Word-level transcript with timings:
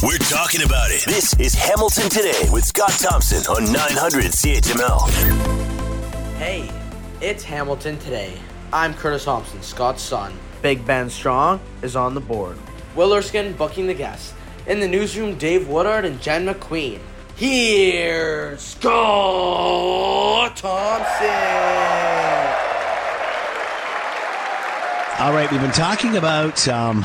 We're 0.00 0.16
talking 0.18 0.62
about 0.62 0.92
it. 0.92 1.04
This 1.06 1.34
is 1.40 1.54
Hamilton 1.54 2.08
Today 2.08 2.48
with 2.52 2.64
Scott 2.64 2.92
Thompson 2.92 3.44
on 3.52 3.72
900 3.72 4.26
CHML. 4.26 5.10
Hey, 6.36 6.70
it's 7.20 7.42
Hamilton 7.42 7.98
Today. 7.98 8.38
I'm 8.72 8.94
Curtis 8.94 9.24
Thompson, 9.24 9.60
Scott's 9.60 10.00
son. 10.00 10.32
Big 10.62 10.86
Ben 10.86 11.10
Strong 11.10 11.58
is 11.82 11.96
on 11.96 12.14
the 12.14 12.20
board. 12.20 12.56
Will 12.94 13.12
Erskine 13.12 13.54
booking 13.54 13.88
the 13.88 13.94
guests. 13.94 14.34
In 14.68 14.78
the 14.78 14.86
newsroom, 14.86 15.36
Dave 15.36 15.66
Woodard 15.66 16.04
and 16.04 16.22
Jen 16.22 16.46
McQueen. 16.46 17.00
Here's 17.34 18.60
Scott 18.60 20.56
Thompson. 20.56 21.26
All 25.18 25.32
right, 25.32 25.50
we've 25.50 25.60
been 25.60 25.72
talking 25.72 26.16
about 26.16 26.68
um, 26.68 27.04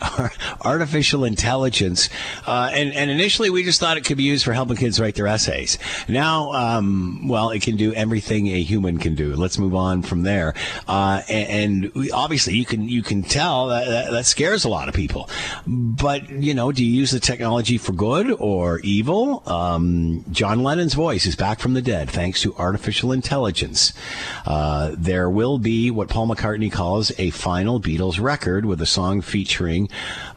artificial 0.62 1.24
intelligence, 1.24 2.08
uh, 2.46 2.70
and 2.72 2.92
and 2.92 3.10
initially 3.10 3.50
we 3.50 3.64
just 3.64 3.80
thought 3.80 3.96
it 3.96 4.04
could 4.04 4.16
be 4.16 4.22
used 4.22 4.44
for 4.44 4.52
helping 4.52 4.76
kids 4.76 5.00
write 5.00 5.14
their 5.14 5.26
essays. 5.26 5.78
Now, 6.08 6.52
um, 6.52 7.28
well, 7.28 7.50
it 7.50 7.62
can 7.62 7.76
do 7.76 7.92
everything 7.94 8.48
a 8.48 8.62
human 8.62 8.98
can 8.98 9.14
do. 9.14 9.34
Let's 9.34 9.58
move 9.58 9.74
on 9.74 10.02
from 10.02 10.22
there. 10.22 10.54
Uh, 10.88 11.22
and, 11.28 11.84
and 11.84 11.94
we, 11.94 12.10
obviously, 12.10 12.54
you 12.54 12.64
can 12.64 12.88
you 12.88 13.02
can 13.02 13.22
tell 13.22 13.68
that, 13.68 13.86
that, 13.86 14.10
that 14.10 14.26
scares 14.26 14.64
a 14.64 14.68
lot 14.68 14.88
of 14.88 14.94
people. 14.94 15.28
But 15.66 16.30
you 16.30 16.54
know, 16.54 16.72
do 16.72 16.84
you 16.84 16.92
use 16.92 17.10
the 17.10 17.20
technology 17.20 17.78
for 17.78 17.92
good 17.92 18.30
or 18.38 18.80
evil? 18.80 19.42
Um, 19.46 20.24
John 20.30 20.62
Lennon's 20.62 20.94
voice 20.94 21.26
is 21.26 21.36
back 21.36 21.60
from 21.60 21.74
the 21.74 21.82
dead 21.82 22.10
thanks 22.10 22.40
to 22.42 22.54
artificial 22.56 23.12
intelligence. 23.12 23.92
Uh, 24.46 24.94
there 24.96 25.28
will 25.30 25.58
be 25.58 25.90
what 25.90 26.08
Paul 26.08 26.28
McCartney 26.28 26.70
calls 26.70 27.12
a 27.18 27.30
final 27.30 27.80
Beatles 27.80 28.20
record 28.20 28.66
with 28.66 28.80
a 28.80 28.86
song 28.86 29.20
featuring 29.20 29.81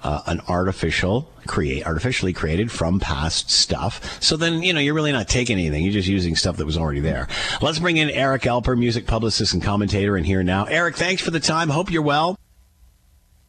uh, 0.04 0.22
an 0.28 0.42
artificial 0.48 1.30
create 1.48 1.86
artificially 1.86 2.34
created 2.34 2.72
from 2.72 3.00
past 3.00 3.52
stuff. 3.52 4.22
So 4.22 4.38
then, 4.38 4.64
you 4.64 4.74
know, 4.74 4.80
you're 4.80 4.94
really 4.94 5.12
not 5.12 5.28
taking 5.28 5.60
anything. 5.60 5.84
You're 5.84 5.94
just 5.94 6.08
using 6.08 6.36
stuff 6.36 6.58
that 6.58 6.66
was 6.66 6.78
already 6.78 7.02
there. 7.02 7.28
Let's 7.62 7.80
bring 7.80 7.98
in 7.98 8.10
Eric 8.10 8.44
Alper, 8.44 8.78
music 8.78 9.06
publicist 9.06 9.54
and 9.54 9.62
commentator, 9.62 10.18
and 10.18 10.26
here 10.26 10.44
now. 10.44 10.66
Eric, 10.66 10.96
thanks 10.96 11.22
for 11.22 11.32
the 11.32 11.40
time. 11.40 11.70
Hope 11.70 11.92
you're 11.92 12.02
well. 12.02 12.38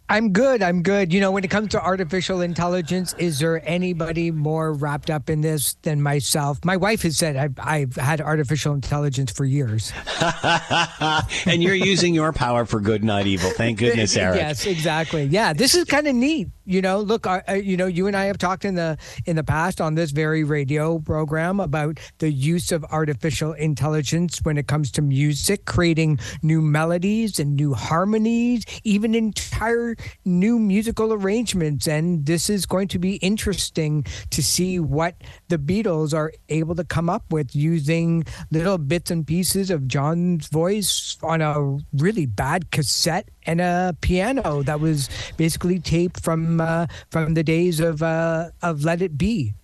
I'm 0.09 0.33
good. 0.33 0.63
I'm 0.63 0.83
good. 0.83 1.13
You 1.13 1.21
know, 1.21 1.33
when 1.33 1.43
it 1.43 1.51
comes 1.51 1.69
to 1.71 1.83
artificial 1.83 2.41
intelligence, 2.41 3.15
is 3.19 3.41
there 3.41 3.61
anybody 3.69 4.31
more 4.31 4.73
wrapped 4.73 5.11
up 5.11 5.29
in 5.29 5.41
this 5.41 5.75
than 5.83 6.01
myself? 6.01 6.65
My 6.65 6.77
wife 6.77 7.03
has 7.03 7.19
said 7.19 7.37
I've, 7.37 7.55
I've 7.59 7.97
had 7.97 8.21
artificial 8.21 8.73
intelligence 8.73 9.33
for 9.33 9.45
years. 9.45 9.93
and 11.47 11.63
you're 11.63 11.75
using 11.75 12.15
your 12.15 12.33
power 12.33 12.65
for 12.65 12.79
good, 12.79 13.03
not 13.03 13.27
evil. 13.27 13.51
Thank 13.51 13.81
goodness, 13.81 14.17
Eric. 14.17 14.37
yes, 14.37 14.65
exactly. 14.67 15.25
Yeah, 15.25 15.53
this 15.53 15.75
is 15.75 15.85
kind 15.85 16.07
of 16.07 16.15
neat. 16.15 16.49
You 16.69 16.83
know, 16.83 17.01
look, 17.01 17.27
uh, 17.29 17.41
you 17.53 17.77
know, 17.77 17.87
you 17.87 18.09
and 18.09 18.17
I 18.17 18.25
have 18.25 18.39
talked 18.39 18.65
in 18.65 18.75
the 18.75 18.99
in 19.25 19.37
the 19.37 19.45
past 19.45 19.81
on 19.81 19.95
this 19.95 20.11
very 20.11 20.43
radio 20.43 20.99
program 20.99 21.61
about 21.61 22.01
the 22.19 22.31
use 22.31 22.73
of 22.73 22.85
artificial 22.91 23.53
intelligence 23.53 24.41
when 24.43 24.59
it 24.59 24.67
comes 24.67 24.91
to 24.93 25.03
music, 25.03 25.65
creating 25.65 26.19
new 26.43 26.61
melodies 26.61 27.39
and 27.39 27.55
new 27.55 27.73
harmonies, 27.73 28.65
even 28.83 29.15
entire 29.15 29.96
new 30.25 30.59
musical 30.59 31.13
arrangements. 31.13 31.87
And 31.87 32.27
this 32.27 32.51
is 32.51 32.67
going 32.67 32.89
to 32.89 32.99
be 32.99 33.17
interesting 33.17 34.05
to 34.31 34.43
see 34.43 34.79
what 34.79 35.15
the 35.49 35.59
Beatles 35.59 36.15
are 36.15 36.33
able 36.49 36.75
to 36.75 36.85
come 36.85 37.09
up 37.09 37.25
with 37.31 37.55
using 37.55 38.25
little 38.51 38.79
bits 38.79 39.11
and 39.11 39.27
pieces 39.27 39.71
of 39.71 39.87
John's 39.89 40.49
voice 40.49 41.17
on 41.23 41.41
a 41.41 41.79
really 41.93 42.27
bad 42.27 42.71
cassette 42.71 43.31
and 43.47 43.61
a 43.61 43.97
piano 44.01 44.63
that 44.63 44.81
was 44.81 45.09
basically 45.37 45.79
taped 45.79 46.23
from 46.23 46.61
uh, 46.61 46.87
from 47.11 47.35
the 47.35 47.43
days 47.43 47.81
of 47.81 48.03
uh, 48.03 48.51
of 48.63 48.85
Let 48.85 49.03
It 49.03 49.17
Be. 49.17 49.55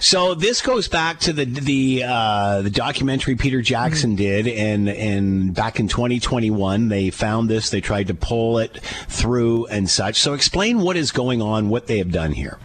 So 0.00 0.34
this 0.34 0.62
goes 0.62 0.88
back 0.88 1.20
to 1.20 1.32
the 1.32 1.44
the 1.44 2.04
uh, 2.06 2.62
the 2.62 2.70
documentary 2.70 3.36
Peter 3.36 3.62
Jackson 3.62 4.10
mm-hmm. 4.10 4.16
did, 4.16 4.48
and 4.48 4.88
and 4.88 5.54
back 5.54 5.80
in 5.80 5.88
2021 5.88 6.88
they 6.88 7.10
found 7.10 7.48
this. 7.48 7.70
They 7.70 7.80
tried 7.80 8.08
to 8.08 8.14
pull 8.14 8.58
it 8.58 8.78
through 9.08 9.66
and 9.66 9.88
such. 9.88 10.16
So 10.20 10.34
explain 10.34 10.80
what 10.80 10.96
is 10.96 11.12
going 11.12 11.42
on, 11.42 11.68
what 11.68 11.86
they 11.86 11.98
have 11.98 12.10
done 12.10 12.32
here. 12.32 12.58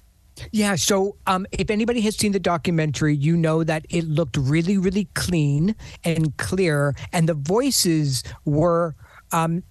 Yeah. 0.51 0.75
So, 0.75 1.17
um, 1.27 1.45
if 1.51 1.69
anybody 1.69 2.01
has 2.01 2.15
seen 2.15 2.31
the 2.31 2.39
documentary, 2.39 3.15
you 3.15 3.35
know 3.35 3.63
that 3.63 3.85
it 3.89 4.05
looked 4.05 4.37
really, 4.37 4.77
really 4.77 5.07
clean 5.13 5.75
and 6.03 6.35
clear, 6.37 6.95
and 7.11 7.27
the 7.27 7.33
voices 7.33 8.23
were 8.45 8.95
um, 9.31 9.63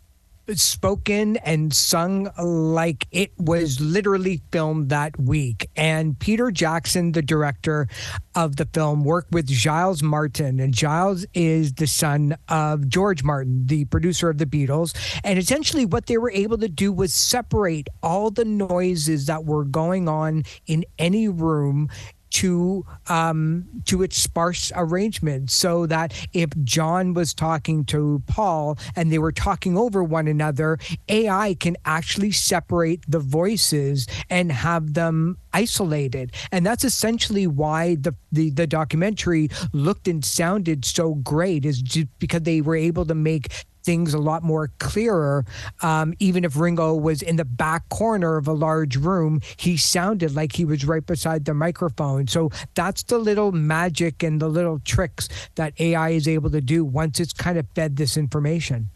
spoken 0.56 1.36
and 1.38 1.74
sung 1.74 2.30
like 2.38 3.06
it 3.10 3.32
was 3.38 3.80
literally 3.80 4.40
filmed 4.50 4.88
that 4.88 5.18
week. 5.18 5.68
And 5.76 6.18
Peter 6.18 6.50
Jackson, 6.50 7.12
the 7.12 7.22
director 7.22 7.88
of 8.34 8.56
the 8.56 8.66
film, 8.66 9.04
worked 9.04 9.32
with 9.32 9.46
Giles 9.46 10.02
Martin. 10.02 10.60
And 10.60 10.72
Giles 10.72 11.26
is 11.34 11.74
the 11.74 11.86
son 11.86 12.36
of 12.48 12.88
George 12.88 13.22
Martin, 13.22 13.66
the 13.66 13.84
producer 13.86 14.30
of 14.30 14.38
the 14.38 14.46
Beatles. 14.46 14.96
And 15.24 15.38
essentially, 15.38 15.84
what 15.84 16.06
they 16.06 16.18
were 16.18 16.30
able 16.30 16.58
to 16.58 16.68
do 16.68 16.92
was 16.92 17.12
separate 17.12 17.88
all 18.02 18.30
the 18.30 18.44
noises 18.44 19.26
that 19.26 19.44
were 19.44 19.64
going 19.64 20.08
on 20.08 20.44
in 20.66 20.84
any 20.98 21.28
room 21.28 21.88
to 22.30 22.84
um, 23.08 23.66
to 23.86 24.02
its 24.02 24.16
sparse 24.16 24.72
arrangement, 24.74 25.50
so 25.50 25.86
that 25.86 26.12
if 26.32 26.50
John 26.64 27.14
was 27.14 27.34
talking 27.34 27.84
to 27.86 28.22
Paul 28.26 28.78
and 28.96 29.10
they 29.10 29.18
were 29.18 29.32
talking 29.32 29.76
over 29.76 30.02
one 30.02 30.28
another, 30.28 30.78
AI 31.08 31.54
can 31.54 31.76
actually 31.84 32.32
separate 32.32 33.02
the 33.08 33.18
voices 33.18 34.06
and 34.30 34.52
have 34.52 34.94
them 34.94 35.38
isolated. 35.52 36.32
And 36.52 36.64
that's 36.66 36.84
essentially 36.84 37.46
why 37.46 37.96
the, 37.96 38.14
the, 38.30 38.50
the 38.50 38.66
documentary 38.66 39.48
looked 39.72 40.08
and 40.08 40.24
sounded 40.24 40.84
so 40.84 41.14
great, 41.14 41.64
is 41.64 41.80
just 41.80 42.08
because 42.18 42.42
they 42.42 42.60
were 42.60 42.76
able 42.76 43.06
to 43.06 43.14
make 43.14 43.52
things 43.88 44.12
a 44.12 44.18
lot 44.18 44.42
more 44.42 44.70
clearer. 44.78 45.46
Um, 45.80 46.12
even 46.18 46.44
if 46.44 46.58
Ringo 46.58 46.92
was 46.94 47.22
in 47.22 47.36
the 47.36 47.46
back 47.46 47.88
corner 47.88 48.36
of 48.36 48.46
a 48.46 48.52
large 48.52 48.98
room, 48.98 49.40
he 49.56 49.78
sounded 49.78 50.34
like 50.34 50.56
he 50.56 50.66
was 50.66 50.84
right 50.84 51.06
beside 51.06 51.46
the 51.46 51.54
microphone. 51.54 52.26
So 52.26 52.50
that's 52.74 53.02
the 53.04 53.16
little 53.16 53.50
magic 53.50 54.22
and 54.22 54.42
the 54.42 54.48
little 54.48 54.78
tricks 54.80 55.30
that 55.54 55.72
AI 55.80 56.10
is 56.10 56.28
able 56.28 56.50
to 56.50 56.60
do 56.60 56.84
once 56.84 57.18
it's 57.18 57.32
kind 57.32 57.56
of 57.56 57.64
fed 57.74 57.96
this 57.96 58.18
information. 58.18 58.90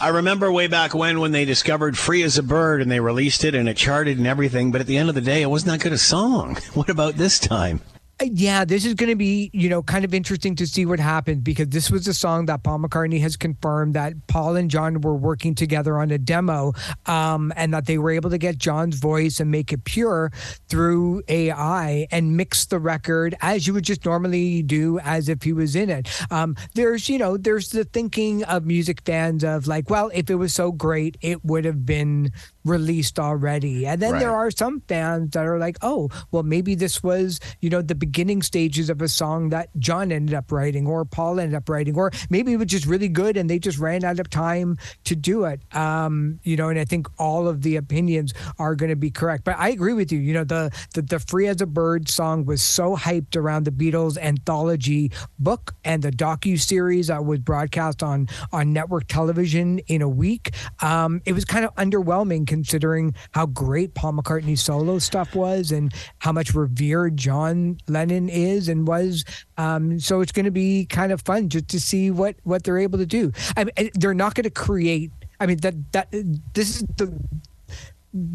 I 0.00 0.08
remember 0.08 0.50
way 0.50 0.66
back 0.66 0.94
when 0.94 1.20
when 1.20 1.32
they 1.32 1.44
discovered 1.44 1.98
"Free 1.98 2.22
as 2.22 2.38
a 2.38 2.42
Bird" 2.42 2.80
and 2.80 2.90
they 2.90 3.00
released 3.00 3.44
it 3.44 3.54
and 3.54 3.68
it 3.68 3.76
charted 3.76 4.16
and 4.16 4.26
everything. 4.26 4.72
But 4.72 4.80
at 4.80 4.86
the 4.86 4.96
end 4.96 5.10
of 5.10 5.14
the 5.14 5.20
day, 5.20 5.42
it 5.42 5.50
wasn't 5.50 5.72
that 5.72 5.82
good 5.82 5.92
a 5.92 5.98
song. 5.98 6.56
What 6.72 6.88
about 6.88 7.16
this 7.16 7.38
time? 7.38 7.82
Yeah, 8.22 8.64
this 8.64 8.84
is 8.84 8.94
going 8.94 9.10
to 9.10 9.16
be, 9.16 9.50
you 9.52 9.68
know, 9.68 9.82
kind 9.82 10.04
of 10.04 10.12
interesting 10.12 10.56
to 10.56 10.66
see 10.66 10.84
what 10.84 10.98
happens 10.98 11.38
because 11.42 11.68
this 11.68 11.90
was 11.90 12.08
a 12.08 12.14
song 12.14 12.46
that 12.46 12.64
Paul 12.64 12.80
McCartney 12.80 13.20
has 13.20 13.36
confirmed 13.36 13.94
that 13.94 14.14
Paul 14.26 14.56
and 14.56 14.70
John 14.70 15.00
were 15.00 15.14
working 15.14 15.54
together 15.54 15.98
on 15.98 16.10
a 16.10 16.18
demo 16.18 16.72
um, 17.06 17.52
and 17.56 17.72
that 17.72 17.86
they 17.86 17.96
were 17.96 18.10
able 18.10 18.30
to 18.30 18.38
get 18.38 18.58
John's 18.58 18.96
voice 18.96 19.38
and 19.38 19.50
make 19.50 19.72
it 19.72 19.84
pure 19.84 20.32
through 20.68 21.22
AI 21.28 22.08
and 22.10 22.36
mix 22.36 22.66
the 22.66 22.80
record 22.80 23.36
as 23.40 23.66
you 23.66 23.74
would 23.74 23.84
just 23.84 24.04
normally 24.04 24.62
do 24.62 24.98
as 25.00 25.28
if 25.28 25.42
he 25.42 25.52
was 25.52 25.76
in 25.76 25.88
it. 25.88 26.08
Um, 26.32 26.56
there's, 26.74 27.08
you 27.08 27.18
know, 27.18 27.36
there's 27.36 27.68
the 27.70 27.84
thinking 27.84 28.42
of 28.44 28.66
music 28.66 29.02
fans 29.04 29.44
of 29.44 29.68
like, 29.68 29.90
well, 29.90 30.10
if 30.12 30.28
it 30.28 30.36
was 30.36 30.52
so 30.52 30.72
great, 30.72 31.16
it 31.20 31.44
would 31.44 31.64
have 31.64 31.86
been 31.86 32.32
released 32.68 33.18
already. 33.18 33.86
And 33.86 34.00
then 34.00 34.12
right. 34.12 34.20
there 34.20 34.34
are 34.34 34.50
some 34.50 34.82
fans 34.88 35.30
that 35.32 35.46
are 35.46 35.58
like, 35.58 35.78
oh, 35.82 36.10
well, 36.30 36.42
maybe 36.42 36.74
this 36.74 37.02
was, 37.02 37.40
you 37.60 37.70
know, 37.70 37.82
the 37.82 37.94
beginning 37.94 38.42
stages 38.42 38.90
of 38.90 39.02
a 39.02 39.08
song 39.08 39.50
that 39.50 39.70
John 39.78 40.12
ended 40.12 40.34
up 40.34 40.52
writing 40.52 40.86
or 40.86 41.04
Paul 41.04 41.40
ended 41.40 41.56
up 41.56 41.68
writing, 41.68 41.96
or 41.96 42.10
maybe 42.30 42.52
it 42.52 42.56
was 42.56 42.66
just 42.66 42.86
really 42.86 43.08
good 43.08 43.36
and 43.36 43.48
they 43.48 43.58
just 43.58 43.78
ran 43.78 44.04
out 44.04 44.20
of 44.20 44.30
time 44.30 44.78
to 45.04 45.16
do 45.16 45.44
it. 45.44 45.60
Um, 45.74 46.40
you 46.42 46.56
know, 46.56 46.68
and 46.68 46.78
I 46.78 46.84
think 46.84 47.08
all 47.18 47.48
of 47.48 47.62
the 47.62 47.76
opinions 47.76 48.34
are 48.58 48.74
going 48.74 48.90
to 48.90 48.96
be 48.96 49.10
correct. 49.10 49.44
But 49.44 49.56
I 49.58 49.70
agree 49.70 49.94
with 49.94 50.12
you. 50.12 50.18
You 50.18 50.34
know, 50.34 50.44
the, 50.44 50.70
the, 50.94 51.02
the 51.02 51.18
Free 51.18 51.48
as 51.48 51.60
a 51.60 51.66
Bird 51.66 52.08
song 52.08 52.44
was 52.44 52.62
so 52.62 52.96
hyped 52.96 53.36
around 53.36 53.64
the 53.64 53.70
Beatles 53.70 54.18
anthology 54.18 55.10
book 55.38 55.74
and 55.84 56.02
the 56.02 56.10
docu 56.10 56.60
series 56.60 57.08
that 57.08 57.24
was 57.24 57.38
broadcast 57.40 58.02
on 58.02 58.28
on 58.52 58.72
network 58.72 59.06
television 59.08 59.78
in 59.86 60.02
a 60.02 60.08
week. 60.08 60.54
Um, 60.80 61.22
it 61.24 61.32
was 61.32 61.44
kind 61.44 61.64
of 61.64 61.74
underwhelming 61.76 62.46
considering 62.58 63.14
how 63.32 63.46
great 63.46 63.94
Paul 63.94 64.14
McCartney's 64.14 64.60
solo 64.60 64.98
stuff 64.98 65.34
was 65.34 65.72
and 65.72 65.92
how 66.18 66.32
much 66.32 66.54
revered 66.54 67.16
John 67.16 67.78
Lennon 67.86 68.28
is 68.28 68.68
and 68.68 68.86
was. 68.86 69.24
Um, 69.56 70.00
so 70.00 70.20
it's 70.20 70.32
going 70.32 70.44
to 70.44 70.50
be 70.50 70.86
kind 70.86 71.12
of 71.12 71.22
fun 71.22 71.48
just 71.48 71.68
to 71.68 71.80
see 71.80 72.10
what 72.10 72.36
what 72.42 72.64
they're 72.64 72.78
able 72.78 72.98
to 72.98 73.06
do. 73.06 73.32
I 73.56 73.64
mean, 73.64 73.90
they're 73.94 74.14
not 74.14 74.34
going 74.34 74.44
to 74.44 74.50
create. 74.50 75.10
I 75.40 75.46
mean 75.46 75.58
that 75.58 75.92
that 75.92 76.10
this 76.54 76.76
is 76.76 76.84
the 76.96 77.16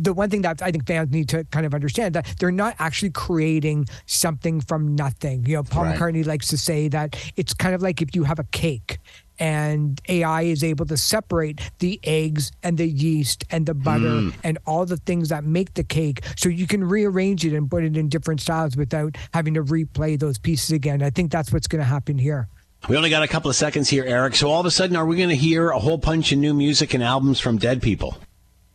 the 0.01 0.13
one 0.13 0.29
thing 0.29 0.41
that 0.41 0.61
I 0.61 0.71
think 0.71 0.87
fans 0.87 1.11
need 1.11 1.29
to 1.29 1.43
kind 1.45 1.65
of 1.65 1.73
understand 1.73 2.15
that 2.15 2.35
they're 2.39 2.51
not 2.51 2.75
actually 2.79 3.11
creating 3.11 3.87
something 4.05 4.61
from 4.61 4.95
nothing. 4.95 5.45
You 5.45 5.57
know, 5.57 5.63
Paul 5.63 5.83
right. 5.83 5.97
McCartney 5.97 6.25
likes 6.25 6.47
to 6.47 6.57
say 6.57 6.87
that 6.89 7.15
it's 7.35 7.53
kind 7.53 7.75
of 7.75 7.81
like 7.81 8.01
if 8.01 8.15
you 8.15 8.23
have 8.23 8.39
a 8.39 8.43
cake 8.45 8.99
and 9.39 9.99
AI 10.09 10.43
is 10.43 10.63
able 10.63 10.85
to 10.85 10.95
separate 10.95 11.59
the 11.79 11.99
eggs 12.03 12.51
and 12.61 12.77
the 12.77 12.87
yeast 12.87 13.43
and 13.49 13.65
the 13.65 13.73
butter 13.73 14.05
mm. 14.05 14.33
and 14.43 14.57
all 14.65 14.85
the 14.85 14.97
things 14.97 15.29
that 15.29 15.43
make 15.43 15.73
the 15.73 15.83
cake 15.83 16.23
so 16.37 16.49
you 16.49 16.67
can 16.67 16.83
rearrange 16.83 17.45
it 17.45 17.53
and 17.53 17.69
put 17.69 17.83
it 17.83 17.97
in 17.97 18.09
different 18.09 18.41
styles 18.41 18.77
without 18.77 19.15
having 19.33 19.53
to 19.55 19.63
replay 19.63 20.19
those 20.19 20.37
pieces 20.37 20.71
again. 20.71 21.01
I 21.01 21.09
think 21.09 21.31
that's 21.31 21.51
what's 21.51 21.67
going 21.67 21.81
to 21.81 21.87
happen 21.87 22.17
here. 22.17 22.47
We 22.89 22.97
only 22.97 23.09
got 23.09 23.23
a 23.23 23.27
couple 23.27 23.49
of 23.49 23.55
seconds 23.55 23.89
here, 23.89 24.03
Eric. 24.03 24.35
So 24.35 24.49
all 24.49 24.59
of 24.59 24.65
a 24.65 24.71
sudden, 24.71 24.97
are 24.97 25.05
we 25.05 25.15
going 25.15 25.29
to 25.29 25.35
hear 25.35 25.69
a 25.69 25.79
whole 25.79 25.97
bunch 25.97 26.33
of 26.33 26.37
new 26.37 26.53
music 26.53 26.93
and 26.93 27.01
albums 27.01 27.39
from 27.39 27.57
dead 27.57 27.81
people? 27.81 28.17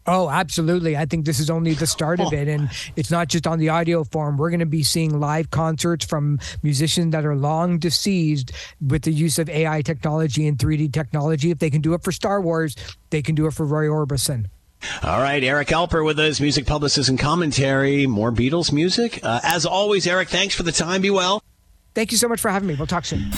Oh, 0.08 0.30
absolutely. 0.30 0.96
I 0.96 1.04
think 1.04 1.26
this 1.26 1.38
is 1.38 1.50
only 1.50 1.74
the 1.74 1.86
start 1.86 2.18
of 2.18 2.32
it. 2.32 2.48
And 2.48 2.70
it's 2.96 3.10
not 3.10 3.28
just 3.28 3.46
on 3.46 3.58
the 3.58 3.68
audio 3.68 4.04
form. 4.04 4.38
We're 4.38 4.48
going 4.48 4.60
to 4.60 4.66
be 4.66 4.82
seeing 4.82 5.20
live 5.20 5.50
concerts 5.50 6.04
from 6.04 6.40
musicians 6.62 7.12
that 7.12 7.26
are 7.26 7.36
long 7.36 7.78
deceased 7.78 8.52
with 8.80 9.02
the 9.02 9.12
use 9.12 9.38
of 9.38 9.50
AI 9.50 9.82
technology 9.82 10.48
and 10.48 10.56
3D 10.56 10.92
technology. 10.94 11.50
If 11.50 11.58
they 11.58 11.68
can 11.68 11.82
do 11.82 11.92
it 11.92 12.02
for 12.02 12.10
Star 12.10 12.40
Wars, 12.40 12.74
they 13.10 13.20
can 13.20 13.34
do 13.34 13.46
it 13.46 13.52
for 13.52 13.66
Roy 13.66 13.84
Orbison. 13.84 14.46
All 15.02 15.20
right, 15.20 15.42
Eric 15.42 15.68
Alper 15.68 16.04
with 16.04 16.18
us, 16.20 16.40
music 16.40 16.64
publicist 16.64 17.08
and 17.08 17.18
commentary. 17.18 18.06
More 18.06 18.32
Beatles 18.32 18.72
music. 18.72 19.20
Uh, 19.22 19.40
as 19.42 19.66
always, 19.66 20.06
Eric, 20.06 20.28
thanks 20.28 20.54
for 20.54 20.62
the 20.62 20.72
time. 20.72 21.02
Be 21.02 21.10
well. 21.10 21.42
Thank 21.94 22.12
you 22.12 22.18
so 22.18 22.28
much 22.28 22.40
for 22.40 22.50
having 22.50 22.68
me. 22.68 22.76
We'll 22.76 22.86
talk 22.86 23.04
soon. 23.04 23.30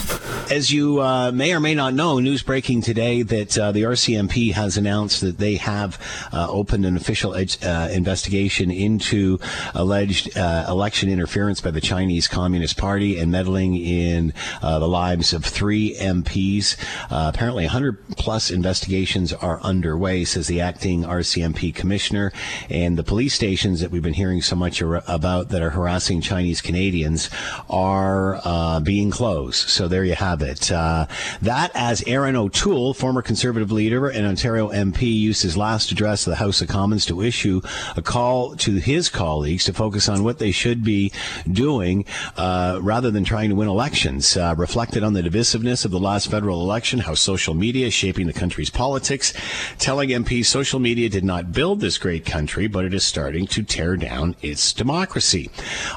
As 0.51 0.69
you 0.69 1.01
uh, 1.01 1.31
may 1.33 1.53
or 1.53 1.61
may 1.61 1.73
not 1.73 1.93
know, 1.93 2.19
news 2.19 2.43
breaking 2.43 2.81
today 2.81 3.21
that 3.21 3.57
uh, 3.57 3.71
the 3.71 3.83
RCMP 3.83 4.51
has 4.51 4.75
announced 4.75 5.21
that 5.21 5.37
they 5.37 5.55
have 5.55 5.97
uh, 6.33 6.45
opened 6.49 6.85
an 6.85 6.97
official 6.97 7.33
ed- 7.35 7.55
uh, 7.63 7.87
investigation 7.89 8.69
into 8.69 9.39
alleged 9.73 10.37
uh, 10.37 10.65
election 10.67 11.09
interference 11.09 11.61
by 11.61 11.71
the 11.71 11.79
Chinese 11.79 12.27
Communist 12.27 12.75
Party 12.75 13.17
and 13.17 13.31
meddling 13.31 13.77
in 13.77 14.33
uh, 14.61 14.77
the 14.77 14.89
lives 14.89 15.31
of 15.31 15.45
three 15.45 15.95
MPs. 15.95 16.75
apparently, 17.09 17.63
100 17.63 17.97
plus 18.17 18.51
investigations 18.51 19.31
are 19.31 19.61
underway, 19.61 20.25
says 20.25 20.47
the 20.47 20.59
acting 20.59 21.03
RCMP 21.03 21.73
commissioner. 21.73 22.33
And 22.69 22.97
the 22.97 23.05
police 23.05 23.33
stations 23.33 23.79
that 23.79 23.89
we've 23.89 24.03
been 24.03 24.15
hearing 24.15 24.41
so 24.41 24.57
much 24.57 24.81
ar- 24.81 25.01
about 25.07 25.47
that 25.47 25.61
are 25.61 25.69
harassing 25.69 26.19
Chinese 26.19 26.59
Canadians 26.59 27.29
are 27.69 28.81
being 28.81 29.11
closed. 29.11 29.69
So 29.69 29.87
there 29.87 30.03
you 30.03 30.15
have 30.15 30.40
it. 30.41 30.71
Uh, 30.71 31.07
that, 31.41 31.71
as 31.73 32.03
Erin 32.07 32.35
O'Toole, 32.35 32.93
former 32.93 33.21
Conservative 33.21 33.71
leader 33.71 34.07
and 34.07 34.25
Ontario 34.25 34.69
MP, 34.69 35.01
used 35.01 35.43
his 35.43 35.57
last 35.57 35.91
address 35.91 36.23
to 36.23 36.29
the 36.29 36.35
House 36.37 36.61
of 36.61 36.67
Commons 36.67 37.05
to 37.05 37.21
issue 37.21 37.61
a 37.95 38.01
call 38.01 38.55
to 38.57 38.75
his 38.75 39.09
colleagues 39.09 39.65
to 39.65 39.73
focus 39.73 40.09
on 40.09 40.23
what 40.23 40.39
they 40.39 40.51
should 40.51 40.83
be 40.83 41.11
doing 41.51 42.05
uh, 42.37 42.79
rather 42.81 43.11
than 43.11 43.23
trying 43.23 43.49
to 43.49 43.55
win 43.55 43.67
elections. 43.67 44.35
Uh, 44.35 44.55
reflected 44.57 45.03
on 45.03 45.13
the 45.13 45.21
divisiveness 45.21 45.85
of 45.85 45.91
the 45.91 45.99
last 45.99 46.29
federal 46.29 46.61
election, 46.61 46.99
how 46.99 47.13
social 47.13 47.53
media 47.53 47.87
is 47.87 47.93
shaping 47.93 48.27
the 48.27 48.33
country's 48.33 48.69
politics, 48.69 49.33
telling 49.77 50.09
MPs 50.09 50.45
social 50.45 50.79
media 50.79 51.09
did 51.09 51.23
not 51.23 51.51
build 51.51 51.79
this 51.79 51.97
great 51.97 52.25
country, 52.25 52.67
but 52.67 52.85
it 52.85 52.93
is 52.93 53.03
starting 53.03 53.47
to 53.47 53.63
tear 53.63 53.95
down 53.95 54.35
its 54.41 54.73
democracy. 54.73 55.49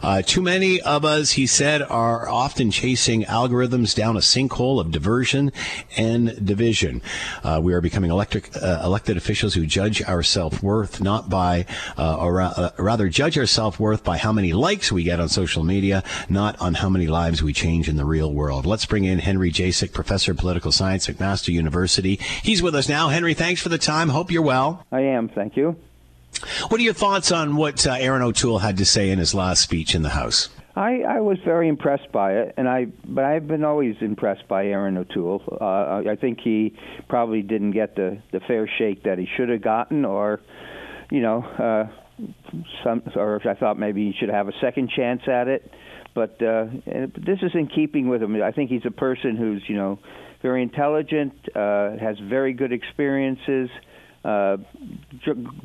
Uh, 0.02 0.22
too 0.22 0.42
many 0.42 0.80
of 0.82 1.04
us, 1.04 1.32
he 1.32 1.46
said, 1.46 1.82
are 1.82 2.28
often 2.28 2.70
chasing 2.70 3.24
algorithms 3.24 3.94
down 3.94 4.16
a 4.16 4.22
sinkhole 4.24 4.80
of 4.80 4.90
diversion 4.90 5.52
and 5.96 6.44
division. 6.44 7.02
Uh, 7.42 7.60
we 7.62 7.72
are 7.72 7.80
becoming 7.80 8.10
electric, 8.10 8.50
uh, 8.56 8.82
elected 8.84 9.16
officials 9.16 9.54
who 9.54 9.66
judge 9.66 10.02
our 10.02 10.22
self 10.22 10.62
worth 10.62 11.00
not 11.00 11.28
by, 11.28 11.66
uh, 11.96 12.16
or 12.16 12.40
uh, 12.40 12.70
rather, 12.78 13.08
judge 13.08 13.38
our 13.38 13.46
self 13.46 13.78
worth 13.78 14.02
by 14.04 14.16
how 14.18 14.32
many 14.32 14.52
likes 14.52 14.90
we 14.90 15.02
get 15.02 15.20
on 15.20 15.28
social 15.28 15.64
media, 15.64 16.02
not 16.28 16.60
on 16.60 16.74
how 16.74 16.88
many 16.88 17.06
lives 17.06 17.42
we 17.42 17.52
change 17.52 17.88
in 17.88 17.96
the 17.96 18.04
real 18.04 18.32
world. 18.32 18.66
Let's 18.66 18.86
bring 18.86 19.04
in 19.04 19.18
Henry 19.18 19.50
Jacek, 19.50 19.92
professor 19.92 20.32
of 20.32 20.38
political 20.38 20.72
science 20.72 21.08
at 21.08 21.16
McMaster 21.16 21.52
University. 21.52 22.16
He's 22.42 22.62
with 22.62 22.74
us 22.74 22.88
now. 22.88 23.08
Henry, 23.08 23.34
thanks 23.34 23.60
for 23.60 23.68
the 23.68 23.78
time. 23.78 24.08
Hope 24.08 24.30
you're 24.30 24.42
well. 24.42 24.84
I 24.90 25.00
am. 25.00 25.28
Thank 25.28 25.56
you. 25.56 25.76
What 26.68 26.80
are 26.80 26.84
your 26.84 26.94
thoughts 26.94 27.30
on 27.32 27.56
what 27.56 27.86
uh, 27.86 27.96
Erin 27.98 28.22
O'Toole 28.22 28.58
had 28.58 28.76
to 28.78 28.84
say 28.84 29.10
in 29.10 29.18
his 29.18 29.34
last 29.34 29.62
speech 29.62 29.94
in 29.94 30.02
the 30.02 30.10
House? 30.10 30.48
I, 30.76 31.02
I 31.02 31.20
was 31.20 31.38
very 31.44 31.68
impressed 31.68 32.10
by 32.12 32.32
it, 32.34 32.54
and 32.56 32.68
I 32.68 32.86
but 33.06 33.24
I've 33.24 33.46
been 33.46 33.62
always 33.62 33.94
impressed 34.00 34.48
by 34.48 34.66
Erin 34.66 34.96
O'Toole. 34.96 35.42
Uh, 35.60 36.10
I 36.10 36.16
think 36.20 36.40
he 36.42 36.74
probably 37.08 37.42
didn't 37.42 37.72
get 37.72 37.94
the 37.94 38.20
the 38.32 38.40
fair 38.40 38.68
shake 38.78 39.04
that 39.04 39.18
he 39.18 39.28
should 39.36 39.50
have 39.50 39.62
gotten, 39.62 40.04
or 40.04 40.40
you 41.10 41.20
know, 41.20 41.44
uh, 41.44 41.84
some 42.82 43.02
or 43.14 43.40
I 43.48 43.54
thought 43.54 43.78
maybe 43.78 44.04
he 44.10 44.14
should 44.18 44.30
have 44.30 44.48
a 44.48 44.52
second 44.60 44.90
chance 44.90 45.22
at 45.28 45.46
it. 45.46 45.70
But 46.12 46.42
uh, 46.42 46.66
this 46.84 47.38
is 47.42 47.52
in 47.54 47.68
keeping 47.72 48.08
with 48.08 48.22
him. 48.22 48.40
I 48.42 48.50
think 48.50 48.70
he's 48.70 48.86
a 48.86 48.90
person 48.90 49.36
who's 49.36 49.62
you 49.68 49.76
know 49.76 50.00
very 50.42 50.62
intelligent, 50.62 51.34
uh, 51.54 51.96
has 51.98 52.16
very 52.28 52.52
good 52.52 52.72
experiences. 52.72 53.70
Uh, 53.70 53.93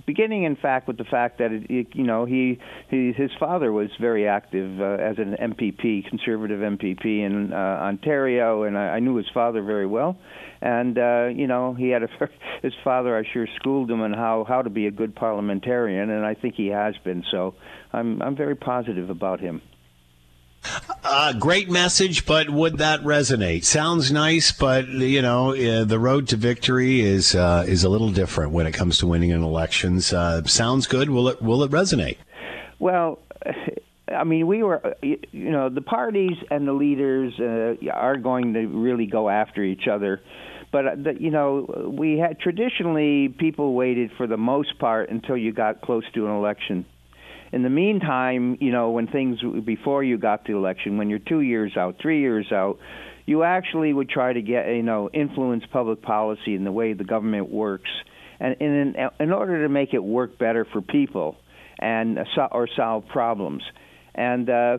beginning, 0.05 0.43
in 0.43 0.57
fact, 0.57 0.87
with 0.87 0.97
the 0.97 1.05
fact 1.05 1.37
that 1.37 1.51
it, 1.51 1.69
it, 1.69 1.87
you 1.93 2.03
know 2.03 2.25
he, 2.25 2.59
he 2.89 3.13
his 3.13 3.31
father 3.39 3.71
was 3.71 3.89
very 3.99 4.27
active 4.27 4.81
uh, 4.81 5.01
as 5.01 5.17
an 5.17 5.35
MPP, 5.39 6.07
conservative 6.09 6.59
MPP 6.59 7.25
in 7.25 7.53
uh, 7.53 7.55
Ontario, 7.55 8.63
and 8.63 8.77
I, 8.77 8.95
I 8.95 8.99
knew 8.99 9.15
his 9.15 9.29
father 9.33 9.63
very 9.63 9.87
well. 9.87 10.17
And 10.61 10.97
uh, 10.97 11.27
you 11.33 11.47
know 11.47 11.73
he 11.73 11.89
had 11.89 12.03
a 12.03 12.09
his 12.61 12.73
father, 12.83 13.17
I 13.17 13.23
sure 13.31 13.47
schooled 13.55 13.89
him 13.89 14.01
on 14.01 14.11
how 14.11 14.45
how 14.47 14.61
to 14.61 14.69
be 14.69 14.87
a 14.87 14.91
good 14.91 15.15
parliamentarian, 15.15 16.09
and 16.09 16.25
I 16.25 16.33
think 16.33 16.55
he 16.55 16.67
has 16.67 16.95
been. 17.03 17.23
So 17.31 17.55
I'm 17.93 18.21
I'm 18.21 18.35
very 18.35 18.55
positive 18.55 19.09
about 19.09 19.39
him. 19.39 19.61
Uh, 21.03 21.33
great 21.33 21.69
message, 21.69 22.25
but 22.25 22.49
would 22.49 22.77
that 22.77 23.01
resonate? 23.01 23.63
Sounds 23.63 24.11
nice, 24.11 24.51
but 24.51 24.87
you 24.87 25.21
know 25.21 25.55
uh, 25.55 25.83
the 25.83 25.97
road 25.97 26.27
to 26.27 26.35
victory 26.35 27.01
is 27.01 27.33
uh, 27.33 27.65
is 27.67 27.83
a 27.83 27.89
little 27.89 28.11
different 28.11 28.51
when 28.51 28.67
it 28.67 28.73
comes 28.73 28.99
to 28.99 29.07
winning 29.07 29.31
in 29.31 29.41
elections. 29.41 30.13
Uh, 30.13 30.43
sounds 30.43 30.87
good. 30.87 31.09
Will 31.09 31.27
it 31.29 31.41
will 31.41 31.63
it 31.63 31.71
resonate? 31.71 32.17
Well. 32.79 33.19
I 34.11 34.23
mean, 34.23 34.47
we 34.47 34.63
were, 34.63 34.95
you 35.03 35.19
know, 35.31 35.69
the 35.69 35.83
parties 35.83 36.35
and 36.49 36.67
the 36.67 36.73
leaders 36.73 37.39
uh, 37.39 37.75
are 37.93 38.17
going 38.17 38.55
to 38.55 38.65
really 38.65 39.05
go 39.05 39.29
after 39.29 39.63
each 39.63 39.87
other 39.87 40.19
but 40.71 40.85
uh, 40.85 40.95
the, 40.95 41.15
you 41.19 41.31
know 41.31 41.91
we 41.95 42.17
had 42.17 42.39
traditionally 42.39 43.29
people 43.29 43.73
waited 43.73 44.11
for 44.17 44.27
the 44.27 44.37
most 44.37 44.77
part 44.79 45.09
until 45.09 45.37
you 45.37 45.51
got 45.51 45.81
close 45.81 46.03
to 46.13 46.25
an 46.25 46.31
election 46.31 46.85
in 47.51 47.63
the 47.63 47.69
meantime, 47.69 48.57
you 48.59 48.71
know, 48.71 48.91
when 48.91 49.07
things 49.07 49.39
before 49.65 50.03
you 50.03 50.17
got 50.17 50.45
the 50.45 50.53
election, 50.55 50.97
when 50.97 51.09
you're 51.09 51.19
two 51.19 51.41
years 51.41 51.75
out, 51.77 51.95
three 52.01 52.21
years 52.21 52.51
out, 52.51 52.79
you 53.25 53.43
actually 53.43 53.93
would 53.93 54.09
try 54.09 54.33
to 54.33 54.41
get, 54.41 54.67
you 54.67 54.83
know, 54.83 55.09
influence 55.13 55.63
public 55.71 56.01
policy 56.01 56.55
in 56.55 56.63
the 56.63 56.71
way 56.71 56.93
the 56.93 57.03
government 57.03 57.49
works, 57.49 57.89
and 58.39 58.55
in 58.59 58.95
in 59.19 59.31
order 59.31 59.63
to 59.63 59.69
make 59.69 59.93
it 59.93 60.03
work 60.03 60.37
better 60.37 60.65
for 60.65 60.81
people, 60.81 61.37
and 61.79 62.19
or 62.51 62.67
solve 62.75 63.07
problems, 63.07 63.63
and. 64.15 64.49
uh 64.49 64.77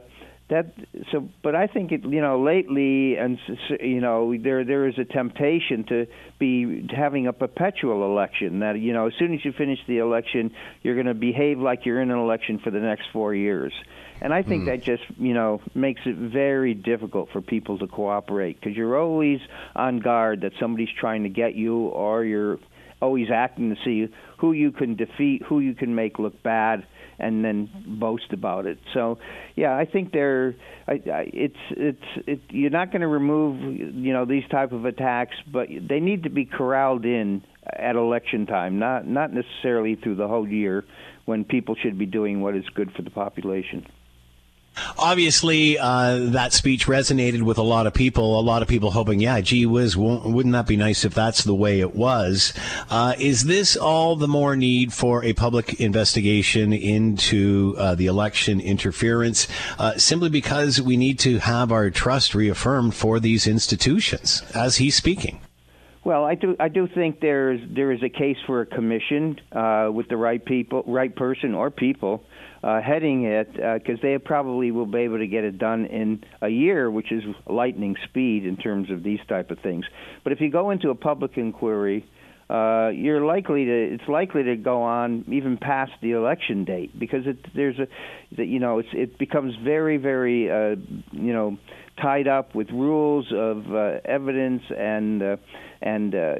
that 0.51 0.75
so 1.11 1.29
but 1.43 1.55
i 1.55 1.67
think 1.67 1.93
it 1.93 2.05
you 2.05 2.21
know 2.21 2.41
lately 2.43 3.17
and 3.17 3.39
you 3.81 4.01
know 4.01 4.37
there 4.37 4.65
there 4.65 4.87
is 4.87 4.99
a 4.99 5.05
temptation 5.05 5.85
to 5.85 6.07
be 6.39 6.87
having 6.95 7.27
a 7.27 7.33
perpetual 7.33 8.05
election 8.05 8.61
that 8.61 8.79
you 8.79 8.93
know 8.93 9.07
as 9.07 9.13
soon 9.19 9.33
as 9.33 9.45
you 9.45 9.53
finish 9.53 9.79
the 9.87 9.99
election 9.99 10.51
you're 10.83 10.95
going 10.95 11.07
to 11.07 11.15
behave 11.15 11.59
like 11.59 11.87
you're 11.87 12.01
in 12.01 12.11
an 12.11 12.19
election 12.19 12.59
for 12.59 12.71
the 12.71 12.81
next 12.81 13.05
4 13.13 13.35
years 13.35 13.73
and 14.21 14.35
i 14.35 14.43
think 14.43 14.65
mm. 14.65 14.67
that 14.67 14.83
just 14.83 15.03
you 15.19 15.33
know 15.33 15.61
makes 15.75 16.03
it 16.05 16.17
very 16.17 16.75
difficult 16.75 17.31
for 17.33 17.41
people 17.41 17.79
to 17.79 17.87
cooperate 17.87 18.61
because 18.61 18.77
you're 18.77 18.99
always 18.99 19.41
on 19.75 20.01
guard 20.01 20.43
that 20.43 20.53
somebody's 20.61 20.93
trying 20.99 21.23
to 21.23 21.29
get 21.31 21.55
you 21.55 21.87
or 21.87 22.25
you're 22.25 22.59
always 23.01 23.31
acting 23.31 23.75
to 23.75 23.81
see 23.85 24.13
who 24.39 24.53
you 24.53 24.73
can 24.73 24.97
defeat 24.97 25.43
who 25.43 25.61
you 25.61 25.75
can 25.75 25.95
make 25.95 26.19
look 26.19 26.43
bad 26.43 26.85
and 27.21 27.45
then 27.45 27.69
boast 28.01 28.33
about 28.33 28.67
it. 28.67 28.79
So, 28.95 29.19
yeah, 29.57 29.77
I 29.77 29.85
think 29.85 30.13
they're 30.13 30.55
I, 30.87 30.93
I, 30.93 31.31
it's 31.33 31.57
it's 31.71 32.27
it, 32.27 32.41
you're 32.51 32.71
not 32.71 32.91
going 32.91 33.03
to 33.03 33.09
remove 33.09 33.61
you 33.79 34.13
know 34.13 34.25
these 34.25 34.45
type 34.51 34.73
of 34.73 34.85
attacks, 34.85 35.37
but 35.53 35.69
they 35.69 36.01
need 36.01 36.25
to 36.25 36.31
be 36.31 36.45
corralled 36.45 37.05
in 37.05 37.43
at 37.65 37.97
election 37.97 38.47
time, 38.47 38.79
not 38.79 39.07
not 39.07 39.33
necessarily 39.33 39.97
through 39.97 40.17
the 40.17 40.29
whole 40.29 40.49
year 40.49 40.85
when 41.25 41.45
people 41.45 41.77
should 41.81 41.99
be 41.99 42.07
doing 42.07 42.41
what 42.41 42.57
is 42.57 42.65
good 42.75 42.91
for 42.93 43.03
the 43.03 43.11
population. 43.11 43.87
Obviously, 44.99 45.79
uh, 45.79 46.31
that 46.31 46.53
speech 46.53 46.87
resonated 46.87 47.43
with 47.43 47.59
a 47.59 47.63
lot 47.63 47.87
of 47.87 47.95
people. 47.95 48.39
A 48.39 48.43
lot 48.43 48.63
of 48.63 48.69
people 48.69 48.91
hoping, 48.91 49.21
yeah, 49.21 49.41
gee 49.41 49.67
whiz, 49.67 49.97
wouldn't 49.97 50.53
that 50.53 50.67
be 50.67 50.77
nice 50.77 51.05
if 51.05 51.15
that's 51.15 51.45
the 51.45 51.55
way 51.55 51.81
it 51.81 51.95
was? 51.95 52.53
Uh, 52.89 53.15
is 53.19 53.45
this 53.45 53.77
all 53.77 54.17
the 54.17 54.29
more 54.29 54.57
need 54.57 54.93
for 54.93 55.25
a 55.25 55.33
public 55.33 55.81
investigation 55.81 56.73
into 56.73 57.75
uh, 57.79 57.95
the 57.95 58.07
election 58.07 58.61
interference 58.61 59.49
uh, 59.79 59.97
simply 59.97 60.29
because 60.29 60.81
we 60.81 60.97
need 60.97 61.19
to 61.19 61.39
have 61.39 61.73
our 61.73 61.91
trust 61.91 62.35
reaffirmed 62.35 62.95
for 62.95 63.21
these 63.21 63.47
institutions, 63.47 64.43
as 64.55 64.77
he's 64.77 64.95
speaking? 64.95 65.41
Well, 66.03 66.25
I 66.25 66.35
do. 66.35 66.57
I 66.59 66.69
do 66.69 66.89
think 66.89 67.21
there's 67.21 67.61
there 67.69 67.93
is 67.93 68.03
a 68.03 68.09
case 68.09 68.39
for 68.47 68.63
a 68.63 68.67
commission 68.67 69.39
uh, 69.53 69.91
with 69.93 70.09
the 70.09 70.17
right 70.17 70.43
people, 70.43 70.83
right 70.87 71.15
person 71.15 71.55
or 71.55 71.71
people 71.71 72.25
uh, 72.63 72.81
heading 72.81 73.25
it, 73.25 73.53
because 73.53 73.99
uh, 73.99 74.03
they 74.03 74.19
probably 74.19 74.71
will 74.71 74.87
be 74.87 75.01
able 75.01 75.19
to 75.19 75.27
get 75.27 75.45
it 75.45 75.59
done 75.59 75.87
in 75.87 76.23
a 76.43 76.49
year, 76.49 76.91
which 76.91 77.11
is 77.11 77.23
lightning 77.47 77.97
speed 78.05 78.45
in 78.45 78.57
terms 78.57 78.91
of 78.91 79.03
these 79.03 79.21
type 79.29 79.51
of 79.51 79.59
things. 79.61 79.85
But 80.25 80.33
if 80.33 80.41
you 80.41 80.51
go 80.51 80.71
into 80.71 80.91
a 80.91 80.95
public 80.95 81.37
inquiry, 81.37 82.05
uh, 82.51 82.89
you're 82.89 83.25
likely 83.25 83.65
to 83.65 83.95
it's 83.95 84.09
likely 84.09 84.43
to 84.43 84.57
go 84.57 84.83
on 84.83 85.25
even 85.29 85.57
past 85.57 85.93
the 86.03 86.13
election 86.13 86.65
date 86.65 86.99
because 86.99 87.27
it 87.27 87.39
there's 87.55 87.77
a 87.79 87.87
you 88.43 88.59
know 88.59 88.79
it's 88.81 88.89
it 88.93 89.19
becomes 89.19 89.55
very 89.63 89.99
very 89.99 90.51
uh, 90.51 90.75
you 91.13 91.33
know 91.33 91.57
tied 92.01 92.27
up 92.27 92.55
with 92.55 92.71
rules 92.71 93.27
of 93.33 93.73
uh, 93.73 94.01
evidence 94.05 94.63
and 94.77 95.23
uh, 95.23 95.37
and 95.83 96.15
uh, 96.15 96.35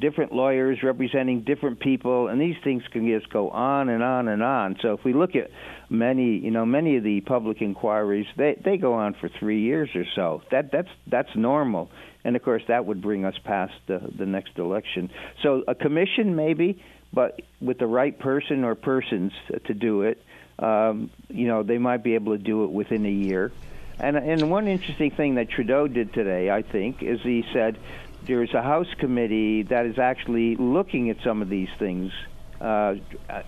different 0.00 0.32
lawyers 0.32 0.78
representing 0.82 1.42
different 1.42 1.80
people, 1.80 2.28
and 2.28 2.40
these 2.40 2.56
things 2.62 2.82
can 2.92 3.06
just 3.06 3.32
go 3.32 3.50
on 3.50 3.88
and 3.88 4.02
on 4.02 4.28
and 4.28 4.42
on. 4.42 4.76
So 4.82 4.92
if 4.92 5.04
we 5.04 5.14
look 5.14 5.34
at 5.36 5.50
many, 5.88 6.38
you 6.38 6.50
know, 6.50 6.66
many 6.66 6.96
of 6.96 7.04
the 7.04 7.20
public 7.22 7.62
inquiries, 7.62 8.26
they 8.36 8.60
they 8.62 8.76
go 8.76 8.94
on 8.94 9.14
for 9.20 9.30
three 9.40 9.62
years 9.62 9.88
or 9.94 10.04
so. 10.14 10.42
That 10.50 10.70
that's 10.72 10.88
that's 11.10 11.30
normal, 11.34 11.90
and 12.24 12.36
of 12.36 12.42
course 12.42 12.62
that 12.68 12.86
would 12.86 13.00
bring 13.00 13.24
us 13.24 13.34
past 13.44 13.74
the 13.86 14.00
the 14.16 14.26
next 14.26 14.58
election. 14.58 15.10
So 15.42 15.62
a 15.68 15.74
commission 15.74 16.34
maybe, 16.34 16.82
but 17.12 17.40
with 17.60 17.78
the 17.78 17.86
right 17.86 18.18
person 18.18 18.64
or 18.64 18.74
persons 18.74 19.32
to 19.66 19.74
do 19.74 20.02
it, 20.02 20.22
um, 20.58 21.10
you 21.28 21.46
know, 21.46 21.62
they 21.62 21.78
might 21.78 22.02
be 22.02 22.14
able 22.14 22.36
to 22.36 22.42
do 22.42 22.64
it 22.64 22.70
within 22.70 23.04
a 23.06 23.10
year. 23.10 23.52
And 23.98 24.16
and 24.16 24.50
one 24.50 24.66
interesting 24.66 25.10
thing 25.10 25.36
that 25.36 25.50
Trudeau 25.50 25.86
did 25.86 26.12
today, 26.12 26.50
I 26.50 26.62
think, 26.62 27.02
is 27.02 27.20
he 27.22 27.44
said 27.52 27.78
there's 28.26 28.52
a 28.54 28.62
House 28.62 28.92
committee 28.98 29.62
that 29.64 29.86
is 29.86 29.98
actually 29.98 30.56
looking 30.56 31.10
at 31.10 31.16
some 31.22 31.42
of 31.42 31.48
these 31.48 31.68
things 31.78 32.12
uh, 32.64 32.94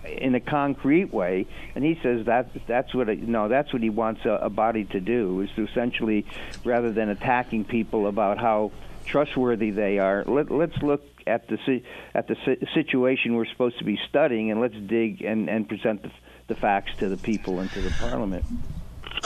in 0.05 0.35
a 0.35 0.41
concrete 0.41 1.13
way, 1.13 1.47
and 1.75 1.83
he 1.83 1.99
says 2.03 2.27
that 2.27 2.51
that's 2.69 2.95
what 2.95 3.09
it, 3.09 3.21
no, 3.21 3.49
that's 3.49 3.73
what 3.73 3.83
he 3.83 3.89
wants 3.89 4.21
a, 4.27 4.33
a 4.43 4.51
body 4.51 4.85
to 4.85 5.01
do 5.01 5.41
is 5.41 5.49
to 5.57 5.67
essentially, 5.67 6.27
rather 6.65 6.93
than 6.93 7.09
attacking 7.09 7.65
people 7.65 8.09
about 8.09 8.39
how 8.39 8.73
trustworthy 9.07 9.71
they 9.71 9.99
are, 9.99 10.25
let, 10.27 10.51
let's 10.51 10.77
look 10.83 11.03
at 11.27 11.49
the 11.49 11.81
at 12.15 12.29
the 12.29 12.37
situation 12.75 13.35
we're 13.35 13.47
supposed 13.47 13.79
to 13.79 13.85
be 13.85 13.99
studying, 14.09 14.51
and 14.51 14.61
let's 14.61 14.77
dig 14.87 15.23
and 15.23 15.49
and 15.49 15.67
present 15.67 16.03
the, 16.03 16.11
the 16.49 16.55
facts 16.55 16.91
to 16.99 17.09
the 17.09 17.17
people 17.17 17.61
and 17.61 17.71
to 17.73 17.81
the 17.81 17.91
Parliament. 17.99 18.45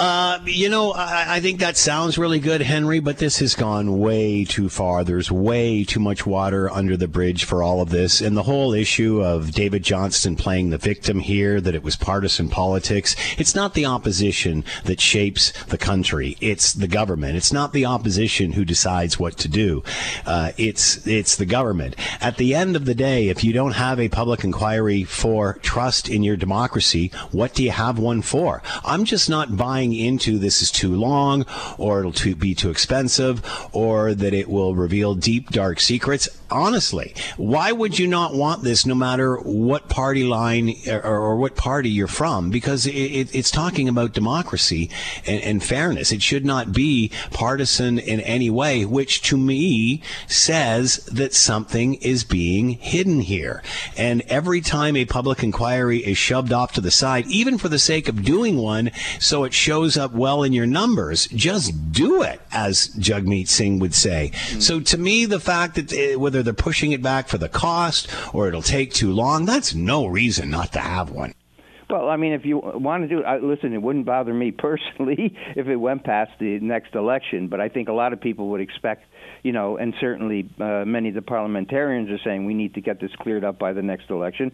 Uh, 0.00 0.38
you 0.46 0.70
know, 0.70 0.92
I, 0.92 1.36
I, 1.36 1.40
think 1.40 1.60
that 1.60 1.76
sounds 1.76 2.16
really 2.16 2.40
good, 2.40 2.62
Henry, 2.62 3.00
but 3.00 3.18
this 3.18 3.40
has 3.40 3.54
gone 3.54 3.98
way 3.98 4.46
too 4.46 4.70
far. 4.70 5.04
There's 5.04 5.30
way 5.30 5.84
too 5.84 6.00
much 6.00 6.24
water 6.24 6.70
under 6.70 6.96
the 6.96 7.06
bridge 7.06 7.44
for 7.44 7.62
all 7.62 7.82
of 7.82 7.90
this. 7.90 8.22
And 8.22 8.34
the 8.34 8.44
whole 8.44 8.72
issue 8.72 9.22
of 9.22 9.52
David 9.52 9.82
Johnston 9.82 10.36
playing 10.36 10.70
the 10.70 10.78
victim 10.78 11.18
here, 11.18 11.60
that 11.60 11.74
it 11.74 11.82
was 11.82 11.96
partisan 11.96 12.48
politics, 12.48 13.14
it's 13.36 13.54
not 13.54 13.74
the 13.74 13.84
opposition 13.84 14.64
that 14.84 15.02
shapes 15.02 15.52
the 15.64 15.76
country. 15.76 16.38
It's 16.40 16.72
the 16.72 16.88
government. 16.88 17.36
It's 17.36 17.52
not 17.52 17.74
the 17.74 17.84
opposition 17.84 18.52
who 18.52 18.64
decides 18.64 19.18
what 19.18 19.36
to 19.36 19.48
do. 19.48 19.84
Uh, 20.24 20.52
it's, 20.56 21.06
it's 21.06 21.36
the 21.36 21.44
government. 21.44 21.94
At 22.22 22.38
the 22.38 22.54
end 22.54 22.74
of 22.74 22.86
the 22.86 22.94
day, 22.94 23.28
if 23.28 23.44
you 23.44 23.52
don't 23.52 23.72
have 23.72 24.00
a 24.00 24.08
public 24.08 24.44
inquiry 24.44 25.04
for 25.04 25.58
trust 25.60 26.08
in 26.08 26.22
your 26.22 26.36
democracy, 26.38 27.12
what 27.32 27.52
do 27.52 27.62
you 27.62 27.72
have 27.72 27.98
one 27.98 28.22
for? 28.22 28.62
I'm 28.82 29.04
just 29.04 29.28
not 29.28 29.58
buying 29.58 29.89
buying 29.90 30.06
into 30.06 30.38
this 30.38 30.62
is 30.62 30.70
too 30.70 30.94
long 30.94 31.44
or 31.78 32.00
it'll 32.00 32.12
too, 32.12 32.36
be 32.36 32.54
too 32.54 32.70
expensive 32.70 33.42
or 33.72 34.14
that 34.14 34.34
it 34.34 34.48
will 34.48 34.74
reveal 34.74 35.14
deep, 35.14 35.50
dark 35.50 35.80
secrets. 35.80 36.28
Honestly, 36.50 37.14
why 37.36 37.72
would 37.72 37.98
you 37.98 38.06
not 38.06 38.34
want 38.34 38.62
this 38.62 38.84
no 38.84 38.94
matter 38.94 39.36
what 39.36 39.88
party 39.88 40.24
line 40.24 40.74
or, 40.88 41.02
or 41.02 41.36
what 41.36 41.56
party 41.56 41.88
you're 41.88 42.06
from? 42.06 42.50
Because 42.50 42.86
it, 42.86 42.92
it, 42.92 43.34
it's 43.34 43.50
talking 43.50 43.88
about 43.88 44.12
democracy 44.12 44.90
and, 45.26 45.42
and 45.42 45.62
fairness. 45.62 46.12
It 46.12 46.22
should 46.22 46.44
not 46.44 46.72
be 46.72 47.10
partisan 47.30 47.98
in 47.98 48.20
any 48.20 48.50
way, 48.50 48.84
which 48.84 49.22
to 49.22 49.36
me 49.36 50.02
says 50.26 50.96
that 51.06 51.34
something 51.34 51.94
is 51.94 52.24
being 52.24 52.70
hidden 52.70 53.20
here. 53.20 53.62
And 53.96 54.22
every 54.22 54.60
time 54.60 54.96
a 54.96 55.04
public 55.04 55.42
inquiry 55.42 55.98
is 55.98 56.18
shoved 56.18 56.52
off 56.52 56.72
to 56.72 56.80
the 56.80 56.90
side, 56.90 57.26
even 57.28 57.58
for 57.58 57.68
the 57.68 57.78
sake 57.78 58.08
of 58.08 58.24
doing 58.24 58.56
one, 58.56 58.90
so 59.18 59.44
it 59.44 59.52
shows 59.52 59.96
up 59.96 60.12
well 60.12 60.42
in 60.42 60.52
your 60.52 60.66
numbers, 60.66 61.26
just 61.28 61.92
do 61.92 62.22
it, 62.22 62.40
as 62.52 62.88
Jagmeet 62.98 63.48
Singh 63.48 63.78
would 63.78 63.94
say. 63.94 64.30
Mm-hmm. 64.32 64.60
So 64.60 64.80
to 64.80 64.98
me, 64.98 65.26
the 65.26 65.40
fact 65.40 65.76
that 65.76 65.92
it, 65.92 66.18
whether 66.18 66.39
they're 66.42 66.52
pushing 66.52 66.92
it 66.92 67.02
back 67.02 67.28
for 67.28 67.38
the 67.38 67.48
cost 67.48 68.08
or 68.34 68.48
it'll 68.48 68.62
take 68.62 68.92
too 68.92 69.12
long, 69.12 69.44
that's 69.44 69.74
no 69.74 70.06
reason 70.06 70.50
not 70.50 70.72
to 70.72 70.80
have 70.80 71.10
one. 71.10 71.34
Well, 71.90 72.08
I 72.08 72.16
mean, 72.16 72.32
if 72.32 72.44
you 72.44 72.58
want 72.58 73.02
to 73.02 73.08
do 73.08 73.22
it, 73.26 73.42
listen, 73.42 73.72
it 73.72 73.82
wouldn't 73.82 74.06
bother 74.06 74.32
me 74.32 74.50
personally 74.58 75.36
if 75.56 75.66
it 75.66 75.76
went 75.76 76.04
past 76.04 76.30
the 76.38 76.60
next 76.60 76.94
election, 76.94 77.48
but 77.48 77.60
I 77.60 77.68
think 77.68 77.88
a 77.88 77.92
lot 77.92 78.12
of 78.12 78.20
people 78.20 78.50
would 78.50 78.60
expect, 78.60 79.04
you 79.42 79.52
know, 79.52 79.76
and 79.76 79.94
certainly 80.00 80.48
uh, 80.60 80.84
many 80.86 81.08
of 81.08 81.16
the 81.16 81.22
parliamentarians 81.22 82.08
are 82.10 82.22
saying 82.24 82.46
we 82.46 82.54
need 82.54 82.74
to 82.74 82.80
get 82.80 83.00
this 83.00 83.10
cleared 83.18 83.44
up 83.44 83.58
by 83.58 83.72
the 83.72 83.82
next 83.82 84.08
election. 84.08 84.52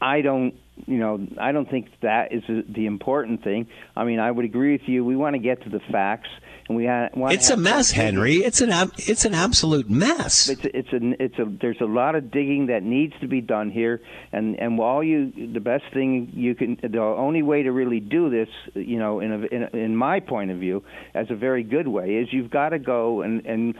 I 0.00 0.22
don't, 0.22 0.54
you 0.86 0.98
know, 0.98 1.26
I 1.38 1.52
don't 1.52 1.68
think 1.68 1.88
that 2.02 2.32
is 2.32 2.42
the 2.46 2.86
important 2.86 3.42
thing. 3.42 3.66
I 3.96 4.04
mean, 4.04 4.20
I 4.20 4.30
would 4.30 4.44
agree 4.44 4.72
with 4.72 4.88
you. 4.88 5.04
We 5.04 5.16
want 5.16 5.34
to 5.34 5.40
get 5.40 5.62
to 5.64 5.68
the 5.68 5.80
facts, 5.90 6.28
and 6.68 6.76
we. 6.76 6.86
It's 6.86 7.50
a 7.50 7.56
mess, 7.56 7.90
Henry. 7.90 8.36
It's 8.36 8.60
an 8.60 8.70
ab- 8.70 8.92
it's 8.96 9.24
an 9.24 9.34
absolute 9.34 9.88
mess. 9.88 10.48
It's 10.48 10.64
a, 10.64 10.76
it's 10.76 10.92
a 10.92 11.22
it's 11.22 11.38
a 11.38 11.44
there's 11.60 11.80
a 11.80 11.86
lot 11.86 12.14
of 12.14 12.30
digging 12.30 12.66
that 12.66 12.82
needs 12.82 13.14
to 13.20 13.28
be 13.28 13.40
done 13.40 13.70
here, 13.70 14.00
and 14.32 14.58
and 14.58 14.78
while 14.78 15.02
you 15.02 15.32
the 15.52 15.60
best 15.60 15.84
thing 15.92 16.30
you 16.34 16.54
can 16.54 16.78
the 16.82 17.00
only 17.00 17.42
way 17.42 17.62
to 17.62 17.72
really 17.72 18.00
do 18.00 18.30
this, 18.30 18.48
you 18.74 18.98
know, 18.98 19.20
in 19.20 19.32
a, 19.32 19.46
in, 19.46 19.62
a, 19.62 19.76
in 19.76 19.96
my 19.96 20.20
point 20.20 20.50
of 20.50 20.58
view, 20.58 20.84
as 21.14 21.30
a 21.30 21.34
very 21.34 21.62
good 21.62 21.88
way, 21.88 22.16
is 22.16 22.28
you've 22.32 22.50
got 22.50 22.70
to 22.70 22.78
go 22.78 23.22
and 23.22 23.44
and 23.46 23.74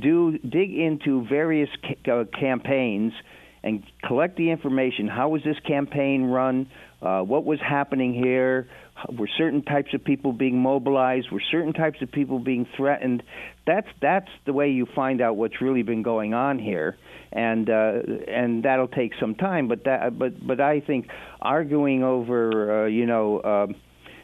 do 0.00 0.36
dig 0.38 0.74
into 0.74 1.24
various 1.26 1.70
ca- 1.82 2.12
uh, 2.12 2.24
campaigns 2.38 3.12
and 3.62 3.82
collect 4.04 4.36
the 4.36 4.50
information. 4.50 5.08
How 5.08 5.28
was 5.28 5.42
this 5.44 5.58
campaign 5.66 6.24
run? 6.24 6.68
Uh, 7.00 7.20
what 7.20 7.44
was 7.44 7.60
happening 7.60 8.12
here? 8.12 8.68
Were 9.16 9.28
certain 9.38 9.62
types 9.62 9.94
of 9.94 10.04
people 10.04 10.32
being 10.32 10.60
mobilized? 10.60 11.30
Were 11.30 11.42
certain 11.50 11.72
types 11.72 12.02
of 12.02 12.10
people 12.10 12.40
being 12.40 12.66
threatened? 12.76 13.22
That's 13.66 13.86
that's 14.00 14.28
the 14.46 14.52
way 14.52 14.70
you 14.70 14.86
find 14.86 15.20
out 15.20 15.36
what's 15.36 15.60
really 15.60 15.82
been 15.82 16.02
going 16.02 16.34
on 16.34 16.58
here, 16.58 16.96
and 17.30 17.70
uh, 17.70 18.00
and 18.26 18.64
that'll 18.64 18.88
take 18.88 19.12
some 19.20 19.36
time. 19.36 19.68
But 19.68 19.84
that 19.84 20.18
but 20.18 20.44
but 20.44 20.60
I 20.60 20.80
think 20.80 21.08
arguing 21.40 22.02
over 22.02 22.84
uh, 22.84 22.86
you 22.86 23.06
know. 23.06 23.38
Uh, 23.38 23.66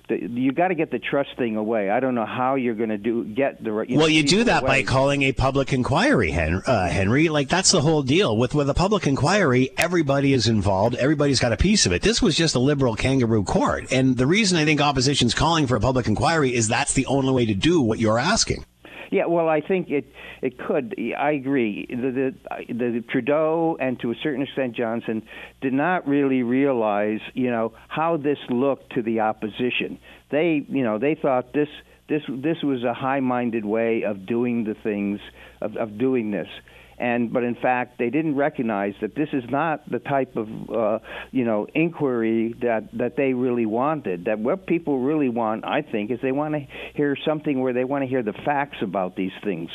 the, 0.08 0.16
you 0.16 0.52
got 0.52 0.68
to 0.68 0.74
get 0.74 0.90
the 0.90 0.98
trust 0.98 1.30
thing 1.38 1.56
away. 1.56 1.88
I 1.88 2.00
don't 2.00 2.14
know 2.14 2.26
how 2.26 2.56
you're 2.56 2.74
going 2.74 2.90
to 2.90 2.98
do 2.98 3.24
get 3.24 3.62
the. 3.62 3.70
You 3.88 3.96
well, 3.96 4.06
know, 4.06 4.06
you 4.06 4.22
do 4.22 4.44
that 4.44 4.62
away. 4.62 4.82
by 4.82 4.82
calling 4.82 5.22
a 5.22 5.32
public 5.32 5.72
inquiry, 5.72 6.30
Henry, 6.30 6.62
uh, 6.66 6.88
Henry. 6.88 7.28
Like 7.28 7.48
that's 7.48 7.70
the 7.70 7.80
whole 7.80 8.02
deal. 8.02 8.36
With 8.36 8.54
with 8.54 8.68
a 8.68 8.74
public 8.74 9.06
inquiry, 9.06 9.70
everybody 9.78 10.32
is 10.32 10.46
involved. 10.46 10.96
Everybody's 10.96 11.40
got 11.40 11.52
a 11.52 11.56
piece 11.56 11.86
of 11.86 11.92
it. 11.92 12.02
This 12.02 12.20
was 12.20 12.36
just 12.36 12.54
a 12.54 12.58
liberal 12.58 12.96
kangaroo 12.96 13.44
court, 13.44 13.90
and 13.92 14.16
the 14.16 14.26
reason 14.26 14.58
I 14.58 14.64
think 14.64 14.80
opposition's 14.80 15.34
calling 15.34 15.66
for 15.66 15.76
a 15.76 15.80
public 15.80 16.06
inquiry 16.06 16.54
is 16.54 16.68
that's 16.68 16.92
the 16.92 17.06
only 17.06 17.32
way 17.32 17.46
to 17.46 17.54
do 17.54 17.80
what 17.80 17.98
you're 17.98 18.18
asking. 18.18 18.64
Yeah, 19.14 19.26
well, 19.26 19.48
I 19.48 19.60
think 19.60 19.90
it 19.90 20.06
it 20.42 20.58
could. 20.58 20.96
I 21.16 21.30
agree. 21.30 21.86
The, 21.88 22.34
the, 22.50 22.74
the 22.74 23.04
Trudeau 23.08 23.76
and 23.78 23.96
to 24.00 24.10
a 24.10 24.14
certain 24.20 24.42
extent 24.42 24.74
Johnson 24.74 25.22
did 25.60 25.72
not 25.72 26.08
really 26.08 26.42
realize, 26.42 27.20
you 27.32 27.48
know, 27.48 27.74
how 27.86 28.16
this 28.16 28.38
looked 28.50 28.92
to 28.94 29.02
the 29.02 29.20
opposition. 29.20 30.00
They, 30.32 30.66
you 30.68 30.82
know, 30.82 30.98
they 30.98 31.14
thought 31.14 31.52
this 31.52 31.68
this 32.08 32.22
this 32.28 32.56
was 32.64 32.82
a 32.82 32.92
high-minded 32.92 33.64
way 33.64 34.02
of 34.02 34.26
doing 34.26 34.64
the 34.64 34.74
things 34.74 35.20
of, 35.60 35.76
of 35.76 35.96
doing 35.96 36.32
this 36.32 36.48
and 36.98 37.32
but 37.32 37.42
in 37.42 37.54
fact 37.54 37.98
they 37.98 38.10
didn't 38.10 38.36
recognize 38.36 38.94
that 39.00 39.14
this 39.14 39.28
is 39.32 39.44
not 39.50 39.88
the 39.90 39.98
type 39.98 40.36
of 40.36 40.48
uh, 40.70 40.98
you 41.30 41.44
know 41.44 41.66
inquiry 41.74 42.54
that 42.60 42.88
that 42.94 43.16
they 43.16 43.32
really 43.32 43.66
wanted. 43.66 44.26
That 44.26 44.38
what 44.38 44.66
people 44.66 45.00
really 45.00 45.28
want, 45.28 45.64
I 45.64 45.82
think, 45.82 46.10
is 46.10 46.18
they 46.22 46.32
want 46.32 46.54
to 46.54 46.66
hear 46.94 47.16
something 47.24 47.60
where 47.60 47.72
they 47.72 47.84
want 47.84 48.02
to 48.02 48.08
hear 48.08 48.22
the 48.22 48.34
facts 48.44 48.78
about 48.82 49.16
these 49.16 49.32
things 49.42 49.70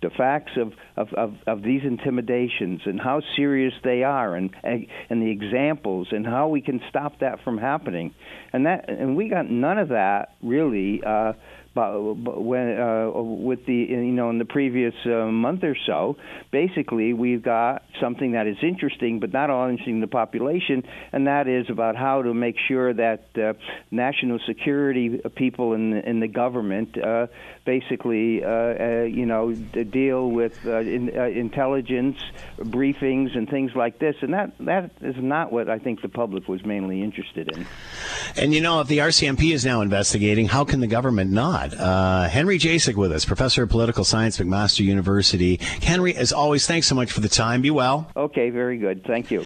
the 0.00 0.10
facts 0.10 0.52
of, 0.56 0.72
of, 0.96 1.12
of, 1.14 1.34
of, 1.46 1.62
these 1.62 1.82
intimidations 1.82 2.82
and 2.84 3.00
how 3.00 3.20
serious 3.34 3.72
they 3.82 4.04
are 4.04 4.36
and, 4.36 4.50
and 4.62 4.86
and 5.10 5.20
the 5.20 5.30
examples 5.30 6.08
and 6.12 6.24
how 6.24 6.48
we 6.48 6.60
can 6.60 6.80
stop 6.88 7.18
that 7.18 7.42
from 7.42 7.58
happening 7.58 8.14
and 8.52 8.66
that 8.66 8.88
and 8.88 9.16
we 9.16 9.28
got 9.28 9.50
none 9.50 9.76
of 9.78 9.88
that 9.88 10.34
really 10.40 11.02
uh, 11.04 11.32
but 11.74 12.00
when 12.00 12.78
uh, 12.78 13.10
with 13.10 13.66
the 13.66 13.74
you 13.74 14.12
know 14.12 14.30
in 14.30 14.38
the 14.38 14.44
previous 14.44 14.94
uh, 15.06 15.26
month 15.26 15.64
or 15.64 15.76
so, 15.86 16.16
basically 16.50 17.12
we've 17.12 17.42
got 17.42 17.82
something 18.00 18.32
that 18.32 18.46
is 18.46 18.56
interesting, 18.62 19.20
but 19.20 19.32
not 19.32 19.50
all 19.50 19.68
interesting 19.68 20.00
to 20.00 20.06
the 20.06 20.10
population, 20.10 20.82
and 21.12 21.26
that 21.26 21.46
is 21.46 21.66
about 21.70 21.96
how 21.96 22.22
to 22.22 22.34
make 22.34 22.56
sure 22.66 22.92
that 22.94 23.28
uh, 23.36 23.52
national 23.90 24.38
security 24.46 25.20
people 25.36 25.74
in 25.74 25.90
the, 25.90 26.08
in 26.08 26.20
the 26.20 26.28
government 26.28 26.96
uh, 26.98 27.26
basically 27.68 28.42
uh, 28.42 28.48
uh, 28.48 29.02
you 29.02 29.26
know 29.26 29.52
deal 29.52 30.30
with 30.30 30.58
uh, 30.64 30.78
in, 30.78 31.12
uh, 31.14 31.24
intelligence 31.24 32.16
briefings 32.58 33.36
and 33.36 33.46
things 33.46 33.72
like 33.74 33.98
this, 33.98 34.16
and 34.22 34.32
that 34.32 34.52
that 34.60 34.90
is 35.02 35.16
not 35.18 35.52
what 35.52 35.68
I 35.68 35.78
think 35.78 36.00
the 36.00 36.08
public 36.08 36.48
was 36.48 36.64
mainly 36.64 37.02
interested 37.02 37.54
in. 37.54 37.66
And 38.36 38.54
you 38.54 38.62
know, 38.62 38.80
if 38.80 38.88
the 38.88 38.98
RCMP 38.98 39.52
is 39.52 39.66
now 39.66 39.82
investigating, 39.82 40.48
how 40.48 40.64
can 40.64 40.80
the 40.80 40.86
government 40.86 41.30
not? 41.30 41.78
Uh, 41.78 42.26
Henry 42.26 42.58
Jacek 42.58 42.94
with 42.94 43.12
us, 43.12 43.26
professor 43.26 43.64
of 43.64 43.68
political 43.68 44.02
science, 44.02 44.38
McMaster 44.38 44.80
University. 44.80 45.56
Henry, 45.60 46.16
as 46.16 46.32
always, 46.32 46.66
thanks 46.66 46.86
so 46.86 46.94
much 46.94 47.12
for 47.12 47.20
the 47.20 47.28
time. 47.28 47.60
Be 47.60 47.70
well. 47.70 48.10
Okay, 48.16 48.48
very 48.48 48.78
good. 48.78 49.04
Thank 49.04 49.30
you. 49.30 49.44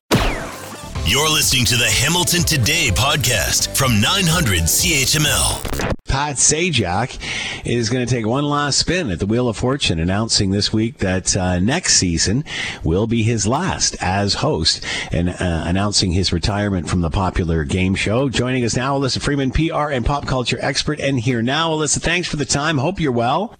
You're 1.12 1.28
listening 1.28 1.66
to 1.66 1.76
the 1.76 1.90
Hamilton 1.90 2.40
Today 2.40 2.88
podcast 2.88 3.76
from 3.76 4.00
900 4.00 4.60
CHML. 4.60 5.94
Pat 6.08 6.36
Sajak 6.36 7.18
is 7.66 7.90
going 7.90 8.06
to 8.06 8.10
take 8.10 8.26
one 8.26 8.44
last 8.44 8.78
spin 8.78 9.10
at 9.10 9.18
the 9.18 9.26
Wheel 9.26 9.46
of 9.46 9.58
Fortune, 9.58 10.00
announcing 10.00 10.52
this 10.52 10.72
week 10.72 10.96
that 10.98 11.36
uh, 11.36 11.58
next 11.58 11.96
season 11.96 12.46
will 12.82 13.06
be 13.06 13.22
his 13.22 13.46
last 13.46 13.94
as 14.00 14.32
host 14.32 14.86
and 15.12 15.28
uh, 15.28 15.34
announcing 15.66 16.12
his 16.12 16.32
retirement 16.32 16.88
from 16.88 17.02
the 17.02 17.10
popular 17.10 17.64
game 17.64 17.94
show. 17.94 18.30
Joining 18.30 18.64
us 18.64 18.74
now, 18.74 18.98
Alyssa 18.98 19.20
Freeman, 19.20 19.50
PR 19.50 19.90
and 19.92 20.06
pop 20.06 20.26
culture 20.26 20.58
expert, 20.62 20.98
and 20.98 21.20
here 21.20 21.42
now. 21.42 21.72
Alyssa, 21.72 22.00
thanks 22.00 22.26
for 22.26 22.36
the 22.36 22.46
time. 22.46 22.78
Hope 22.78 22.98
you're 22.98 23.12
well. 23.12 23.54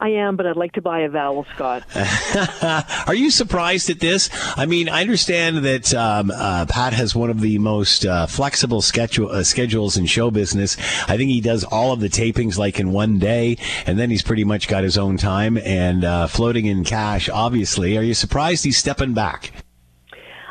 I 0.00 0.08
am, 0.08 0.36
but 0.36 0.46
I'd 0.46 0.56
like 0.56 0.72
to 0.72 0.80
buy 0.80 1.00
a 1.00 1.10
vowel, 1.10 1.44
Scott. 1.54 1.84
Are 3.06 3.14
you 3.14 3.30
surprised 3.30 3.90
at 3.90 4.00
this? 4.00 4.30
I 4.56 4.64
mean, 4.64 4.88
I 4.88 5.02
understand 5.02 5.58
that 5.58 5.92
um, 5.92 6.30
uh, 6.34 6.64
Pat 6.66 6.94
has 6.94 7.14
one 7.14 7.28
of 7.28 7.40
the 7.40 7.58
most 7.58 8.06
uh, 8.06 8.26
flexible 8.26 8.80
schedule, 8.80 9.30
uh, 9.30 9.42
schedules 9.42 9.98
in 9.98 10.06
show 10.06 10.30
business. 10.30 10.78
I 11.06 11.18
think 11.18 11.30
he 11.30 11.42
does 11.42 11.64
all 11.64 11.92
of 11.92 12.00
the 12.00 12.08
tapings 12.08 12.56
like 12.56 12.80
in 12.80 12.92
one 12.92 13.18
day, 13.18 13.58
and 13.84 13.98
then 13.98 14.08
he's 14.08 14.22
pretty 14.22 14.42
much 14.42 14.68
got 14.68 14.84
his 14.84 14.96
own 14.96 15.18
time 15.18 15.58
and 15.58 16.02
uh, 16.02 16.26
floating 16.28 16.64
in 16.64 16.82
cash. 16.82 17.28
Obviously, 17.28 17.98
are 17.98 18.02
you 18.02 18.14
surprised 18.14 18.64
he's 18.64 18.78
stepping 18.78 19.12
back? 19.12 19.52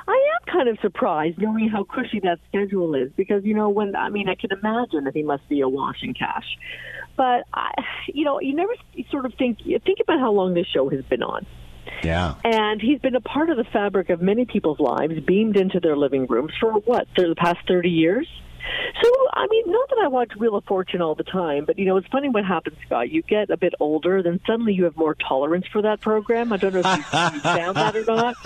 I 0.08 0.12
am 0.12 0.54
kind 0.54 0.70
of 0.70 0.78
surprised 0.80 1.40
knowing 1.40 1.70
how 1.70 1.86
cushy 1.86 2.20
that 2.20 2.38
schedule 2.50 2.94
is 2.94 3.12
because 3.18 3.44
you 3.44 3.56
know 3.56 3.70
when 3.70 3.96
I 3.96 4.10
mean 4.10 4.30
I 4.30 4.36
can 4.36 4.52
imagine 4.52 5.06
that 5.06 5.16
he 5.16 5.24
must 5.24 5.50
be 5.50 5.62
awash 5.62 6.04
in 6.04 6.14
cash. 6.14 6.46
But 7.20 7.46
I, 7.54 7.74
you 8.08 8.24
know, 8.24 8.40
you 8.40 8.56
never 8.56 8.74
sort 9.12 9.26
of 9.26 9.34
think 9.34 9.58
think 9.66 10.00
about 10.02 10.22
how 10.22 10.32
long 10.32 10.54
this 10.54 10.68
show 10.68 10.88
has 10.90 11.04
been 11.04 11.22
on. 11.22 11.46
Yeah. 12.02 12.36
And 12.46 12.82
he's 12.82 13.00
been 13.02 13.16
a 13.16 13.20
part 13.20 13.50
of 13.50 13.58
the 13.58 13.66
fabric 13.66 14.10
of 14.10 14.22
many 14.22 14.46
people's 14.46 14.80
lives, 14.80 15.20
beamed 15.28 15.58
into 15.58 15.82
their 15.82 15.98
living 15.98 16.28
rooms 16.28 16.54
for 16.62 16.72
what, 16.72 17.10
for 17.16 17.28
the 17.28 17.36
past 17.36 17.60
30 17.68 17.90
years? 17.90 18.26
So, 19.04 19.10
I 19.34 19.48
mean, 19.50 19.64
not 19.68 19.90
that 19.90 19.98
I 20.04 20.08
watch 20.08 20.32
Wheel 20.38 20.56
of 20.56 20.64
Fortune 20.64 21.02
all 21.02 21.16
the 21.16 21.24
time, 21.26 21.66
but 21.66 21.78
you 21.78 21.86
know, 21.86 21.98
it's 21.98 22.08
funny 22.08 22.30
what 22.30 22.46
happens, 22.46 22.78
Scott. 22.86 23.10
You 23.10 23.22
get 23.24 23.50
a 23.50 23.58
bit 23.58 23.74
older, 23.82 24.24
then 24.24 24.40
suddenly 24.48 24.72
you 24.74 24.86
have 24.86 24.96
more 24.96 25.16
tolerance 25.16 25.66
for 25.74 25.82
that 25.82 26.00
program. 26.00 26.54
I 26.54 26.58
don't 26.58 26.74
know 26.74 26.80
if 26.80 26.86
you, 26.86 27.04
found 27.04 27.76
that 27.76 27.96
or 27.98 28.06
not. 28.06 28.36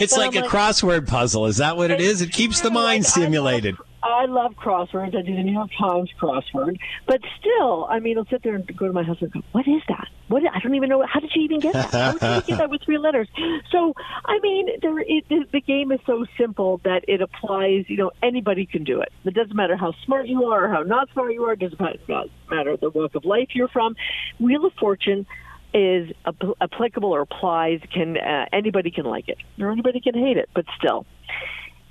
It's 0.00 0.14
But 0.16 0.20
like 0.20 0.36
I'm 0.36 0.44
a 0.44 0.46
like- 0.46 0.50
crossword 0.50 1.08
puzzle. 1.08 1.44
Is 1.46 1.58
that 1.58 1.76
what 1.76 1.90
it 1.90 2.00
is? 2.00 2.22
It 2.22 2.32
keeps 2.32 2.60
the 2.62 2.70
mind 2.70 3.04
Like, 3.04 3.06
I 3.06 3.20
stimulated. 3.20 3.76
I 4.02 4.26
love 4.26 4.54
crosswords. 4.54 5.16
I 5.16 5.22
do 5.22 5.34
the 5.34 5.42
New 5.42 5.52
York 5.52 5.70
Times 5.78 6.10
crossword, 6.20 6.78
but 7.06 7.20
still, 7.40 7.86
I 7.90 7.98
mean, 7.98 8.16
I'll 8.16 8.26
sit 8.26 8.42
there 8.42 8.54
and 8.54 8.64
go 8.76 8.86
to 8.86 8.92
my 8.92 9.02
husband 9.02 9.32
and 9.34 9.42
go, 9.42 9.48
"What 9.52 9.66
is 9.66 9.82
that? 9.88 10.06
What? 10.28 10.42
I 10.46 10.60
don't 10.60 10.74
even 10.74 10.88
know. 10.88 11.04
How 11.04 11.20
did 11.20 11.32
you 11.34 11.42
even 11.42 11.60
get 11.60 11.72
that? 11.72 11.90
How 11.92 12.12
did 12.12 12.22
you 12.22 12.42
get 12.42 12.58
that 12.58 12.70
with 12.70 12.82
three 12.82 12.98
letters?" 12.98 13.28
So, 13.70 13.92
I 14.24 14.38
mean, 14.40 14.68
there, 14.80 14.98
it, 15.00 15.28
the, 15.28 15.44
the 15.52 15.60
game 15.60 15.92
is 15.92 16.00
so 16.06 16.24
simple 16.38 16.80
that 16.84 17.04
it 17.08 17.20
applies. 17.20 17.84
You 17.88 17.96
know, 17.96 18.10
anybody 18.22 18.66
can 18.66 18.84
do 18.84 19.00
it. 19.00 19.12
It 19.24 19.34
doesn't 19.34 19.54
matter 19.54 19.76
how 19.76 19.92
smart 20.04 20.26
you 20.26 20.44
are 20.44 20.66
or 20.66 20.68
how 20.68 20.82
not 20.82 21.10
smart 21.12 21.32
you 21.32 21.44
are. 21.44 21.52
It 21.52 21.58
doesn't 21.60 21.80
matter- 21.80 22.24
matter 22.50 22.76
the 22.76 22.90
walk 22.90 23.14
of 23.14 23.24
life 23.24 23.48
you're 23.52 23.68
from. 23.68 23.96
Wheel 24.38 24.64
of 24.64 24.72
Fortune 24.74 25.26
is 25.74 26.10
ap- 26.24 26.56
applicable 26.60 27.10
or 27.10 27.22
applies. 27.22 27.80
Can 27.92 28.16
uh, 28.16 28.46
anybody 28.52 28.90
can 28.90 29.04
like 29.04 29.28
it 29.28 29.38
or 29.60 29.70
anybody 29.70 30.00
can 30.00 30.14
hate 30.14 30.36
it, 30.36 30.48
but 30.54 30.64
still. 30.78 31.04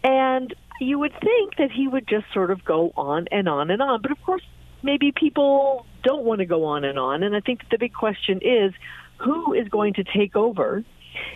And 0.08 0.56
you 0.80 1.00
would 1.00 1.12
think 1.20 1.58
that 1.58 1.70
he 1.70 1.88
would 1.88 2.08
just 2.08 2.26
sort 2.34 2.50
of 2.50 2.64
go 2.64 2.94
on 2.96 3.28
and 3.30 3.50
on 3.50 3.70
and 3.70 3.82
on. 3.82 4.02
But 4.02 4.12
of 4.12 4.22
course, 4.24 4.44
maybe 4.82 5.12
people 5.12 5.86
don't 6.04 6.24
want 6.24 6.40
to 6.40 6.46
go 6.46 6.64
on 6.64 6.86
and 6.86 6.98
on. 6.98 7.24
And 7.24 7.36
I 7.36 7.42
think 7.42 7.62
the 7.70 7.78
big 7.78 7.94
question 7.94 8.40
is 8.42 8.72
who 9.18 9.54
is 9.54 9.68
going 9.68 9.96
to 9.96 10.06
take 10.06 10.38
over, 10.38 10.86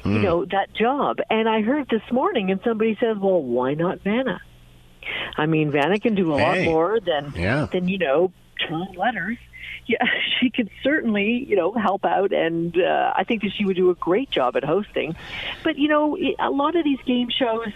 you 0.06 0.12
hmm. 0.12 0.22
know, 0.22 0.46
that 0.46 0.74
job? 0.74 1.18
And 1.30 1.50
I 1.50 1.62
heard 1.62 1.90
this 1.90 2.02
morning, 2.12 2.50
and 2.50 2.62
somebody 2.64 2.96
says, 3.00 3.18
well, 3.18 3.44
why 3.44 3.74
not 3.74 4.02
Vanna? 4.04 4.40
I 5.36 5.48
mean, 5.48 5.72
Vanna 5.72 6.00
can 6.00 6.16
do 6.16 6.34
a 6.34 6.36
lot 6.36 6.62
more 6.62 7.00
than, 7.00 7.34
Yeah. 7.36 7.68
than, 7.72 7.90
you 7.90 7.98
know, 7.98 8.32
turn 8.68 8.94
letters. 8.96 9.38
Yeah, 9.88 9.98
she 10.40 10.50
could 10.50 10.70
certainly, 10.84 11.46
you 11.48 11.56
know, 11.56 11.74
help 11.74 12.06
out, 12.06 12.32
and 12.32 12.78
uh, 12.78 13.14
I 13.16 13.24
think 13.24 13.42
that 13.44 13.52
she 13.54 13.66
would 13.66 13.76
do 13.76 13.90
a 13.90 13.96
great 13.96 14.30
job 14.30 14.56
at 14.56 14.64
hosting. 14.64 15.16
But 15.64 15.78
you 15.78 15.88
know, 15.88 16.18
a 16.40 16.50
lot 16.50 16.76
of 16.76 16.84
these 16.84 17.00
game 17.06 17.30
shows, 17.30 17.70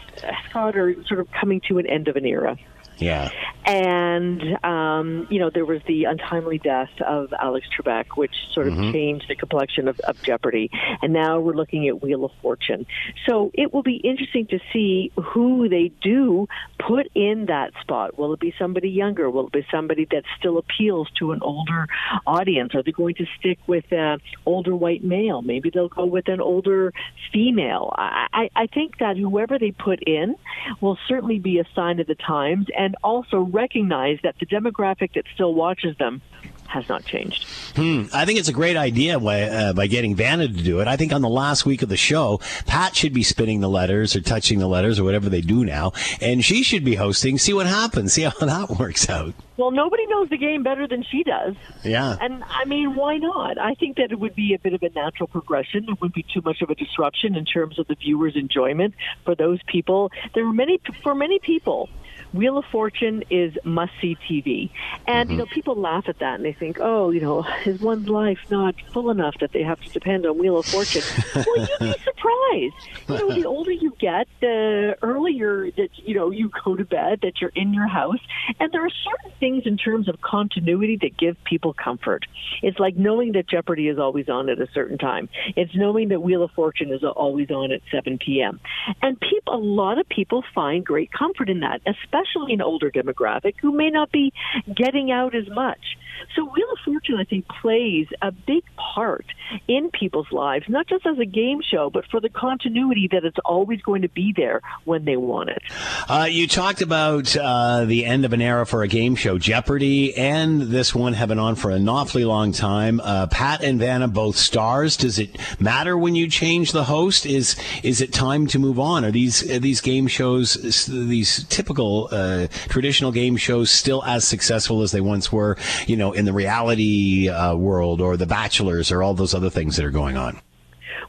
Scott, 0.49 0.75
are 0.75 0.95
sort 1.05 1.19
of 1.19 1.31
coming 1.31 1.61
to 1.67 1.77
an 1.77 1.87
end 1.87 2.07
of 2.07 2.15
an 2.15 2.25
era. 2.25 2.57
Yeah. 2.97 3.29
And 3.65 4.63
um, 4.63 5.27
you 5.29 5.39
know, 5.39 5.49
there 5.49 5.65
was 5.65 5.81
the 5.87 6.03
untimely 6.05 6.59
death 6.59 6.91
of 7.05 7.33
Alex 7.33 7.67
Trebek, 7.75 8.15
which 8.15 8.33
sort 8.53 8.67
of 8.67 8.75
changed 8.75 9.25
the 9.27 9.35
complexion 9.35 9.87
of, 9.87 9.99
of 10.01 10.21
Jeopardy. 10.21 10.69
And 11.01 11.13
now 11.13 11.39
we're 11.39 11.55
looking 11.55 11.87
at 11.87 12.01
Wheel 12.01 12.25
of 12.25 12.31
Fortune. 12.41 12.85
So 13.27 13.49
it 13.55 13.73
will 13.73 13.81
be 13.81 13.95
interesting 13.95 14.45
to 14.47 14.59
see 14.71 15.11
who 15.15 15.67
they 15.67 15.91
do 16.01 16.47
put 16.79 17.07
in 17.15 17.47
that 17.47 17.71
spot. 17.81 18.19
Will 18.19 18.33
it 18.33 18.39
be 18.39 18.53
somebody 18.59 18.89
younger? 18.89 19.29
Will 19.31 19.47
it 19.47 19.53
be 19.53 19.65
somebody 19.71 20.05
that 20.11 20.23
still 20.37 20.59
appeals 20.59 21.09
to 21.17 21.31
an 21.31 21.39
older 21.41 21.87
audience? 22.27 22.75
Are 22.75 22.83
they 22.83 22.91
going 22.91 23.15
to 23.15 23.25
stick 23.39 23.57
with 23.65 23.91
an 23.91 24.19
older 24.45 24.75
white 24.75 25.03
male? 25.03 25.41
Maybe 25.41 25.71
they'll 25.71 25.89
go 25.89 26.05
with 26.05 26.27
an 26.27 26.39
older 26.39 26.93
female. 27.33 27.93
I, 27.97 28.27
I, 28.31 28.49
I 28.55 28.67
think 28.67 28.99
that 28.99 29.17
whoever 29.17 29.57
they 29.57 29.71
put 29.71 30.03
in 30.03 30.35
will 30.81 30.99
certainly 31.07 31.39
be 31.39 31.57
a 31.57 31.65
sign 31.73 31.99
of 31.99 32.05
the 32.05 32.15
times 32.15 32.67
and 32.77 32.84
also 33.03 33.39
recognize 33.39 34.19
that 34.23 34.35
the 34.39 34.45
demographic 34.45 35.13
that 35.13 35.25
still 35.33 35.53
watches 35.53 35.97
them 35.97 36.21
has 36.67 36.89
not 36.89 37.05
changed. 37.05 37.45
I 37.77 38.25
think 38.25 38.39
it's 38.39 38.49
a 38.49 38.53
great 38.53 38.75
idea 38.75 39.19
by, 39.19 39.43
uh, 39.43 39.73
by 39.73 39.87
getting 39.87 40.15
Vanna 40.15 40.47
to 40.47 40.53
do 40.53 40.79
it. 40.79 40.87
I 40.87 40.97
think 40.97 41.13
on 41.13 41.21
the 41.21 41.29
last 41.29 41.65
week 41.65 41.81
of 41.81 41.89
the 41.89 41.97
show, 41.97 42.39
Pat 42.65 42.95
should 42.95 43.13
be 43.13 43.23
spinning 43.23 43.61
the 43.61 43.69
letters 43.69 44.15
or 44.15 44.21
touching 44.21 44.59
the 44.59 44.67
letters 44.67 44.99
or 44.99 45.03
whatever 45.03 45.29
they 45.29 45.41
do 45.41 45.63
now, 45.63 45.93
and 46.21 46.43
she 46.43 46.63
should 46.63 46.83
be 46.83 46.95
hosting. 46.95 47.37
See 47.37 47.53
what 47.53 47.67
happens. 47.67 48.13
See 48.13 48.23
how 48.23 48.31
that 48.39 48.71
works 48.79 49.09
out. 49.09 49.33
Well, 49.57 49.71
nobody 49.71 50.05
knows 50.07 50.29
the 50.29 50.37
game 50.37 50.63
better 50.63 50.87
than 50.87 51.03
she 51.03 51.23
does. 51.23 51.55
Yeah. 51.83 52.17
And 52.19 52.43
I 52.43 52.65
mean, 52.65 52.95
why 52.95 53.17
not? 53.17 53.57
I 53.57 53.73
think 53.75 53.97
that 53.97 54.11
it 54.11 54.19
would 54.19 54.35
be 54.35 54.53
a 54.53 54.59
bit 54.59 54.73
of 54.73 54.83
a 54.83 54.89
natural 54.89 55.27
progression. 55.27 55.85
It 55.87 56.01
wouldn't 56.01 56.13
be 56.13 56.25
too 56.33 56.41
much 56.43 56.61
of 56.61 56.69
a 56.69 56.75
disruption 56.75 57.35
in 57.35 57.45
terms 57.45 57.79
of 57.79 57.87
the 57.87 57.95
viewer's 57.95 58.35
enjoyment 58.35 58.95
for 59.23 59.33
those 59.35 59.59
people. 59.67 60.11
There 60.33 60.45
are 60.45 60.53
many, 60.53 60.81
for 61.01 61.15
many 61.15 61.39
people, 61.39 61.89
Wheel 62.35 62.57
of 62.57 62.65
Fortune 62.71 63.23
is 63.29 63.57
must 63.63 63.91
see 64.01 64.17
TV. 64.29 64.69
And, 65.07 65.29
you 65.29 65.37
know, 65.37 65.45
mm-hmm. 65.45 65.53
people 65.53 65.75
laugh 65.75 66.05
at 66.07 66.19
that 66.19 66.35
and 66.35 66.45
they 66.45 66.53
think, 66.53 66.79
oh, 66.79 67.11
you 67.11 67.21
know, 67.21 67.45
is 67.65 67.79
one's 67.79 68.09
life 68.09 68.39
not 68.49 68.75
full 68.91 69.09
enough 69.09 69.35
that 69.39 69.51
they 69.53 69.63
have 69.63 69.79
to 69.81 69.89
depend 69.89 70.25
on 70.25 70.37
Wheel 70.37 70.57
of 70.57 70.65
Fortune? 70.65 71.03
well, 71.35 71.57
you'd 71.57 71.79
be 71.79 72.03
surprised. 72.03 72.75
You 73.07 73.17
know, 73.17 73.33
the 73.33 73.45
older 73.45 73.71
you 73.71 73.93
get, 73.99 74.27
the 74.41 74.97
earlier 75.01 75.71
that, 75.71 75.89
you 75.95 76.15
know, 76.15 76.31
you 76.31 76.51
go 76.63 76.75
to 76.75 76.85
bed, 76.85 77.19
that 77.21 77.41
you're 77.41 77.51
in 77.55 77.73
your 77.73 77.87
house. 77.87 78.19
And 78.59 78.71
there 78.71 78.85
are 78.85 78.89
certain 78.89 79.31
things 79.39 79.63
in 79.65 79.77
terms 79.77 80.09
of 80.09 80.21
continuity 80.21 80.97
that 81.01 81.17
give 81.17 81.41
people 81.43 81.73
comfort. 81.73 82.25
It's 82.61 82.79
like 82.79 82.95
knowing 82.95 83.33
that 83.33 83.47
Jeopardy 83.47 83.87
is 83.87 83.99
always 83.99 84.29
on 84.29 84.49
at 84.49 84.59
a 84.59 84.67
certain 84.73 84.97
time. 84.97 85.29
It's 85.55 85.75
knowing 85.75 86.09
that 86.09 86.21
Wheel 86.21 86.43
of 86.43 86.51
Fortune 86.51 86.91
is 86.91 87.03
always 87.03 87.49
on 87.51 87.71
at 87.71 87.81
7 87.91 88.17
p.m. 88.17 88.59
And 89.01 89.19
people, 89.19 89.55
a 89.55 89.57
lot 89.57 89.99
of 89.99 90.07
people 90.09 90.43
find 90.53 90.85
great 90.85 91.11
comfort 91.11 91.49
in 91.49 91.61
that, 91.61 91.81
especially 91.85 92.24
an 92.49 92.61
older 92.61 92.91
demographic 92.91 93.55
who 93.61 93.71
may 93.71 93.89
not 93.89 94.11
be 94.11 94.33
getting 94.73 95.11
out 95.11 95.35
as 95.35 95.47
much. 95.49 95.97
So 96.35 96.43
Wheel 96.43 96.67
of 96.71 96.79
Fortune, 96.83 97.15
I 97.19 97.23
think, 97.23 97.45
plays 97.47 98.07
a 98.21 98.31
big 98.31 98.63
part 98.77 99.25
in 99.67 99.89
people's 99.91 100.31
lives, 100.31 100.65
not 100.67 100.87
just 100.87 101.05
as 101.05 101.19
a 101.19 101.25
game 101.25 101.61
show, 101.61 101.89
but 101.89 102.05
for 102.09 102.19
the 102.19 102.29
continuity 102.29 103.07
that 103.11 103.23
it's 103.23 103.37
always 103.45 103.81
going 103.81 104.01
to 104.01 104.09
be 104.09 104.33
there 104.35 104.61
when 104.85 105.05
they 105.05 105.17
want 105.17 105.49
it. 105.49 105.61
Uh, 106.09 106.27
you 106.29 106.47
talked 106.47 106.81
about 106.81 107.35
uh, 107.37 107.85
the 107.85 108.05
end 108.05 108.25
of 108.25 108.33
an 108.33 108.41
era 108.41 108.65
for 108.65 108.83
a 108.83 108.87
game 108.87 109.15
show. 109.15 109.37
Jeopardy 109.37 110.15
and 110.15 110.61
this 110.61 110.95
one 110.95 111.13
have 111.13 111.29
been 111.29 111.39
on 111.39 111.55
for 111.55 111.71
an 111.71 111.87
awfully 111.87 112.25
long 112.25 112.51
time. 112.51 112.99
Uh, 113.01 113.27
Pat 113.27 113.63
and 113.63 113.79
Vanna 113.79 114.07
both 114.07 114.35
stars. 114.35 114.97
Does 114.97 115.19
it 115.19 115.37
matter 115.59 115.97
when 115.97 116.15
you 116.15 116.27
change 116.27 116.71
the 116.71 116.85
host? 116.85 117.25
Is 117.25 117.55
is 117.83 118.01
it 118.01 118.13
time 118.13 118.47
to 118.47 118.59
move 118.59 118.79
on? 118.79 119.05
Are 119.05 119.11
these 119.11 119.49
are 119.49 119.59
these 119.59 119.81
game 119.81 120.07
shows, 120.07 120.55
these 120.87 121.43
typical 121.45 122.09
uh, 122.15 122.47
traditional 122.69 123.11
game 123.11 123.37
shows, 123.37 123.69
still 123.71 124.03
as 124.03 124.25
successful 124.25 124.81
as 124.81 124.91
they 124.91 125.01
once 125.01 125.31
were? 125.31 125.57
You 125.87 125.97
know, 125.97 126.13
in 126.13 126.25
the 126.25 126.33
reality 126.33 127.29
uh, 127.29 127.55
world, 127.55 128.01
or 128.01 128.17
The 128.17 128.25
Bachelors, 128.25 128.91
or 128.91 129.03
all 129.03 129.13
those 129.13 129.33
other 129.33 129.49
things 129.49 129.75
that 129.75 129.85
are 129.85 129.91
going 129.91 130.17
on. 130.17 130.39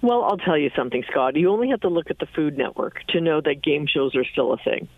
Well, 0.02 0.24
I'll 0.24 0.36
tell 0.38 0.58
you 0.58 0.70
something, 0.76 1.02
Scott. 1.10 1.36
You 1.36 1.50
only 1.50 1.70
have 1.70 1.80
to 1.80 1.88
look 1.88 2.10
at 2.10 2.18
the 2.18 2.26
Food 2.26 2.58
Network 2.58 2.98
to 3.08 3.20
know 3.20 3.40
that 3.40 3.62
game 3.62 3.86
shows 3.86 4.14
are 4.14 4.24
still 4.24 4.52
a 4.52 4.58
thing. 4.58 4.88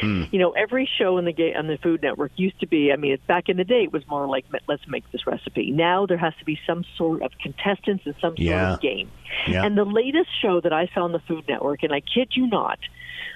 Hmm. 0.00 0.24
You 0.30 0.38
know, 0.38 0.50
every 0.52 0.88
show 0.98 1.18
in 1.18 1.24
the 1.24 1.32
ga- 1.32 1.54
on 1.54 1.66
the 1.66 1.76
Food 1.82 2.02
Network 2.02 2.30
used 2.36 2.60
to 2.60 2.66
be. 2.66 2.92
I 2.92 2.96
mean, 2.96 3.16
back 3.26 3.48
in 3.48 3.56
the 3.56 3.64
day. 3.64 3.82
It 3.84 3.92
was 3.92 4.06
more 4.08 4.26
like 4.28 4.44
let's 4.68 4.86
make 4.86 5.10
this 5.10 5.26
recipe. 5.26 5.70
Now 5.72 6.06
there 6.06 6.16
has 6.18 6.34
to 6.38 6.44
be 6.44 6.58
some 6.66 6.84
sort 6.96 7.22
of 7.22 7.32
contestants 7.42 8.04
and 8.06 8.14
some 8.20 8.30
sort 8.36 8.38
Yeah. 8.38 8.74
of 8.74 8.80
game. 8.80 9.10
Yeah. 9.48 9.64
And 9.64 9.76
the 9.76 9.84
latest 9.84 10.28
show 10.40 10.60
that 10.60 10.72
I 10.72 10.88
saw 10.94 11.02
on 11.02 11.12
the 11.12 11.18
Food 11.20 11.44
Network, 11.48 11.82
and 11.82 11.92
I 11.92 12.00
kid 12.00 12.28
you 12.36 12.46
not, 12.46 12.78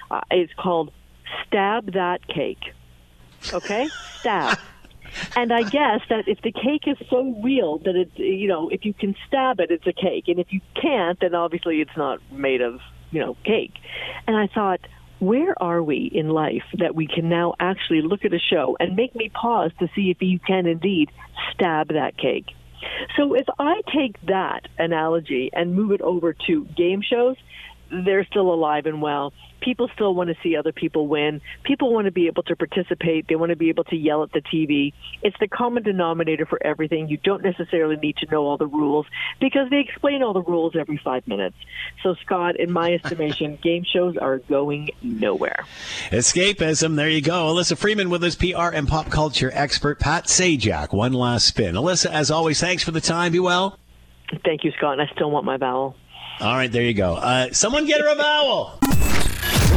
uh, 0.09 0.21
is 0.31 0.49
called 0.57 0.91
Stab 1.45 1.93
That 1.93 2.27
Cake. 2.27 2.73
Okay, 3.53 3.87
stab. 4.19 4.57
And 5.35 5.53
I 5.53 5.63
guess 5.63 6.01
that 6.09 6.27
if 6.27 6.41
the 6.41 6.51
cake 6.51 6.83
is 6.85 6.97
so 7.09 7.39
real 7.41 7.77
that 7.79 7.95
it, 7.95 8.11
you 8.15 8.47
know, 8.47 8.69
if 8.69 8.83
you 8.85 8.93
can 8.93 9.15
stab 9.27 9.59
it, 9.59 9.71
it's 9.71 9.87
a 9.87 9.93
cake, 9.93 10.25
and 10.27 10.39
if 10.39 10.51
you 10.51 10.61
can't, 10.79 11.19
then 11.19 11.33
obviously 11.33 11.81
it's 11.81 11.95
not 11.95 12.19
made 12.31 12.61
of, 12.61 12.81
you 13.11 13.21
know, 13.21 13.37
cake. 13.43 13.73
And 14.27 14.35
I 14.35 14.47
thought, 14.47 14.81
where 15.19 15.61
are 15.61 15.81
we 15.81 16.11
in 16.13 16.29
life 16.29 16.63
that 16.77 16.93
we 16.93 17.07
can 17.07 17.29
now 17.29 17.55
actually 17.59 18.01
look 18.01 18.25
at 18.25 18.33
a 18.33 18.39
show 18.39 18.77
and 18.79 18.95
make 18.95 19.15
me 19.15 19.29
pause 19.29 19.71
to 19.79 19.87
see 19.95 20.11
if 20.11 20.21
you 20.21 20.39
can 20.39 20.67
indeed 20.67 21.09
stab 21.53 21.89
that 21.89 22.17
cake? 22.17 22.47
So 23.15 23.33
if 23.33 23.47
I 23.57 23.81
take 23.91 24.21
that 24.27 24.67
analogy 24.77 25.49
and 25.53 25.73
move 25.73 25.91
it 25.91 26.01
over 26.01 26.33
to 26.45 26.65
game 26.65 27.01
shows, 27.01 27.35
they're 27.89 28.25
still 28.25 28.53
alive 28.53 28.85
and 28.85 29.01
well. 29.01 29.33
People 29.59 29.89
still 29.93 30.13
want 30.13 30.29
to 30.29 30.35
see 30.43 30.55
other 30.55 30.71
people 30.71 31.07
win. 31.07 31.41
People 31.63 31.91
want 31.93 32.05
to 32.05 32.11
be 32.11 32.27
able 32.27 32.43
to 32.43 32.55
participate. 32.55 33.27
They 33.27 33.35
want 33.35 33.49
to 33.49 33.55
be 33.55 33.69
able 33.69 33.85
to 33.85 33.95
yell 33.95 34.23
at 34.23 34.31
the 34.31 34.41
TV. 34.41 34.93
It's 35.23 35.35
the 35.39 35.47
common 35.47 35.83
denominator 35.83 36.45
for 36.45 36.59
everything. 36.63 37.07
You 37.09 37.17
don't 37.17 37.43
necessarily 37.43 37.95
need 37.95 38.17
to 38.17 38.27
know 38.31 38.45
all 38.45 38.57
the 38.57 38.67
rules 38.67 39.07
because 39.39 39.69
they 39.69 39.79
explain 39.79 40.21
all 40.21 40.33
the 40.33 40.43
rules 40.43 40.75
every 40.75 40.99
five 41.03 41.27
minutes. 41.27 41.55
So, 42.03 42.15
Scott, 42.23 42.59
in 42.59 42.71
my 42.71 42.93
estimation, 42.93 43.57
game 43.63 43.83
shows 43.83 44.15
are 44.17 44.37
going 44.37 44.91
nowhere. 45.01 45.65
Escapism. 46.11 46.95
There 46.95 47.09
you 47.09 47.21
go. 47.21 47.53
Alyssa 47.53 47.77
Freeman 47.77 48.09
with 48.09 48.23
us, 48.23 48.35
PR 48.35 48.73
and 48.73 48.87
pop 48.87 49.09
culture 49.09 49.51
expert 49.53 49.99
Pat 49.99 50.25
Sajak. 50.25 50.93
One 50.93 51.13
last 51.13 51.47
spin. 51.47 51.75
Alyssa, 51.75 52.11
as 52.11 52.29
always, 52.29 52.59
thanks 52.59 52.83
for 52.83 52.91
the 52.91 53.01
time. 53.01 53.31
Be 53.31 53.39
well. 53.39 53.79
Thank 54.43 54.63
you, 54.63 54.71
Scott. 54.77 54.99
And 54.99 55.01
I 55.01 55.13
still 55.13 55.31
want 55.31 55.45
my 55.45 55.57
vowel. 55.57 55.95
All 56.39 56.55
right, 56.55 56.71
there 56.71 56.83
you 56.83 56.93
go. 56.93 57.15
Uh, 57.15 57.47
someone 57.51 57.85
get 57.85 57.99
her 57.99 58.07
a 58.11 58.15
vowel. 58.15 58.77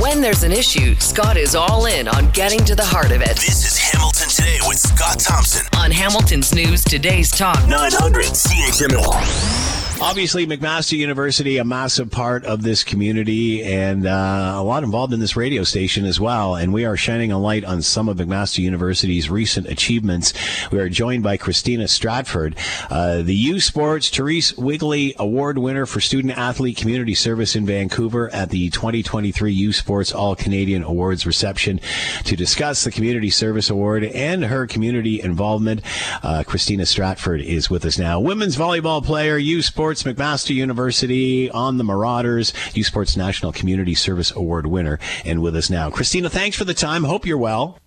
When 0.02 0.20
there's 0.20 0.42
an 0.42 0.52
issue, 0.52 0.94
Scott 0.96 1.38
is 1.38 1.54
all 1.54 1.86
in 1.86 2.06
on 2.06 2.30
getting 2.32 2.62
to 2.66 2.74
the 2.74 2.84
heart 2.84 3.12
of 3.12 3.22
it. 3.22 3.36
This 3.36 3.64
is 3.64 3.78
Hamilton 3.78 4.28
Today 4.28 4.58
with 4.66 4.78
Scott 4.78 5.18
Thompson. 5.18 5.66
On 5.78 5.90
Hamilton's 5.90 6.54
News 6.54 6.84
Today's 6.84 7.30
Talk. 7.30 7.66
900 7.66 8.24
CHML. 8.24 9.69
Obviously, 10.02 10.46
McMaster 10.46 10.96
University, 10.96 11.58
a 11.58 11.64
massive 11.64 12.10
part 12.10 12.46
of 12.46 12.62
this 12.62 12.82
community 12.82 13.62
and 13.62 14.06
uh, 14.06 14.54
a 14.56 14.62
lot 14.62 14.82
involved 14.82 15.12
in 15.12 15.20
this 15.20 15.36
radio 15.36 15.62
station 15.62 16.06
as 16.06 16.18
well. 16.18 16.54
And 16.54 16.72
we 16.72 16.86
are 16.86 16.96
shining 16.96 17.30
a 17.30 17.38
light 17.38 17.66
on 17.66 17.82
some 17.82 18.08
of 18.08 18.16
McMaster 18.16 18.60
University's 18.60 19.28
recent 19.28 19.68
achievements. 19.68 20.32
We 20.72 20.78
are 20.78 20.88
joined 20.88 21.22
by 21.22 21.36
Christina 21.36 21.86
Stratford, 21.86 22.56
uh, 22.88 23.20
the 23.20 23.34
U 23.34 23.60
Sports 23.60 24.08
Therese 24.08 24.52
Quigley 24.52 25.14
Award 25.18 25.58
winner 25.58 25.84
for 25.84 26.00
Student 26.00 26.38
Athlete 26.38 26.78
Community 26.78 27.14
Service 27.14 27.54
in 27.54 27.66
Vancouver 27.66 28.30
at 28.30 28.48
the 28.48 28.70
2023 28.70 29.52
U 29.52 29.72
Sports 29.72 30.12
All 30.12 30.34
Canadian 30.34 30.82
Awards 30.82 31.26
reception 31.26 31.78
to 32.24 32.36
discuss 32.36 32.84
the 32.84 32.90
Community 32.90 33.28
Service 33.28 33.68
Award 33.68 34.04
and 34.04 34.46
her 34.46 34.66
community 34.66 35.20
involvement. 35.20 35.82
Uh, 36.22 36.42
Christina 36.46 36.86
Stratford 36.86 37.42
is 37.42 37.68
with 37.68 37.84
us 37.84 37.98
now. 37.98 38.18
Women's 38.18 38.56
volleyball 38.56 39.04
player, 39.04 39.36
U 39.36 39.60
Sports 39.60 39.89
McMaster 39.90 40.54
University 40.54 41.50
on 41.50 41.76
the 41.76 41.84
Marauders, 41.84 42.52
U 42.74 42.84
Sports 42.84 43.16
National 43.16 43.52
Community 43.52 43.94
Service 43.94 44.30
Award 44.30 44.66
winner, 44.66 44.98
and 45.24 45.42
with 45.42 45.56
us 45.56 45.68
now. 45.70 45.90
Christina, 45.90 46.30
thanks 46.30 46.56
for 46.56 46.64
the 46.64 46.74
time. 46.74 47.04
Hope 47.04 47.26
you're 47.26 47.38
well. 47.38 47.78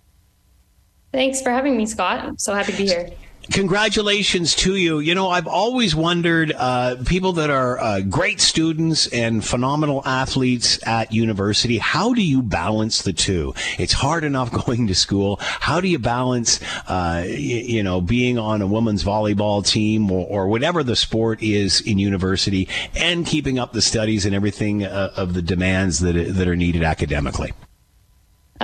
Thanks 1.12 1.40
for 1.40 1.50
having 1.50 1.76
me, 1.76 1.86
Scott. 1.86 2.20
I'm 2.20 2.38
so 2.38 2.54
happy 2.54 2.72
to 2.72 2.78
be 2.78 2.86
here. 2.86 3.10
Congratulations 3.52 4.54
to 4.56 4.76
you. 4.76 5.00
You 5.00 5.14
know, 5.14 5.28
I've 5.28 5.46
always 5.46 5.94
wondered 5.94 6.52
uh, 6.56 6.96
people 7.04 7.34
that 7.34 7.50
are 7.50 7.78
uh, 7.78 8.00
great 8.00 8.40
students 8.40 9.06
and 9.08 9.44
phenomenal 9.44 10.02
athletes 10.06 10.78
at 10.86 11.12
university, 11.12 11.78
how 11.78 12.14
do 12.14 12.22
you 12.22 12.40
balance 12.42 13.02
the 13.02 13.12
two? 13.12 13.54
It's 13.78 13.92
hard 13.92 14.24
enough 14.24 14.50
going 14.66 14.86
to 14.86 14.94
school. 14.94 15.36
How 15.40 15.80
do 15.80 15.88
you 15.88 15.98
balance, 15.98 16.62
uh, 16.88 17.22
y- 17.24 17.26
you 17.26 17.82
know, 17.82 18.00
being 18.00 18.38
on 18.38 18.62
a 18.62 18.66
women's 18.66 19.04
volleyball 19.04 19.64
team 19.66 20.10
or, 20.10 20.26
or 20.26 20.48
whatever 20.48 20.82
the 20.82 20.96
sport 20.96 21.42
is 21.42 21.80
in 21.82 21.98
university 21.98 22.68
and 22.96 23.26
keeping 23.26 23.58
up 23.58 23.72
the 23.72 23.82
studies 23.82 24.24
and 24.24 24.34
everything 24.34 24.84
uh, 24.84 25.12
of 25.16 25.34
the 25.34 25.42
demands 25.42 26.00
that, 26.00 26.14
that 26.14 26.48
are 26.48 26.56
needed 26.56 26.82
academically? 26.82 27.52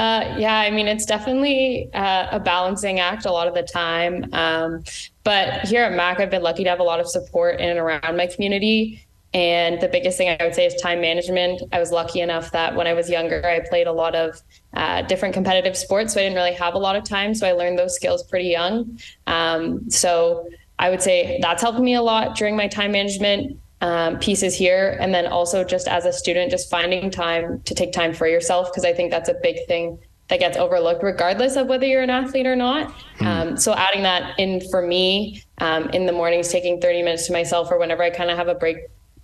Uh, 0.00 0.34
yeah, 0.38 0.56
I 0.60 0.70
mean, 0.70 0.88
it's 0.88 1.04
definitely 1.04 1.90
uh, 1.92 2.28
a 2.32 2.40
balancing 2.40 3.00
act 3.00 3.26
a 3.26 3.30
lot 3.30 3.46
of 3.46 3.52
the 3.52 3.62
time. 3.62 4.24
Um, 4.32 4.82
but 5.24 5.68
here 5.68 5.82
at 5.82 5.92
Mac, 5.92 6.20
I've 6.20 6.30
been 6.30 6.42
lucky 6.42 6.64
to 6.64 6.70
have 6.70 6.80
a 6.80 6.84
lot 6.84 7.00
of 7.00 7.06
support 7.06 7.60
in 7.60 7.68
and 7.68 7.78
around 7.78 8.16
my 8.16 8.26
community. 8.26 9.06
And 9.34 9.78
the 9.78 9.88
biggest 9.88 10.16
thing 10.16 10.30
I 10.30 10.42
would 10.42 10.54
say 10.54 10.64
is 10.64 10.74
time 10.80 11.02
management. 11.02 11.60
I 11.70 11.80
was 11.80 11.92
lucky 11.92 12.22
enough 12.22 12.50
that 12.52 12.74
when 12.74 12.86
I 12.86 12.94
was 12.94 13.10
younger, 13.10 13.46
I 13.46 13.60
played 13.68 13.86
a 13.86 13.92
lot 13.92 14.14
of 14.14 14.40
uh, 14.72 15.02
different 15.02 15.34
competitive 15.34 15.76
sports. 15.76 16.14
So 16.14 16.20
I 16.20 16.22
didn't 16.22 16.36
really 16.36 16.54
have 16.54 16.72
a 16.72 16.78
lot 16.78 16.96
of 16.96 17.04
time. 17.04 17.34
So 17.34 17.46
I 17.46 17.52
learned 17.52 17.78
those 17.78 17.94
skills 17.94 18.22
pretty 18.22 18.48
young. 18.48 18.98
Um, 19.26 19.90
so 19.90 20.48
I 20.78 20.88
would 20.88 21.02
say 21.02 21.40
that's 21.42 21.60
helped 21.60 21.78
me 21.78 21.92
a 21.92 22.00
lot 22.00 22.36
during 22.36 22.56
my 22.56 22.68
time 22.68 22.92
management 22.92 23.60
um, 23.80 24.18
pieces 24.18 24.54
here. 24.54 24.96
And 25.00 25.14
then 25.14 25.26
also 25.26 25.64
just 25.64 25.88
as 25.88 26.04
a 26.04 26.12
student, 26.12 26.50
just 26.50 26.70
finding 26.70 27.10
time 27.10 27.60
to 27.62 27.74
take 27.74 27.92
time 27.92 28.12
for 28.12 28.26
yourself, 28.26 28.70
because 28.70 28.84
I 28.84 28.92
think 28.92 29.10
that's 29.10 29.28
a 29.28 29.34
big 29.42 29.66
thing 29.66 29.98
that 30.28 30.38
gets 30.38 30.56
overlooked, 30.56 31.02
regardless 31.02 31.56
of 31.56 31.66
whether 31.66 31.86
you're 31.86 32.02
an 32.02 32.10
athlete 32.10 32.46
or 32.46 32.54
not. 32.54 32.94
Um, 33.20 33.56
so 33.56 33.74
adding 33.74 34.04
that 34.04 34.38
in 34.38 34.60
for 34.70 34.80
me 34.80 35.42
um, 35.58 35.90
in 35.90 36.06
the 36.06 36.12
mornings, 36.12 36.48
taking 36.48 36.80
30 36.80 37.02
minutes 37.02 37.26
to 37.26 37.32
myself 37.32 37.70
or 37.70 37.78
whenever 37.78 38.02
I 38.02 38.10
kind 38.10 38.30
of 38.30 38.38
have 38.38 38.48
a 38.48 38.54
break 38.54 38.76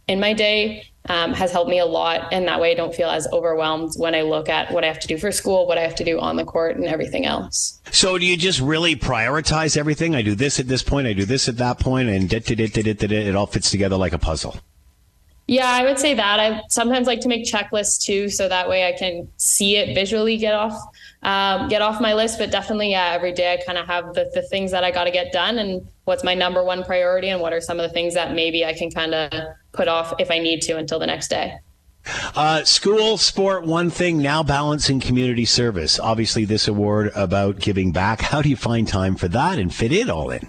in 0.09 0.21
my 0.21 0.33
day 0.33 0.85
um, 1.09 1.33
has 1.33 1.53
helped 1.53 1.71
me 1.71 1.79
a 1.79 1.87
lot. 1.87 2.33
And 2.33 2.47
that 2.49 2.61
way 2.61 2.73
I 2.73 2.75
don't 2.75 2.95
feel 2.95 3.09
as 3.09 3.27
overwhelmed 3.33 3.93
when 3.97 4.15
I 4.15 4.23
look 4.23 4.49
at 4.49 4.71
what 4.73 4.85
I 4.85 4.87
have 4.89 5.01
to 5.01 5.07
do 5.07 5.19
for 5.19 5.33
school, 5.33 5.67
what 5.67 5.79
I 5.79 5.83
have 5.83 5.95
to 5.97 6.05
do 6.05 6.19
on 6.21 6.37
the 6.37 6.45
court, 6.45 6.77
and 6.77 6.87
everything 6.87 7.27
else. 7.27 7.81
So 7.91 8.19
do 8.19 8.27
you 8.27 8.37
just 8.37 8.61
really 8.61 8.97
prioritize 8.97 9.77
everything? 9.77 10.15
I 10.15 10.23
do 10.23 10.35
this 10.35 10.61
at 10.61 10.69
this 10.69 10.83
point, 10.83 11.07
I 11.07 11.13
do 11.13 11.25
this 11.25 11.49
at 11.49 11.57
that 11.59 11.79
point, 11.79 12.09
and 12.09 12.29
dit, 12.29 12.45
dit, 12.45 12.57
dit, 12.57 12.73
dit, 12.73 12.83
dit, 12.83 12.99
dit, 12.99 13.13
it 13.13 13.37
all 13.37 13.47
fits 13.47 13.71
together 13.71 13.97
like 13.97 14.13
a 14.13 14.19
puzzle. 14.19 14.57
Yeah, 15.49 15.69
I 15.69 15.85
would 15.85 15.99
say 15.99 16.13
that. 16.15 16.41
I 16.41 16.61
sometimes 16.69 17.07
like 17.07 17.21
to 17.21 17.29
make 17.29 17.45
checklists 17.45 18.03
too, 18.05 18.29
so 18.29 18.49
that 18.49 18.69
way 18.69 18.89
I 18.89 18.93
can 18.99 19.29
see 19.37 19.77
it 19.77 19.95
visually 19.95 20.39
get 20.39 20.55
off 20.55 20.77
um, 21.23 21.69
get 21.69 21.83
off 21.83 22.01
my 22.01 22.15
list. 22.15 22.39
But 22.39 22.51
definitely, 22.51 22.91
yeah, 22.91 23.13
every 23.13 23.33
day 23.33 23.53
I 23.53 23.63
kind 23.65 23.79
of 23.79 23.87
have 23.87 24.15
the, 24.15 24.31
the 24.35 24.43
things 24.43 24.73
that 24.73 24.83
I 24.83 24.91
got 24.91 25.05
to 25.05 25.11
get 25.11 25.33
done 25.33 25.59
and 25.59 25.87
what's 26.05 26.25
my 26.25 26.35
number 26.35 26.65
one 26.65 26.85
priority 26.85 27.29
and 27.29 27.41
what 27.41 27.53
are 27.53 27.61
some 27.61 27.79
of 27.79 27.89
the 27.89 27.93
things 27.93 28.15
that 28.15 28.35
maybe 28.35 28.65
I 28.65 28.73
can 28.73 28.91
kind 28.91 29.15
of 29.15 29.33
put 29.77 29.89
off 29.89 30.15
if 30.19 30.31
I 30.31 30.39
need 30.39 30.63
to 30.63 30.77
until 30.77 30.99
the 30.99 31.07
next 31.07 31.29
day. 31.29 31.59
Uh, 32.35 32.63
school, 32.65 33.17
sport, 33.19 33.65
one 33.65 33.91
thing, 33.91 34.19
now 34.19 34.43
balancing 34.43 35.01
community 35.01 35.45
service. 35.45 35.99
Obviously, 35.99 36.45
this 36.45 36.69
award 36.69 37.11
about 37.17 37.59
giving 37.59 37.93
back. 37.93 38.21
How 38.21 38.43
do 38.43 38.49
you 38.49 38.57
find 38.57 38.87
time 38.87 39.17
for 39.17 39.29
that 39.29 39.59
and 39.59 39.75
fit 39.75 39.93
it 39.93 40.09
all 40.09 40.31
in? 40.31 40.49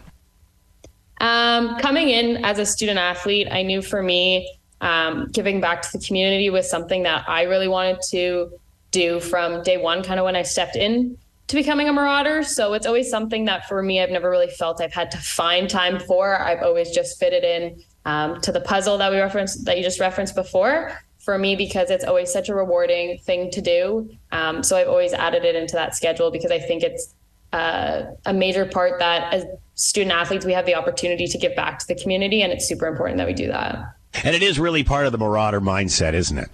Um, 1.19 1.79
coming 1.79 2.09
in 2.09 2.45
as 2.45 2.59
a 2.59 2.65
student 2.65 2.99
athlete, 2.99 3.47
I 3.49 3.63
knew 3.63 3.81
for 3.81 4.03
me, 4.03 4.55
um, 4.81 5.29
giving 5.31 5.59
back 5.59 5.81
to 5.81 5.97
the 5.97 6.05
community 6.05 6.51
was 6.51 6.69
something 6.69 7.03
that 7.03 7.27
I 7.27 7.43
really 7.43 7.67
wanted 7.67 8.01
to 8.09 8.51
do 8.91 9.19
from 9.19 9.63
day 9.63 9.77
one, 9.77 10.03
kind 10.03 10.19
of 10.19 10.25
when 10.25 10.35
I 10.35 10.43
stepped 10.43 10.75
in 10.75 11.17
to 11.47 11.55
becoming 11.55 11.89
a 11.89 11.93
marauder. 11.93 12.43
So 12.43 12.73
it's 12.73 12.85
always 12.85 13.09
something 13.09 13.45
that 13.45 13.67
for 13.67 13.81
me, 13.81 14.01
I've 14.01 14.11
never 14.11 14.29
really 14.29 14.49
felt 14.49 14.79
I've 14.81 14.93
had 14.93 15.09
to 15.11 15.17
find 15.17 15.69
time 15.69 15.99
for. 15.99 16.39
I've 16.39 16.61
always 16.61 16.91
just 16.91 17.19
fitted 17.19 17.43
in 17.43 17.81
um, 18.07 18.39
to 18.41 18.53
the 18.53 18.61
puzzle 18.61 18.97
that 18.97 19.11
we 19.11 19.19
referenced, 19.19 19.65
that 19.65 19.77
you 19.77 19.83
just 19.83 19.99
referenced 19.99 20.33
before 20.33 20.97
for 21.19 21.37
me, 21.37 21.57
because 21.57 21.91
it's 21.91 22.05
always 22.05 22.31
such 22.31 22.47
a 22.47 22.55
rewarding 22.55 23.17
thing 23.19 23.51
to 23.51 23.61
do. 23.61 24.09
Um, 24.31 24.63
so 24.63 24.77
I've 24.77 24.87
always 24.87 25.11
added 25.11 25.43
it 25.43 25.55
into 25.55 25.75
that 25.75 25.93
schedule 25.93 26.31
because 26.31 26.49
I 26.49 26.57
think 26.57 26.83
it's 26.83 27.13
uh, 27.51 28.03
a 28.25 28.33
major 28.33 28.65
part 28.65 28.99
that 28.99 29.33
as 29.33 29.45
student 29.75 30.13
athletes, 30.13 30.45
we 30.45 30.53
have 30.53 30.65
the 30.65 30.73
opportunity 30.73 31.27
to 31.27 31.37
give 31.37 31.53
back 31.53 31.79
to 31.79 31.87
the 31.87 31.95
community. 31.95 32.41
And 32.41 32.53
it's 32.53 32.65
super 32.65 32.87
important 32.87 33.17
that 33.17 33.27
we 33.27 33.33
do 33.33 33.47
that. 33.47 33.77
And 34.23 34.33
it 34.33 34.41
is 34.41 34.57
really 34.57 34.85
part 34.85 35.05
of 35.05 35.11
the 35.11 35.17
marauder 35.17 35.59
mindset, 35.59 36.13
isn't 36.13 36.37
it? 36.37 36.49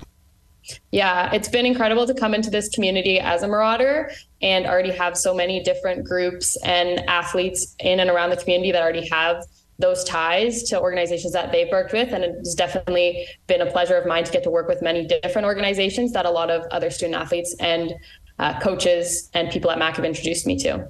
Yeah, 0.91 1.31
it's 1.33 1.49
been 1.49 1.67
incredible 1.67 2.07
to 2.07 2.15
come 2.15 2.33
into 2.33 2.49
this 2.49 2.67
community 2.69 3.19
as 3.19 3.43
a 3.43 3.47
marauder 3.47 4.09
and 4.41 4.65
already 4.65 4.91
have 4.91 5.17
so 5.17 5.35
many 5.35 5.61
different 5.61 6.03
groups 6.03 6.57
and 6.63 6.99
athletes 7.07 7.75
in 7.79 7.99
and 7.99 8.09
around 8.09 8.31
the 8.31 8.37
community 8.37 8.71
that 8.71 8.81
already 8.81 9.07
have 9.09 9.45
those 9.79 10.03
ties 10.03 10.63
to 10.63 10.79
organizations 10.79 11.33
that 11.33 11.51
they've 11.51 11.69
worked 11.71 11.93
with. 11.93 12.13
And 12.13 12.23
it's 12.23 12.55
definitely 12.55 13.27
been 13.47 13.61
a 13.61 13.71
pleasure 13.71 13.95
of 13.95 14.05
mine 14.05 14.23
to 14.23 14.31
get 14.31 14.43
to 14.43 14.49
work 14.49 14.67
with 14.67 14.81
many 14.81 15.05
different 15.05 15.45
organizations 15.45 16.13
that 16.13 16.25
a 16.25 16.29
lot 16.29 16.49
of 16.49 16.63
other 16.71 16.89
student 16.89 17.15
athletes 17.15 17.55
and 17.59 17.93
uh, 18.39 18.59
coaches 18.59 19.29
and 19.33 19.49
people 19.49 19.71
at 19.71 19.79
MAC 19.79 19.95
have 19.95 20.05
introduced 20.05 20.45
me 20.45 20.57
to. 20.59 20.89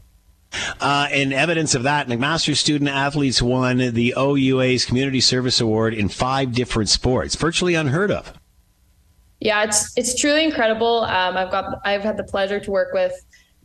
Uh, 0.80 1.08
and 1.12 1.34
evidence 1.34 1.74
of 1.74 1.84
that, 1.84 2.08
McMaster 2.08 2.56
student 2.56 2.90
athletes 2.90 3.42
won 3.42 3.78
the 3.78 4.14
OUA's 4.18 4.86
Community 4.86 5.20
Service 5.20 5.60
Award 5.60 5.94
in 5.94 6.10
five 6.10 6.54
different 6.54 6.90
sports, 6.90 7.36
virtually 7.36 7.74
unheard 7.74 8.12
of. 8.12 8.34
Yeah, 9.40 9.64
it's 9.64 9.92
it's 9.98 10.20
truly 10.20 10.46
incredible. 10.46 11.04
Um, 11.04 11.36
I've 11.36 11.52
got 11.52 11.82
I've 11.84 12.02
had 12.02 12.18
the 12.18 12.24
pleasure 12.24 12.60
to 12.62 12.72
work 12.72 12.94
with 12.94 13.14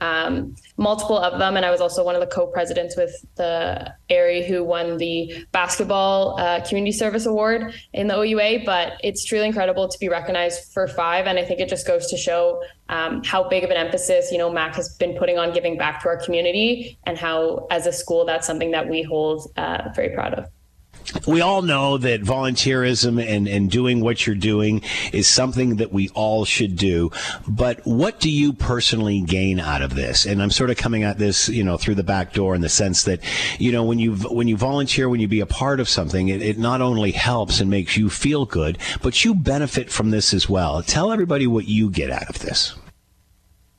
um, 0.01 0.55
multiple 0.77 1.19
of 1.19 1.39
them. 1.39 1.57
And 1.57 1.65
I 1.65 1.71
was 1.71 1.81
also 1.81 2.05
one 2.05 2.15
of 2.15 2.21
the 2.21 2.27
co-presidents 2.27 2.97
with 2.97 3.15
the 3.37 3.93
ARI 4.11 4.47
who 4.47 4.65
won 4.65 4.97
the 4.99 5.47
basketball 5.53 6.39
uh, 6.39 6.67
community 6.67 6.93
service 6.93 7.27
award 7.27 7.75
in 7.93 8.07
the 8.09 8.15
OUA. 8.15 8.65
But 8.65 8.95
it's 9.03 9.25
truly 9.25 9.47
incredible 9.47 9.89
to 9.89 9.99
be 9.99 10.09
recognized 10.09 10.73
for 10.73 10.89
five, 10.89 11.27
and 11.27 11.39
I 11.39 11.45
think 11.45 11.61
it 11.61 11.69
just 11.69 11.87
goes 11.87 12.07
to 12.09 12.17
show 12.17 12.63
um, 12.89 13.23
how 13.25 13.49
big 13.49 13.65
of 13.65 13.71
an 13.71 13.77
emphasis 13.77 14.33
you 14.33 14.39
know 14.39 14.51
MAC 14.51 14.75
has 14.77 14.97
been 14.97 15.17
putting 15.17 15.39
on 15.39 15.53
giving 15.53 15.77
back 15.77 16.03
to 16.03 16.09
our 16.09 16.17
community, 16.17 16.99
and 17.05 17.19
how 17.19 17.67
as 17.71 17.87
a 17.87 17.93
school 17.93 18.25
that's 18.25 18.47
something 18.47 18.71
that 18.71 18.89
we 18.89 19.03
hold 19.03 19.51
uh, 19.57 19.89
very 19.95 20.11
proud 20.11 20.35
of 20.35 20.47
we 21.27 21.41
all 21.41 21.63
know 21.63 21.99
that 21.99 22.23
volunteerism 22.23 23.25
and, 23.25 23.49
and 23.49 23.71
doing 23.71 24.01
what 24.01 24.27
you're 24.27 24.37
doing 24.37 24.83
is 25.13 25.27
something 25.27 25.77
that 25.77 25.93
we 25.93 26.09
all 26.11 26.45
should 26.45 26.77
do. 26.77 27.11
But 27.47 27.81
what 27.85 28.21
do 28.21 28.31
you 28.31 28.53
personally 28.53 29.21
gain 29.21 29.61
out 29.61 29.83
of 29.83 29.95
this? 29.95 30.27
And 30.27 30.43
I'm 30.43 30.51
sort 30.51 30.71
of 30.71 30.77
coming 30.77 31.05
at 31.05 31.19
this, 31.19 31.49
you 31.49 31.65
know, 31.65 31.77
through 31.77 31.97
the 31.97 32.03
back 32.03 32.33
door 32.33 32.55
in 32.55 32.61
the 32.61 32.69
sense 32.69 33.05
that, 33.05 33.21
you 33.59 33.73
know, 33.73 33.85
when 33.85 33.99
you 33.99 34.15
when 34.17 34.49
you 34.49 34.57
volunteer, 34.57 35.09
when 35.09 35.21
you 35.21 35.29
be 35.29 35.41
a 35.41 35.47
part 35.47 35.81
of 35.81 35.89
something, 35.89 36.29
it, 36.29 36.43
it 36.43 36.59
not 36.59 36.81
only 36.81 37.13
helps 37.13 37.61
and 37.61 37.71
makes 37.71 37.97
you 37.97 38.11
feel 38.11 38.45
good, 38.45 38.79
but 39.03 39.25
you 39.25 39.35
benefit 39.35 39.91
from 39.91 40.11
this 40.11 40.35
as 40.35 40.49
well. 40.49 40.83
Tell 40.83 41.13
everybody 41.13 41.47
what 41.47 41.67
you 41.67 41.91
get 41.91 42.11
out 42.11 42.29
of 42.29 42.41
this. 42.41 42.75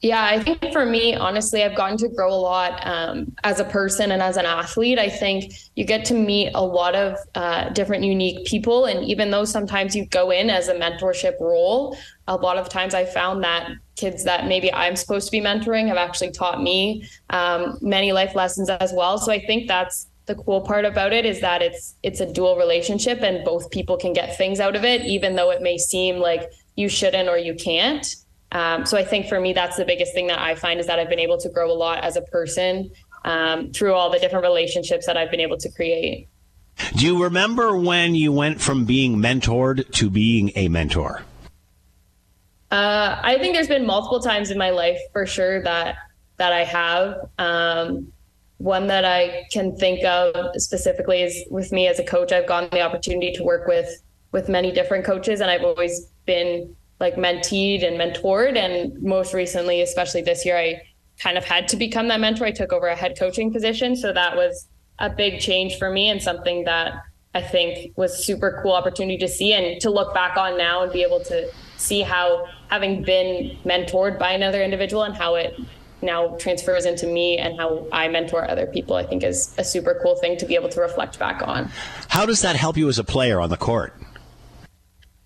Yeah, 0.02 0.24
I 0.24 0.42
think 0.42 0.72
for 0.72 0.86
me, 0.86 1.14
honestly, 1.14 1.62
I've 1.62 1.76
gotten 1.76 1.98
to 1.98 2.08
grow 2.08 2.34
a 2.34 2.40
lot 2.40 2.88
um, 2.88 3.36
as 3.44 3.60
a 3.60 3.66
person 3.66 4.12
and 4.12 4.22
as 4.22 4.38
an 4.38 4.46
athlete. 4.46 4.98
I 4.98 5.10
think 5.10 5.54
you 5.76 5.84
get 5.84 6.06
to 6.06 6.14
meet 6.14 6.52
a 6.56 6.64
lot 6.64 6.96
of 6.96 7.18
uh, 7.36 7.70
different, 7.72 8.06
unique 8.06 8.48
people. 8.48 8.86
And 8.86 9.04
even 9.04 9.30
though 9.30 9.44
sometimes 9.44 9.98
you 9.98 10.06
go 10.06 10.32
in 10.32 10.50
as 10.50 10.70
a 10.70 10.74
mentorship 10.74 11.38
role, 11.42 11.98
a 12.30 12.36
lot 12.38 12.58
of 12.58 12.70
times 12.70 12.94
I 12.94 13.04
found 13.04 13.44
that 13.44 13.72
kids 13.98 14.24
that 14.24 14.48
maybe 14.48 14.72
I'm 14.74 14.96
supposed 14.96 15.28
to 15.28 15.32
be 15.32 15.42
mentoring 15.42 15.90
have 15.90 15.98
actually 15.98 16.32
taught 16.32 16.64
me 16.64 17.06
um, 17.30 17.78
many 17.82 18.14
life 18.14 18.36
lessons 18.36 18.70
as 18.70 18.94
well. 18.94 19.18
So 19.18 19.34
I 19.34 19.46
think 19.46 19.68
that's 19.68 20.08
the 20.28 20.36
cool 20.36 20.62
part 20.62 20.86
about 20.86 21.12
it 21.12 21.26
is 21.26 21.42
that 21.42 21.62
it's 21.62 21.96
it's 22.04 22.22
a 22.22 22.32
dual 22.32 22.56
relationship 22.56 23.22
and 23.22 23.44
both 23.44 23.70
people 23.72 23.98
can 23.98 24.14
get 24.14 24.38
things 24.38 24.62
out 24.62 24.78
of 24.78 24.86
it, 24.86 25.02
even 25.02 25.36
though 25.36 25.50
it 25.50 25.62
may 25.62 25.78
seem 25.78 26.20
like 26.20 26.50
you 26.78 26.88
shouldn't 26.88 27.28
or 27.28 27.38
you 27.38 27.54
can't. 27.56 28.16
Um, 28.52 28.86
so 28.86 28.98
I 28.98 29.04
think 29.04 29.28
for 29.28 29.40
me, 29.40 29.54
that's 29.54 29.78
the 29.78 29.86
biggest 29.86 30.14
thing 30.14 30.28
that 30.28 30.40
I 30.40 30.56
find 30.56 30.80
is 30.80 30.88
that 30.88 31.00
I've 31.00 31.10
been 31.10 31.20
able 31.20 31.38
to 31.38 31.50
grow 31.50 31.72
a 31.72 31.74
lot 31.74 32.04
as 32.04 32.16
a 32.16 32.22
person 32.22 32.92
um, 33.24 33.72
through 33.72 33.94
all 33.94 34.10
the 34.10 34.20
different 34.20 34.44
relationships 34.44 35.06
that 35.06 35.18
I've 35.18 35.30
been 35.30 35.40
able 35.40 35.58
to 35.58 35.70
create. 35.70 36.28
Do 36.96 37.06
you 37.06 37.24
remember 37.24 37.78
when 37.78 38.16
you 38.16 38.32
went 38.32 38.62
from 38.62 38.86
being 38.86 39.18
mentored 39.18 39.92
to 39.96 40.10
being 40.10 40.52
a 40.56 40.70
mentor? 40.70 41.24
Uh, 42.72 43.20
I 43.22 43.38
think 43.40 43.56
there's 43.56 43.68
been 43.68 43.86
multiple 43.86 44.20
times 44.20 44.52
in 44.52 44.58
my 44.58 44.70
life 44.70 45.00
for 45.12 45.26
sure 45.26 45.62
that 45.64 45.96
that 46.38 46.54
I 46.54 46.64
have. 46.64 47.30
Um, 47.38 48.14
one 48.60 48.88
that 48.88 49.06
I 49.06 49.46
can 49.52 49.76
think 49.76 50.04
of 50.06 50.36
specifically 50.56 51.22
is 51.22 51.46
with 51.50 51.72
me 51.72 51.88
as 51.88 52.00
a 52.00 52.04
coach. 52.04 52.32
I've 52.32 52.48
gotten 52.48 52.70
the 52.72 52.82
opportunity 52.82 53.34
to 53.34 53.44
work 53.44 53.68
with 53.68 53.90
with 54.32 54.48
many 54.48 54.72
different 54.72 55.06
coaches, 55.06 55.42
and 55.42 55.50
I've 55.50 55.64
always 55.64 56.12
been 56.26 56.76
like 57.00 57.16
menteed 57.16 57.84
and 57.86 57.98
mentored. 57.98 58.58
And 58.58 59.02
most 59.02 59.34
recently, 59.34 59.82
especially 59.82 60.22
this 60.22 60.46
year, 60.46 60.58
I 60.58 60.82
kind 61.20 61.38
of 61.38 61.46
had 61.46 61.68
to 61.70 61.78
become 61.78 62.08
that 62.10 62.20
mentor. 62.20 62.46
I 62.46 62.52
took 62.52 62.74
over 62.74 62.88
a 62.88 62.96
head 62.96 63.18
coaching 63.18 63.52
position. 63.52 63.96
So 63.96 64.14
that 64.14 64.36
was 64.36 64.68
a 65.00 65.10
big 65.10 65.40
change 65.40 65.78
for 65.78 65.90
me 65.90 66.10
and 66.10 66.22
something 66.22 66.66
that 66.66 66.94
I 67.34 67.42
think 67.42 67.96
was 67.98 68.26
super 68.26 68.60
cool 68.64 68.74
opportunity 68.74 69.18
to 69.20 69.28
see 69.28 69.54
and 69.54 69.80
to 69.82 69.90
look 69.90 70.14
back 70.14 70.36
on 70.36 70.58
now 70.58 70.84
and 70.84 70.92
be 70.92 71.04
able 71.04 71.24
to 71.26 71.52
see 71.78 72.02
how 72.02 72.48
having 72.70 73.04
been 73.04 73.58
mentored 73.64 74.18
by 74.18 74.32
another 74.32 74.62
individual 74.62 75.04
and 75.04 75.16
how 75.16 75.36
it 75.36 75.54
now 76.02 76.36
transfers 76.38 76.86
into 76.86 77.06
me 77.06 77.38
and 77.38 77.60
how 77.60 77.86
I 77.92 78.08
mentor 78.08 78.50
other 78.50 78.66
people, 78.66 78.96
I 78.96 79.06
think 79.06 79.24
is 79.24 79.54
a 79.58 79.64
super 79.64 80.00
cool 80.02 80.16
thing 80.16 80.38
to 80.38 80.46
be 80.46 80.56
able 80.56 80.70
to 80.70 80.82
reflect 80.82 81.20
back 81.20 81.46
on. 81.46 81.70
How 82.08 82.26
does 82.26 82.42
that 82.42 82.56
help 82.56 82.78
you 82.78 82.88
as 82.90 83.00
a 83.00 83.04
player 83.04 83.40
on 83.40 83.50
the 83.50 83.58
court? 83.58 83.94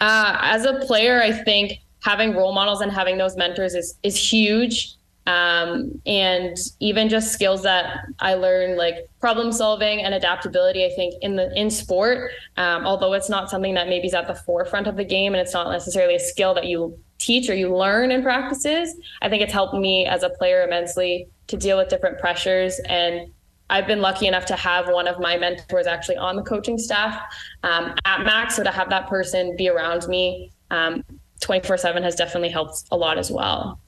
Uh, 0.04 0.38
as 0.42 0.66
a 0.66 0.74
player, 0.80 1.22
I 1.22 1.32
think 1.32 1.80
having 2.02 2.36
role 2.36 2.54
models 2.54 2.82
and 2.82 2.92
having 2.92 3.18
those 3.18 3.38
mentors 3.38 3.74
is 3.74 3.98
is 4.04 4.18
huge. 4.18 4.96
Um, 5.26 6.02
and 6.06 6.58
even 6.82 7.08
just 7.08 7.32
skills 7.32 7.64
that 7.64 8.06
I 8.20 8.34
learned, 8.34 8.76
like 8.76 9.08
problem 9.22 9.54
solving 9.54 10.02
and 10.02 10.14
adaptability. 10.14 10.84
I 10.84 10.90
think 10.98 11.14
in 11.22 11.38
the 11.38 11.58
in 11.58 11.70
sport, 11.70 12.32
um, 12.58 12.86
although 12.86 13.14
it's 13.14 13.30
not 13.30 13.50
something 13.50 13.76
that 13.76 13.88
maybe 13.88 14.08
is 14.08 14.14
at 14.14 14.28
the 14.28 14.36
forefront 14.36 14.88
of 14.88 14.98
the 14.98 15.06
game, 15.06 15.34
and 15.34 15.40
it's 15.40 15.54
not 15.54 15.72
necessarily 15.72 16.16
a 16.16 16.20
skill 16.20 16.54
that 16.56 16.66
you 16.66 17.00
teach 17.20 17.50
or 17.50 17.56
you 17.56 17.74
learn 17.74 18.12
in 18.12 18.24
practices. 18.24 18.94
I 19.22 19.30
think 19.30 19.42
it's 19.42 19.54
helped 19.54 19.76
me 19.76 20.06
as 20.06 20.24
a 20.24 20.30
player 20.32 20.64
immensely 20.64 21.30
to 21.48 21.56
deal 21.56 21.78
with 21.78 21.88
different 21.88 22.20
pressures 22.20 22.82
and 22.90 23.32
I've 23.70 23.88
been 23.88 24.02
lucky 24.02 24.28
enough 24.28 24.46
to 24.48 24.56
have 24.56 24.90
one 24.90 25.08
of 25.08 25.20
my 25.20 25.38
mentors 25.38 25.88
actually 25.88 26.18
on 26.18 26.36
the 26.36 26.44
coaching 26.44 26.78
staff 26.78 27.22
um, 27.64 27.96
at 28.06 28.24
Max. 28.24 28.56
So 28.56 28.64
to 28.64 28.72
have 28.72 28.90
that 28.90 29.08
person 29.08 29.56
be 29.56 29.70
around 29.70 30.08
me 30.08 30.52
um, 30.70 31.04
24 31.42 31.78
7 31.78 32.04
has 32.04 32.16
definitely 32.16 32.50
helped 32.50 32.84
a 32.92 32.98
lot 32.98 33.18
as 33.18 33.32
well. 33.32 33.80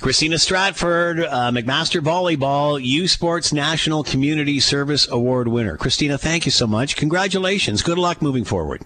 Christina 0.00 0.38
Stratford, 0.38 1.20
uh, 1.20 1.50
McMaster 1.50 2.00
Volleyball 2.00 2.82
U 2.82 3.06
Sports 3.06 3.52
National 3.52 4.02
Community 4.02 4.60
Service 4.60 5.06
Award 5.08 5.48
winner. 5.48 5.76
Christina, 5.76 6.18
thank 6.18 6.46
you 6.46 6.50
so 6.50 6.66
much. 6.66 6.96
Congratulations. 6.96 7.82
Good 7.82 7.98
luck 7.98 8.22
moving 8.22 8.44
forward. 8.44 8.82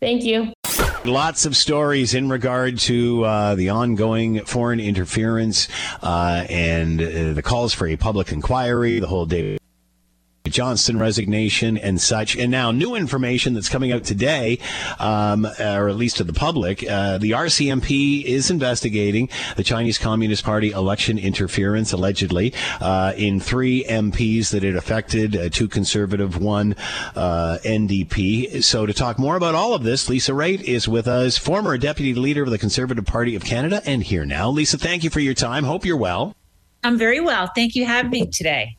Thank 0.00 0.24
you. 0.24 0.52
Lots 1.04 1.46
of 1.46 1.56
stories 1.56 2.12
in 2.12 2.28
regard 2.28 2.78
to 2.80 3.24
uh, 3.24 3.54
the 3.54 3.68
ongoing 3.68 4.44
foreign 4.44 4.80
interference 4.80 5.68
uh, 6.02 6.44
and 6.50 7.00
uh, 7.00 7.32
the 7.34 7.42
calls 7.42 7.72
for 7.72 7.86
a 7.86 7.96
public 7.96 8.32
inquiry, 8.32 8.98
the 8.98 9.06
whole 9.06 9.24
day 9.24 9.57
Johnston 10.44 10.98
resignation 10.98 11.76
and 11.76 12.00
such. 12.00 12.36
And 12.36 12.50
now 12.50 12.70
new 12.70 12.94
information 12.94 13.54
that's 13.54 13.68
coming 13.68 13.92
out 13.92 14.04
today, 14.04 14.58
um, 14.98 15.46
or 15.46 15.88
at 15.88 15.96
least 15.96 16.18
to 16.18 16.24
the 16.24 16.32
public. 16.32 16.88
Uh, 16.88 17.18
the 17.18 17.32
RCMP 17.32 18.24
is 18.24 18.50
investigating 18.50 19.28
the 19.56 19.62
Chinese 19.62 19.98
Communist 19.98 20.44
Party 20.44 20.70
election 20.70 21.18
interference, 21.18 21.92
allegedly, 21.92 22.52
uh, 22.80 23.12
in 23.16 23.40
three 23.40 23.84
MPs 23.84 24.50
that 24.50 24.64
it 24.64 24.76
affected, 24.76 25.36
uh, 25.36 25.48
two 25.48 25.68
conservative, 25.68 26.40
one 26.40 26.74
uh, 27.14 27.58
NDP. 27.64 28.62
So 28.62 28.86
to 28.86 28.92
talk 28.92 29.18
more 29.18 29.36
about 29.36 29.54
all 29.54 29.74
of 29.74 29.82
this, 29.82 30.08
Lisa 30.08 30.32
Raitt 30.32 30.62
is 30.62 30.88
with 30.88 31.06
us, 31.06 31.38
former 31.38 31.76
deputy 31.78 32.14
leader 32.14 32.44
of 32.44 32.50
the 32.50 32.58
Conservative 32.58 33.04
Party 33.04 33.34
of 33.34 33.44
Canada, 33.44 33.82
and 33.84 34.02
here 34.02 34.24
now. 34.24 34.50
Lisa, 34.50 34.78
thank 34.78 35.04
you 35.04 35.10
for 35.10 35.20
your 35.20 35.34
time. 35.34 35.64
Hope 35.64 35.84
you're 35.84 35.96
well. 35.96 36.34
I'm 36.84 36.96
very 36.96 37.20
well. 37.20 37.50
Thank 37.54 37.74
you 37.74 37.84
for 37.84 37.90
having 37.90 38.10
me 38.10 38.26
today. 38.26 38.77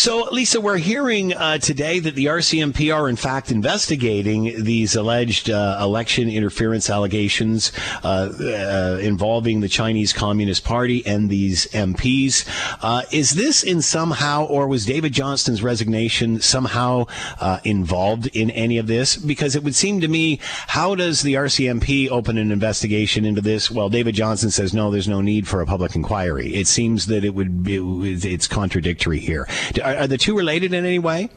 So, 0.00 0.30
Lisa, 0.30 0.62
we're 0.62 0.78
hearing 0.78 1.34
uh, 1.34 1.58
today 1.58 1.98
that 1.98 2.14
the 2.14 2.24
RCMP 2.24 2.96
are 2.96 3.06
in 3.06 3.16
fact 3.16 3.50
investigating 3.50 4.64
these 4.64 4.96
alleged 4.96 5.50
uh, 5.50 5.76
election 5.78 6.30
interference 6.30 6.88
allegations 6.88 7.70
uh, 8.02 8.32
uh 8.40 8.98
involving 9.02 9.60
the 9.60 9.68
Chinese 9.68 10.14
Communist 10.14 10.64
Party 10.64 11.06
and 11.06 11.28
these 11.28 11.66
MPs. 11.72 12.48
Uh, 12.80 13.02
is 13.12 13.32
this 13.32 13.62
in 13.62 13.82
somehow, 13.82 14.46
or 14.46 14.66
was 14.66 14.86
David 14.86 15.12
Johnston's 15.12 15.62
resignation 15.62 16.40
somehow 16.40 17.04
uh, 17.38 17.60
involved 17.64 18.26
in 18.28 18.48
any 18.52 18.78
of 18.78 18.86
this? 18.86 19.18
Because 19.18 19.54
it 19.54 19.62
would 19.62 19.74
seem 19.74 20.00
to 20.00 20.08
me, 20.08 20.40
how 20.68 20.94
does 20.94 21.20
the 21.20 21.34
RCMP 21.34 22.08
open 22.08 22.38
an 22.38 22.50
investigation 22.50 23.26
into 23.26 23.42
this? 23.42 23.70
Well, 23.70 23.90
David 23.90 24.14
Johnston 24.14 24.50
says 24.50 24.72
no, 24.72 24.90
there's 24.90 25.08
no 25.08 25.20
need 25.20 25.46
for 25.46 25.60
a 25.60 25.66
public 25.66 25.94
inquiry. 25.94 26.54
It 26.54 26.68
seems 26.68 27.04
that 27.04 27.22
it 27.22 27.34
would 27.34 27.62
be, 27.62 27.76
it's 28.14 28.48
contradictory 28.48 29.18
here. 29.18 29.46
Are, 29.90 30.02
are 30.02 30.06
the 30.06 30.18
two 30.18 30.36
related 30.36 30.72
in 30.72 30.84
any 30.84 30.98
way? 30.98 31.30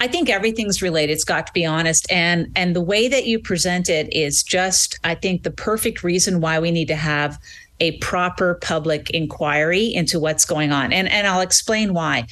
I 0.00 0.08
think 0.08 0.28
everything's 0.28 0.82
related, 0.82 1.20
Scott, 1.20 1.46
to 1.46 1.52
be 1.52 1.64
honest. 1.64 2.10
And 2.10 2.50
and 2.56 2.74
the 2.74 2.80
way 2.80 3.08
that 3.08 3.26
you 3.26 3.38
present 3.38 3.88
it 3.88 4.12
is 4.12 4.42
just, 4.42 4.98
I 5.04 5.14
think, 5.14 5.44
the 5.44 5.50
perfect 5.50 6.02
reason 6.02 6.40
why 6.40 6.58
we 6.58 6.70
need 6.70 6.88
to 6.88 6.96
have 6.96 7.38
a 7.78 7.98
proper 7.98 8.54
public 8.54 9.10
inquiry 9.10 9.86
into 9.86 10.18
what's 10.18 10.44
going 10.44 10.72
on. 10.72 10.92
And 10.92 11.08
and 11.08 11.26
I'll 11.26 11.40
explain 11.40 11.94
why. 11.94 12.26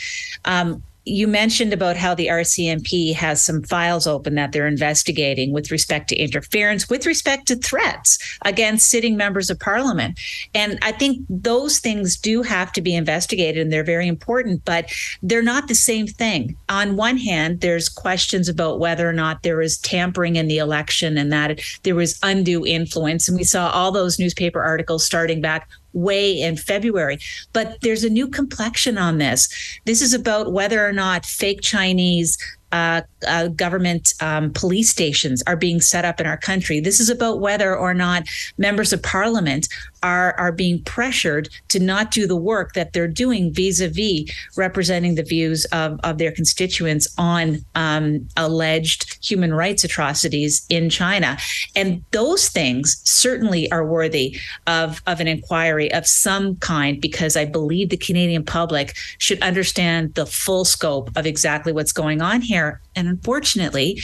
Um, 0.45 0.83
you 1.11 1.27
mentioned 1.27 1.73
about 1.73 1.97
how 1.97 2.15
the 2.15 2.29
RCMP 2.29 3.15
has 3.15 3.43
some 3.43 3.63
files 3.63 4.07
open 4.07 4.37
that 4.37 4.53
they're 4.53 4.67
investigating 4.67 5.53
with 5.53 5.71
respect 5.71 6.09
to 6.09 6.17
interference, 6.17 6.89
with 6.89 7.05
respect 7.05 7.49
to 7.49 7.57
threats 7.57 8.19
against 8.45 8.89
sitting 8.89 9.17
members 9.17 9.51
of 9.51 9.59
parliament. 9.59 10.19
And 10.55 10.79
I 10.83 10.93
think 10.93 11.25
those 11.29 11.81
things 11.81 12.17
do 12.17 12.43
have 12.43 12.73
to 12.73 12.81
be 12.81 12.95
investigated 12.95 13.61
and 13.61 13.73
they're 13.73 13.83
very 13.83 14.07
important, 14.07 14.65
but 14.65 14.93
they're 15.23 15.43
not 15.43 15.67
the 15.67 15.75
same 15.75 16.07
thing. 16.07 16.57
On 16.69 16.97
one 16.97 17.17
hand, 17.17 17.61
there's 17.61 17.89
questions 17.89 18.49
about 18.49 18.79
whether 18.79 19.09
or 19.09 19.13
not 19.13 19.43
there 19.43 19.57
was 19.57 19.79
tampering 19.79 20.37
in 20.37 20.47
the 20.47 20.59
election 20.59 21.19
and 21.19 21.33
that 21.33 21.61
there 21.83 21.97
was 21.97 22.19
undue 22.23 22.65
influence. 22.65 23.29
And 23.29 23.37
we 23.37 23.45
saw 23.45 23.71
all 23.71 23.91
those 23.91 24.19
newspaper 24.19 24.63
articles 24.63 25.05
starting 25.05 25.41
back 25.41 25.69
way 25.93 26.41
in 26.41 26.57
February. 26.57 27.19
But 27.53 27.81
there's 27.81 28.05
a 28.05 28.11
new 28.11 28.29
complexion 28.29 28.99
on 28.99 29.19
this. 29.19 29.49
This 29.85 30.03
is 30.03 30.15
about 30.15 30.53
whether 30.53 30.87
or 30.87 30.93
not 30.93 31.27
fake 31.27 31.61
Chinese 31.63 32.39
uh, 32.73 33.03
uh, 33.27 33.49
government 33.49 34.15
um, 34.21 34.53
police 34.53 34.91
stations 34.91 35.43
are 35.47 35.57
being 35.57 35.81
set 35.81 36.05
up 36.05 36.21
in 36.21 36.27
our 36.27 36.37
country. 36.37 36.79
This 36.79 37.01
is 37.01 37.11
about 37.11 37.41
whether 37.41 37.77
or 37.77 37.95
not 37.95 38.29
members 38.59 38.93
of 38.93 39.03
parliament 39.03 39.69
are 40.03 40.35
are 40.39 40.53
being 40.53 40.83
pressured 40.85 41.49
to 41.69 41.79
not 41.79 42.11
do 42.11 42.27
the 42.27 42.37
work 42.37 42.73
that 42.75 42.93
they're 42.93 43.09
doing 43.09 43.53
vis-a-vis 43.53 44.31
representing 44.57 45.15
the 45.15 45.23
views 45.23 45.65
of, 45.67 45.99
of 46.03 46.19
their 46.19 46.33
constituents 46.33 47.07
on 47.19 47.59
um, 47.75 48.27
alleged 48.37 49.19
human 49.25 49.53
rights 49.53 49.85
atrocities 49.85 50.65
in 50.69 50.91
China. 50.91 51.37
And 51.77 52.05
those 52.11 52.49
things 52.49 53.01
certainly 53.05 53.71
are 53.73 53.85
worthy 53.85 54.39
of, 54.67 55.03
of 55.07 55.21
an 55.21 55.29
inquiry 55.29 55.93
of 55.93 56.07
some 56.07 56.57
kind 56.57 57.01
because 57.01 57.37
I 57.37 57.45
believe 57.45 57.91
the 57.91 57.97
Canadian 57.97 58.45
public 58.45 58.95
should 59.19 59.43
understand 59.43 60.15
the 60.15 60.27
full 60.27 60.65
scope 60.65 61.11
of 61.17 61.27
exactly 61.27 61.73
what's 61.73 61.93
going 61.93 62.23
on 62.23 62.41
here. 62.41 62.81
And 62.97 63.09
unfortunately, 63.09 64.01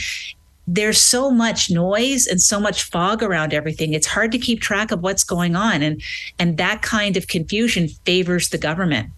there's 0.67 1.01
so 1.01 1.31
much 1.31 1.71
noise 1.71 2.27
and 2.27 2.41
so 2.41 2.59
much 2.59 2.83
fog 2.83 3.23
around 3.23 3.53
everything. 3.53 3.93
It's 3.93 4.05
hard 4.05 4.33
to 4.33 4.37
keep 4.37 4.61
track 4.61 4.91
of 4.91 4.99
what's 4.99 5.23
going 5.23 5.55
on. 5.55 5.81
And 5.81 6.01
and 6.37 6.57
that 6.57 6.81
kind 6.81 7.15
of 7.15 7.27
confusion 7.27 7.87
favors 8.05 8.49
the 8.49 8.57
government 8.57 9.09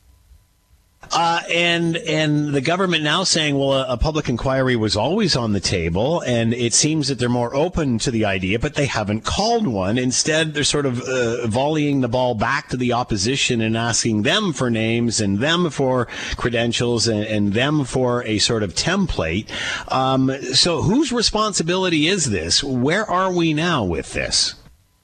uh, 1.11 1.41
and 1.51 1.97
and 1.97 2.53
the 2.53 2.61
government 2.61 3.03
now 3.03 3.23
saying, 3.23 3.57
well, 3.57 3.73
a, 3.73 3.93
a, 3.93 3.97
public 3.97 4.29
inquiry 4.29 4.75
was 4.75 4.95
always 4.95 5.35
on 5.35 5.53
the 5.53 5.59
table, 5.59 6.21
and 6.21 6.53
it 6.53 6.73
seems 6.73 7.07
that 7.07 7.19
they're 7.19 7.29
more 7.29 7.55
open 7.55 7.97
to 7.99 8.11
the 8.11 8.25
idea, 8.25 8.59
but 8.59 8.75
they 8.75 8.85
haven't 8.85 9.21
called 9.21 9.67
one. 9.67 9.97
Instead, 9.97 10.53
they're 10.53 10.63
sort 10.63 10.85
of 10.85 11.01
uh, 11.01 11.47
volleying 11.47 12.01
the 12.01 12.07
ball 12.07 12.35
back 12.35 12.69
to 12.69 12.77
the 12.77 12.93
opposition 12.93 13.61
and 13.61 13.75
asking 13.75 14.21
them 14.21 14.53
for 14.53 14.69
names 14.69 15.19
and 15.19 15.39
them 15.39 15.69
for 15.69 16.05
credentials 16.37 17.07
and, 17.07 17.23
and 17.23 17.53
them 17.53 17.83
for 17.85 18.23
a 18.25 18.37
sort 18.37 18.61
of 18.61 18.75
template. 18.75 19.49
Um, 19.91 20.31
so, 20.53 20.81
whose 20.81 21.11
responsibility 21.11 22.07
is 22.07 22.29
this? 22.29 22.63
Where 22.63 23.09
are 23.09 23.31
we 23.31 23.53
now 23.53 23.83
with 23.83 24.13
this? 24.13 24.55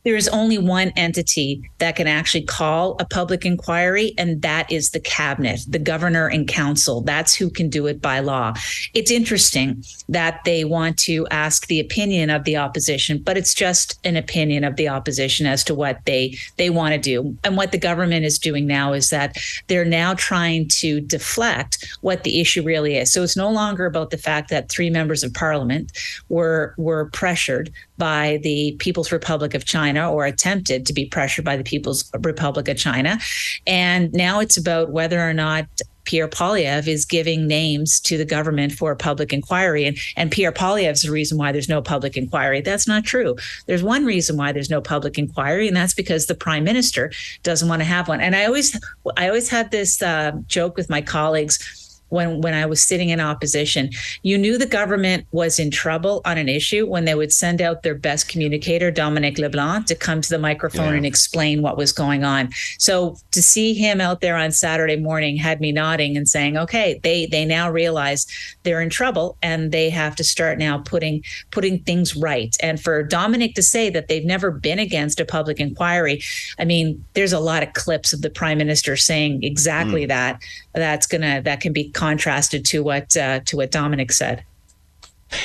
There 0.05 0.15
is 0.15 0.27
only 0.29 0.59
one 0.59 0.93
entity 0.95 1.69
that 1.79 1.95
can 1.95 2.07
actually 2.07 2.43
call 2.43 2.95
a 2.99 3.05
public 3.05 3.43
inquiry, 3.43 4.13
and 4.17 4.41
that 4.43 4.71
is 4.71 4.91
the 4.91 4.99
cabinet, 4.99 5.61
the 5.67 5.79
governor 5.79 6.27
and 6.27 6.47
council. 6.47 7.01
That's 7.01 7.33
who 7.33 7.49
can 7.49 7.69
do 7.69 7.87
it 7.87 8.01
by 8.01 8.19
law. 8.19 8.53
It's 8.93 9.11
interesting 9.11 9.83
that 10.07 10.41
they 10.45 10.63
want 10.63 10.97
to 10.99 11.27
ask 11.31 11.65
the 11.67 11.79
opinion 11.79 12.29
of 12.29 12.43
the 12.43 12.55
opposition, 12.55 13.17
but 13.17 13.35
it's 13.35 13.55
just 13.55 13.99
an 14.05 14.15
opinion 14.15 14.63
of 14.63 14.75
the 14.75 14.87
opposition 14.87 15.47
as 15.47 15.63
to 15.65 15.73
what 15.73 15.99
they 16.05 16.37
they 16.57 16.69
want 16.69 16.93
to 16.93 16.99
do. 16.99 17.35
And 17.43 17.57
what 17.57 17.71
the 17.71 17.79
government 17.79 18.25
is 18.25 18.37
doing 18.37 18.67
now 18.67 18.93
is 18.93 19.09
that 19.09 19.35
they're 19.67 19.85
now 19.85 20.13
trying 20.13 20.67
to 20.75 21.01
deflect 21.01 21.97
what 22.01 22.23
the 22.23 22.39
issue 22.39 22.61
really 22.61 22.95
is. 22.95 23.11
So 23.11 23.23
it's 23.23 23.35
no 23.35 23.49
longer 23.49 23.87
about 23.87 24.11
the 24.11 24.17
fact 24.19 24.49
that 24.51 24.69
three 24.69 24.91
members 24.91 25.23
of 25.23 25.33
parliament 25.33 25.91
were 26.29 26.75
were 26.77 27.09
pressured 27.11 27.71
by 27.97 28.39
the 28.43 28.75
People's 28.77 29.11
Republic 29.11 29.53
of 29.53 29.65
China 29.65 29.94
or 30.03 30.25
attempted 30.25 30.85
to 30.85 30.93
be 30.93 31.05
pressured 31.05 31.45
by 31.45 31.57
the 31.57 31.63
People's 31.63 32.11
Republic 32.19 32.67
of 32.67 32.77
China. 32.77 33.19
And 33.67 34.11
now 34.13 34.39
it's 34.39 34.57
about 34.57 34.91
whether 34.91 35.19
or 35.19 35.33
not 35.33 35.67
Pierre 36.05 36.27
Poilievre 36.27 36.87
is 36.87 37.03
giving 37.03 37.47
names 37.47 37.99
to 38.01 38.17
the 38.17 38.25
government 38.25 38.71
for 38.71 38.91
a 38.91 38.95
public 38.95 39.33
inquiry. 39.33 39.85
And, 39.85 39.97
and 40.15 40.31
Pierre 40.31 40.51
Poilievre's 40.51 41.01
the 41.01 41.11
reason 41.11 41.37
why 41.37 41.51
there's 41.51 41.67
no 41.67 41.81
public 41.81 42.15
inquiry. 42.15 42.61
That's 42.61 42.87
not 42.87 43.03
true. 43.03 43.35
There's 43.65 43.83
one 43.83 44.05
reason 44.05 44.37
why 44.37 44.51
there's 44.51 44.69
no 44.69 44.81
public 44.81 45.17
inquiry, 45.17 45.67
and 45.67 45.75
that's 45.75 45.93
because 45.93 46.27
the 46.27 46.35
prime 46.35 46.63
minister 46.63 47.11
doesn't 47.43 47.67
want 47.67 47.81
to 47.81 47.85
have 47.85 48.07
one. 48.07 48.21
And 48.21 48.35
I 48.35 48.45
always, 48.45 48.79
I 49.17 49.27
always 49.27 49.49
had 49.49 49.71
this 49.71 50.01
uh, 50.01 50.33
joke 50.47 50.77
with 50.77 50.89
my 50.89 51.01
colleagues 51.01 51.84
when 52.09 52.41
when 52.41 52.53
I 52.53 52.65
was 52.65 52.81
sitting 52.81 53.09
in 53.09 53.19
opposition. 53.19 53.89
You 54.23 54.37
knew 54.37 54.57
the 54.57 54.65
government 54.65 55.25
was 55.31 55.59
in 55.59 55.71
trouble 55.71 56.21
on 56.25 56.37
an 56.37 56.49
issue 56.49 56.85
when 56.85 57.05
they 57.05 57.15
would 57.15 57.33
send 57.33 57.61
out 57.61 57.83
their 57.83 57.95
best 57.95 58.27
communicator, 58.27 58.91
Dominic 58.91 59.37
LeBlanc, 59.37 59.87
to 59.87 59.95
come 59.95 60.21
to 60.21 60.29
the 60.29 60.39
microphone 60.39 60.91
yeah. 60.91 60.97
and 60.97 61.05
explain 61.05 61.61
what 61.61 61.77
was 61.77 61.91
going 61.91 62.23
on. 62.23 62.49
So 62.77 63.17
to 63.31 63.41
see 63.41 63.73
him 63.73 64.01
out 64.01 64.21
there 64.21 64.37
on 64.37 64.51
Saturday 64.51 64.97
morning 64.97 65.37
had 65.37 65.59
me 65.59 65.71
nodding 65.71 66.15
and 66.17 66.27
saying, 66.27 66.57
"Okay, 66.57 66.99
they 67.03 67.25
they 67.25 67.45
now 67.45 67.69
realize 67.69 68.27
they're 68.63 68.81
in 68.81 68.89
trouble 68.89 69.37
and 69.41 69.71
they 69.71 69.89
have 69.89 70.15
to 70.17 70.23
start 70.23 70.57
now 70.59 70.77
putting 70.77 71.23
putting 71.51 71.79
things 71.79 72.15
right." 72.15 72.55
And 72.61 72.79
for 72.79 73.03
Dominic 73.03 73.55
to 73.55 73.63
say 73.63 73.89
that 73.89 74.07
they've 74.07 74.25
never 74.25 74.51
been 74.51 74.79
against 74.79 75.19
a 75.19 75.25
public 75.25 75.59
inquiry, 75.59 76.21
I 76.59 76.65
mean, 76.65 77.03
there's 77.13 77.33
a 77.33 77.39
lot 77.39 77.63
of 77.63 77.73
clips 77.73 78.13
of 78.13 78.21
the 78.21 78.29
prime 78.29 78.57
minister 78.57 78.95
saying 78.95 79.43
exactly 79.43 80.05
mm. 80.05 80.09
that. 80.09 80.41
That's 80.73 81.07
gonna 81.07 81.41
that 81.43 81.61
can 81.61 81.73
be 81.73 81.89
contrasted 81.95 82.65
to 82.65 82.83
what 82.83 83.17
uh, 83.17 83.39
to 83.45 83.57
what 83.57 83.71
Dominic 83.71 84.11
said. 84.11 84.43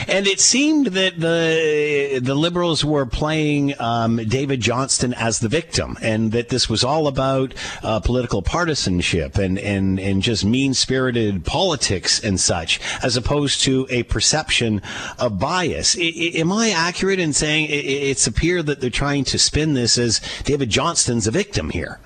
And 0.06 0.26
it 0.26 0.40
seemed 0.40 0.88
that 0.88 1.18
the 1.18 2.20
the 2.22 2.34
liberals 2.34 2.84
were 2.84 3.06
playing 3.06 3.80
um, 3.80 4.16
David 4.16 4.60
Johnston 4.60 5.14
as 5.14 5.38
the 5.38 5.48
victim, 5.48 5.96
and 6.02 6.32
that 6.32 6.50
this 6.50 6.68
was 6.68 6.84
all 6.84 7.06
about 7.06 7.54
uh, 7.82 8.00
political 8.00 8.42
partisanship 8.42 9.38
and, 9.38 9.58
and, 9.58 9.98
and 9.98 10.22
just 10.22 10.44
mean 10.44 10.74
spirited 10.74 11.44
politics 11.44 12.20
and 12.20 12.38
such, 12.38 12.78
as 13.02 13.16
opposed 13.16 13.62
to 13.62 13.86
a 13.90 14.02
perception 14.04 14.82
of 15.18 15.38
bias. 15.38 15.96
I, 15.96 16.02
I, 16.02 16.38
am 16.38 16.52
I 16.52 16.70
accurate 16.70 17.18
in 17.18 17.32
saying 17.32 17.66
it, 17.66 17.84
it's 17.84 18.26
appeared 18.26 18.66
that 18.66 18.80
they're 18.80 18.90
trying 18.90 19.24
to 19.24 19.38
spin 19.38 19.74
this 19.74 19.96
as 19.98 20.20
David 20.44 20.70
Johnston's 20.70 21.26
a 21.26 21.30
victim 21.30 21.70
here? 21.70 22.00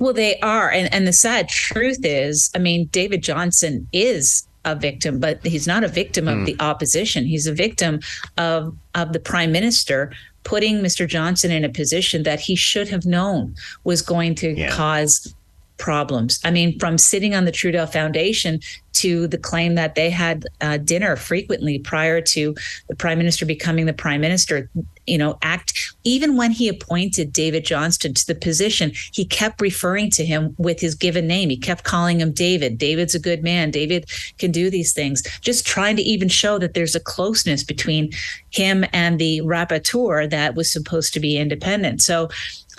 Well, 0.00 0.14
they 0.14 0.40
are. 0.40 0.70
And, 0.70 0.92
and 0.92 1.06
the 1.06 1.12
sad 1.12 1.48
truth 1.48 2.00
is, 2.02 2.50
I 2.54 2.58
mean, 2.58 2.86
David 2.86 3.22
Johnston 3.22 3.86
is 3.92 4.48
a 4.64 4.74
victim, 4.74 5.20
but 5.20 5.44
he's 5.46 5.66
not 5.66 5.84
a 5.84 5.88
victim 5.88 6.26
of 6.26 6.38
mm. 6.38 6.46
the 6.46 6.56
opposition. 6.60 7.24
He's 7.24 7.46
a 7.46 7.54
victim 7.54 8.00
of 8.36 8.76
of 8.94 9.12
the 9.12 9.20
prime 9.20 9.52
minister 9.52 10.12
putting 10.44 10.80
Mr. 10.80 11.06
Johnston 11.06 11.50
in 11.50 11.64
a 11.64 11.68
position 11.68 12.22
that 12.24 12.40
he 12.40 12.56
should 12.56 12.88
have 12.88 13.06
known 13.06 13.54
was 13.84 14.02
going 14.02 14.34
to 14.36 14.52
yeah. 14.52 14.70
cause 14.70 15.34
problems. 15.80 16.38
I 16.44 16.50
mean, 16.52 16.78
from 16.78 16.98
sitting 16.98 17.34
on 17.34 17.44
the 17.44 17.52
Trudeau 17.52 17.86
Foundation 17.86 18.60
to 18.92 19.26
the 19.26 19.38
claim 19.38 19.74
that 19.74 19.94
they 19.94 20.10
had 20.10 20.44
uh, 20.60 20.76
dinner 20.76 21.16
frequently 21.16 21.78
prior 21.78 22.20
to 22.20 22.54
the 22.88 22.96
prime 22.96 23.18
minister 23.18 23.46
becoming 23.46 23.86
the 23.86 23.92
prime 23.92 24.20
minister 24.20 24.68
you 25.06 25.16
know 25.16 25.38
act 25.42 25.94
even 26.04 26.36
when 26.36 26.50
he 26.50 26.68
appointed 26.68 27.32
david 27.32 27.64
johnston 27.64 28.12
to 28.12 28.26
the 28.26 28.34
position 28.34 28.90
he 29.12 29.24
kept 29.24 29.60
referring 29.60 30.10
to 30.10 30.24
him 30.24 30.54
with 30.58 30.80
his 30.80 30.94
given 30.94 31.26
name. 31.26 31.50
He 31.50 31.56
kept 31.56 31.84
calling 31.84 32.20
him 32.20 32.32
david. 32.32 32.78
David's 32.78 33.14
a 33.14 33.18
good 33.18 33.42
man. 33.42 33.70
David 33.70 34.08
can 34.38 34.50
do 34.50 34.70
these 34.70 34.92
things. 34.92 35.22
Just 35.40 35.66
trying 35.66 35.96
to 35.96 36.02
even 36.02 36.28
show 36.28 36.58
that 36.58 36.74
there's 36.74 36.94
a 36.94 37.00
closeness 37.00 37.64
between 37.64 38.10
him 38.50 38.84
and 38.92 39.18
the 39.18 39.40
rapporteur 39.40 40.28
that 40.30 40.54
was 40.54 40.70
supposed 40.70 41.12
to 41.14 41.20
be 41.20 41.36
independent. 41.36 42.02
So 42.02 42.28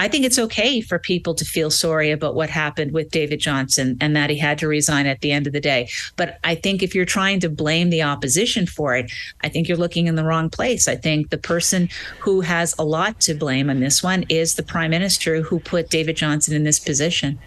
I 0.02 0.08
think 0.08 0.26
it's 0.26 0.40
okay 0.40 0.82
for 0.82 0.98
people 0.98 1.36
to 1.36 1.46
feel 1.46 1.70
sorry 1.70 2.10
about 2.10 2.34
what 2.34 2.50
happened 2.50 2.92
with 2.92 3.12
David 3.12 3.40
Johnston 3.40 4.00
and 4.02 4.16
that 4.16 4.32
he 4.32 4.38
had 4.40 4.58
to 4.58 4.68
resign 4.68 5.06
at 5.06 5.22
the 5.22 5.32
end 5.32 5.46
of 5.46 5.54
the 5.54 5.60
day. 5.60 5.90
But 6.16 6.40
I 6.44 6.56
think 6.56 6.82
if 6.82 6.96
you're 6.96 7.06
trying 7.06 7.40
to 7.42 7.50
blame 7.50 7.92
the 7.92 8.02
opposition 8.02 8.66
for 8.66 8.96
it, 8.96 9.12
I 9.42 9.50
think 9.50 9.68
you're 9.68 9.78
looking 9.78 10.08
in 10.08 10.16
the 10.16 10.24
wrong 10.24 10.50
place. 10.50 10.88
I 10.88 10.96
think 10.96 11.30
the 11.30 11.38
person 11.38 11.88
who 12.18 12.42
has 12.42 12.74
a 12.80 12.84
lot 12.84 13.20
to 13.22 13.36
blame 13.36 13.70
on 13.70 13.80
this 13.80 14.02
one 14.02 14.26
is 14.28 14.56
the 14.56 14.64
prime 14.64 14.90
minister 14.90 15.44
who 15.44 15.60
put 15.60 15.92
David 15.92 16.16
Johnston 16.16 16.56
in 16.56 16.64
this 16.64 16.80
position. 16.80 17.38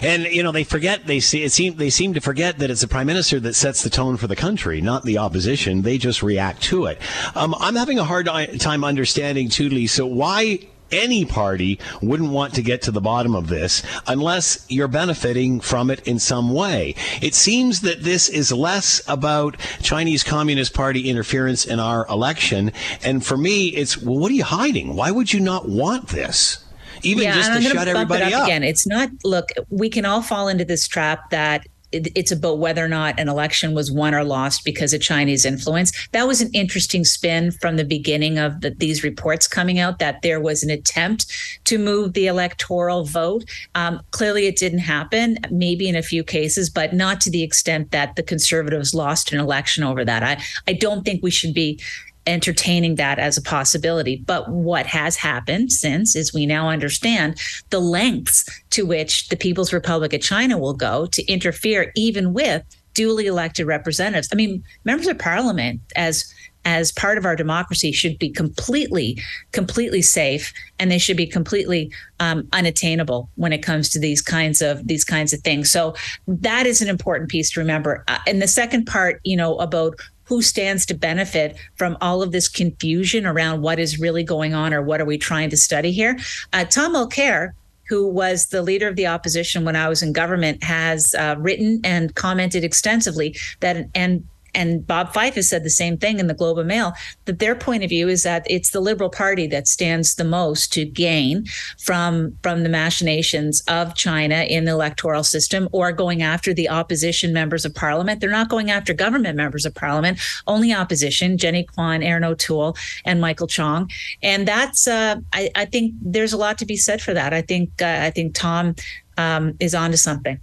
And 0.00 0.24
you 0.24 0.44
know 0.44 0.52
they 0.52 0.64
forget 0.64 1.06
they 1.06 1.18
see 1.18 1.42
it 1.42 1.50
seem 1.50 1.76
they 1.76 1.88
seem 1.88 2.12
to 2.12 2.20
forget 2.20 2.58
that 2.58 2.70
it's 2.70 2.82
the 2.82 2.88
prime 2.88 3.06
minister 3.06 3.40
that 3.40 3.54
sets 3.54 3.82
the 3.82 3.88
tone 3.88 4.18
for 4.18 4.26
the 4.26 4.36
country, 4.36 4.82
not 4.82 5.02
the 5.02 5.16
opposition. 5.16 5.80
They 5.80 5.96
just 5.96 6.22
react 6.22 6.62
to 6.64 6.84
it. 6.86 7.00
Um, 7.34 7.54
I'm 7.58 7.74
having 7.74 7.98
a 7.98 8.04
hard 8.04 8.26
time 8.58 8.84
understanding 8.84 9.48
too, 9.48 9.70
Lisa. 9.70 10.06
Why 10.06 10.68
any 10.92 11.24
party 11.24 11.78
wouldn't 12.00 12.30
want 12.30 12.54
to 12.54 12.62
get 12.62 12.82
to 12.82 12.90
the 12.90 13.00
bottom 13.00 13.34
of 13.34 13.48
this 13.48 13.82
unless 14.06 14.64
you're 14.68 14.88
benefiting 14.88 15.60
from 15.60 15.90
it 15.90 16.06
in 16.06 16.18
some 16.18 16.52
way. 16.52 16.94
It 17.20 17.34
seems 17.34 17.80
that 17.80 18.02
this 18.02 18.28
is 18.28 18.52
less 18.52 19.02
about 19.08 19.56
Chinese 19.82 20.22
Communist 20.22 20.74
Party 20.74 21.08
interference 21.08 21.64
in 21.64 21.80
our 21.80 22.06
election. 22.08 22.72
And 23.02 23.24
for 23.24 23.36
me, 23.36 23.68
it's, 23.68 23.96
well, 23.96 24.18
what 24.18 24.30
are 24.30 24.34
you 24.34 24.44
hiding? 24.44 24.94
Why 24.94 25.10
would 25.10 25.32
you 25.32 25.40
not 25.40 25.68
want 25.68 26.08
this? 26.08 26.58
even 27.04 27.24
yeah, 27.24 27.34
just 27.34 27.52
to 27.52 27.60
shut 27.62 27.88
everybody 27.88 28.32
up, 28.32 28.42
up. 28.42 28.46
Again, 28.46 28.62
it's 28.62 28.86
not. 28.86 29.10
Look, 29.24 29.48
we 29.70 29.90
can 29.90 30.04
all 30.04 30.22
fall 30.22 30.48
into 30.48 30.64
this 30.64 30.86
trap 30.86 31.30
that 31.30 31.66
it's 31.92 32.32
about 32.32 32.58
whether 32.58 32.84
or 32.84 32.88
not 32.88 33.18
an 33.18 33.28
election 33.28 33.74
was 33.74 33.90
won 33.90 34.14
or 34.14 34.24
lost 34.24 34.64
because 34.64 34.92
of 34.92 35.00
Chinese 35.00 35.44
influence. 35.44 35.92
That 36.12 36.26
was 36.26 36.40
an 36.40 36.50
interesting 36.52 37.04
spin 37.04 37.50
from 37.52 37.76
the 37.76 37.84
beginning 37.84 38.38
of 38.38 38.60
the, 38.60 38.70
these 38.70 39.04
reports 39.04 39.46
coming 39.46 39.78
out 39.78 39.98
that 39.98 40.22
there 40.22 40.40
was 40.40 40.62
an 40.62 40.70
attempt 40.70 41.26
to 41.64 41.78
move 41.78 42.14
the 42.14 42.26
electoral 42.26 43.04
vote. 43.04 43.44
Um, 43.74 44.00
clearly, 44.10 44.46
it 44.46 44.56
didn't 44.56 44.80
happen, 44.80 45.38
maybe 45.50 45.88
in 45.88 45.96
a 45.96 46.02
few 46.02 46.24
cases, 46.24 46.70
but 46.70 46.92
not 46.92 47.20
to 47.22 47.30
the 47.30 47.42
extent 47.42 47.90
that 47.90 48.16
the 48.16 48.22
conservatives 48.22 48.94
lost 48.94 49.32
an 49.32 49.38
election 49.38 49.84
over 49.84 50.04
that. 50.04 50.22
I, 50.22 50.42
I 50.66 50.72
don't 50.72 51.04
think 51.04 51.22
we 51.22 51.30
should 51.30 51.54
be 51.54 51.80
entertaining 52.26 52.96
that 52.96 53.18
as 53.18 53.36
a 53.36 53.42
possibility. 53.42 54.22
But 54.26 54.48
what 54.48 54.86
has 54.86 55.16
happened 55.16 55.72
since 55.72 56.14
is 56.14 56.32
we 56.32 56.46
now 56.46 56.68
understand 56.68 57.40
the 57.70 57.80
lengths 57.80 58.44
to 58.70 58.86
which 58.86 59.28
the 59.28 59.36
People's 59.36 59.72
Republic 59.72 60.12
of 60.12 60.20
China 60.20 60.58
will 60.58 60.74
go 60.74 61.06
to 61.06 61.26
interfere 61.26 61.92
even 61.96 62.32
with 62.32 62.62
duly 62.94 63.26
elected 63.26 63.66
representatives. 63.66 64.28
I 64.32 64.36
mean, 64.36 64.62
members 64.84 65.06
of 65.06 65.18
parliament 65.18 65.80
as 65.96 66.32
as 66.64 66.92
part 66.92 67.18
of 67.18 67.24
our 67.24 67.34
democracy 67.34 67.92
should 67.92 68.18
be 68.18 68.30
completely 68.30 69.20
completely 69.52 70.02
safe 70.02 70.52
and 70.78 70.90
they 70.90 70.98
should 70.98 71.16
be 71.16 71.26
completely 71.26 71.90
um, 72.20 72.46
unattainable 72.52 73.28
when 73.34 73.52
it 73.52 73.62
comes 73.62 73.88
to 73.90 73.98
these 73.98 74.22
kinds 74.22 74.62
of 74.62 74.86
these 74.86 75.04
kinds 75.04 75.32
of 75.32 75.40
things 75.40 75.70
so 75.70 75.94
that 76.26 76.66
is 76.66 76.80
an 76.80 76.88
important 76.88 77.28
piece 77.28 77.50
to 77.50 77.60
remember 77.60 78.04
uh, 78.08 78.18
and 78.26 78.40
the 78.40 78.46
second 78.46 78.84
part 78.84 79.20
you 79.24 79.36
know 79.36 79.56
about 79.56 79.94
who 80.24 80.42
stands 80.42 80.86
to 80.86 80.94
benefit 80.94 81.56
from 81.76 81.96
all 82.00 82.22
of 82.22 82.32
this 82.32 82.48
confusion 82.48 83.26
around 83.26 83.62
what 83.62 83.78
is 83.78 83.98
really 83.98 84.22
going 84.22 84.54
on 84.54 84.72
or 84.72 84.82
what 84.82 85.00
are 85.00 85.04
we 85.04 85.18
trying 85.18 85.50
to 85.50 85.56
study 85.56 85.92
here. 85.92 86.18
Uh, 86.52 86.64
tom 86.64 86.94
mulcair 86.94 87.52
who 87.92 88.08
was 88.08 88.46
the 88.46 88.62
leader 88.62 88.88
of 88.88 88.96
the 88.96 89.06
opposition 89.06 89.66
when 89.66 89.76
I 89.76 89.86
was 89.88 90.02
in 90.02 90.14
government, 90.14 90.62
has 90.64 91.14
uh, 91.14 91.34
written 91.38 91.80
and 91.84 92.14
commented 92.14 92.64
extensively 92.64 93.36
that, 93.60 93.86
and 93.94 94.26
and 94.54 94.86
Bob 94.86 95.12
Fife 95.12 95.34
has 95.34 95.48
said 95.48 95.64
the 95.64 95.70
same 95.70 95.96
thing 95.96 96.18
in 96.18 96.26
the 96.26 96.34
Globe 96.34 96.58
and 96.58 96.68
Mail 96.68 96.92
that 97.24 97.38
their 97.38 97.54
point 97.54 97.82
of 97.82 97.90
view 97.90 98.08
is 98.08 98.22
that 98.22 98.46
it's 98.48 98.70
the 98.70 98.80
Liberal 98.80 99.10
Party 99.10 99.46
that 99.48 99.66
stands 99.66 100.14
the 100.14 100.24
most 100.24 100.72
to 100.74 100.84
gain 100.84 101.46
from 101.78 102.36
from 102.42 102.62
the 102.62 102.68
machinations 102.68 103.62
of 103.68 103.94
China 103.94 104.42
in 104.42 104.64
the 104.64 104.72
electoral 104.72 105.24
system 105.24 105.68
or 105.72 105.92
going 105.92 106.22
after 106.22 106.52
the 106.52 106.68
opposition 106.68 107.32
members 107.32 107.64
of 107.64 107.74
parliament. 107.74 108.20
They're 108.20 108.30
not 108.30 108.48
going 108.48 108.70
after 108.70 108.92
government 108.92 109.36
members 109.36 109.64
of 109.64 109.74
parliament, 109.74 110.18
only 110.46 110.72
opposition, 110.72 111.38
Jenny 111.38 111.64
Kwan, 111.64 112.02
Erin 112.02 112.24
O'Toole, 112.24 112.76
and 113.04 113.20
Michael 113.20 113.46
Chong. 113.46 113.90
And 114.22 114.46
that's 114.46 114.86
uh, 114.86 115.16
I, 115.32 115.50
I, 115.54 115.64
think 115.64 115.94
there's 116.02 116.32
a 116.32 116.36
lot 116.36 116.58
to 116.58 116.66
be 116.66 116.76
said 116.76 117.00
for 117.00 117.14
that. 117.14 117.32
I 117.32 117.42
think 117.42 117.80
uh, 117.80 118.00
I 118.02 118.10
think 118.10 118.34
Tom 118.34 118.74
um, 119.16 119.54
is 119.60 119.74
onto 119.74 119.96
something. 119.96 120.40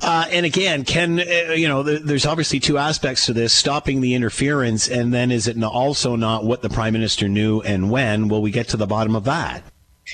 Uh, 0.00 0.26
and 0.30 0.46
again, 0.46 0.84
can 0.84 1.18
uh, 1.18 1.52
you 1.52 1.66
know? 1.66 1.82
There's 1.82 2.26
obviously 2.26 2.60
two 2.60 2.78
aspects 2.78 3.26
to 3.26 3.32
this: 3.32 3.52
stopping 3.52 4.00
the 4.00 4.14
interference, 4.14 4.88
and 4.88 5.12
then 5.12 5.30
is 5.30 5.48
it 5.48 5.62
also 5.62 6.14
not 6.14 6.44
what 6.44 6.62
the 6.62 6.68
prime 6.68 6.92
minister 6.92 7.28
knew 7.28 7.60
and 7.62 7.90
when? 7.90 8.28
Will 8.28 8.42
we 8.42 8.50
get 8.50 8.68
to 8.68 8.76
the 8.76 8.86
bottom 8.86 9.16
of 9.16 9.24
that? 9.24 9.62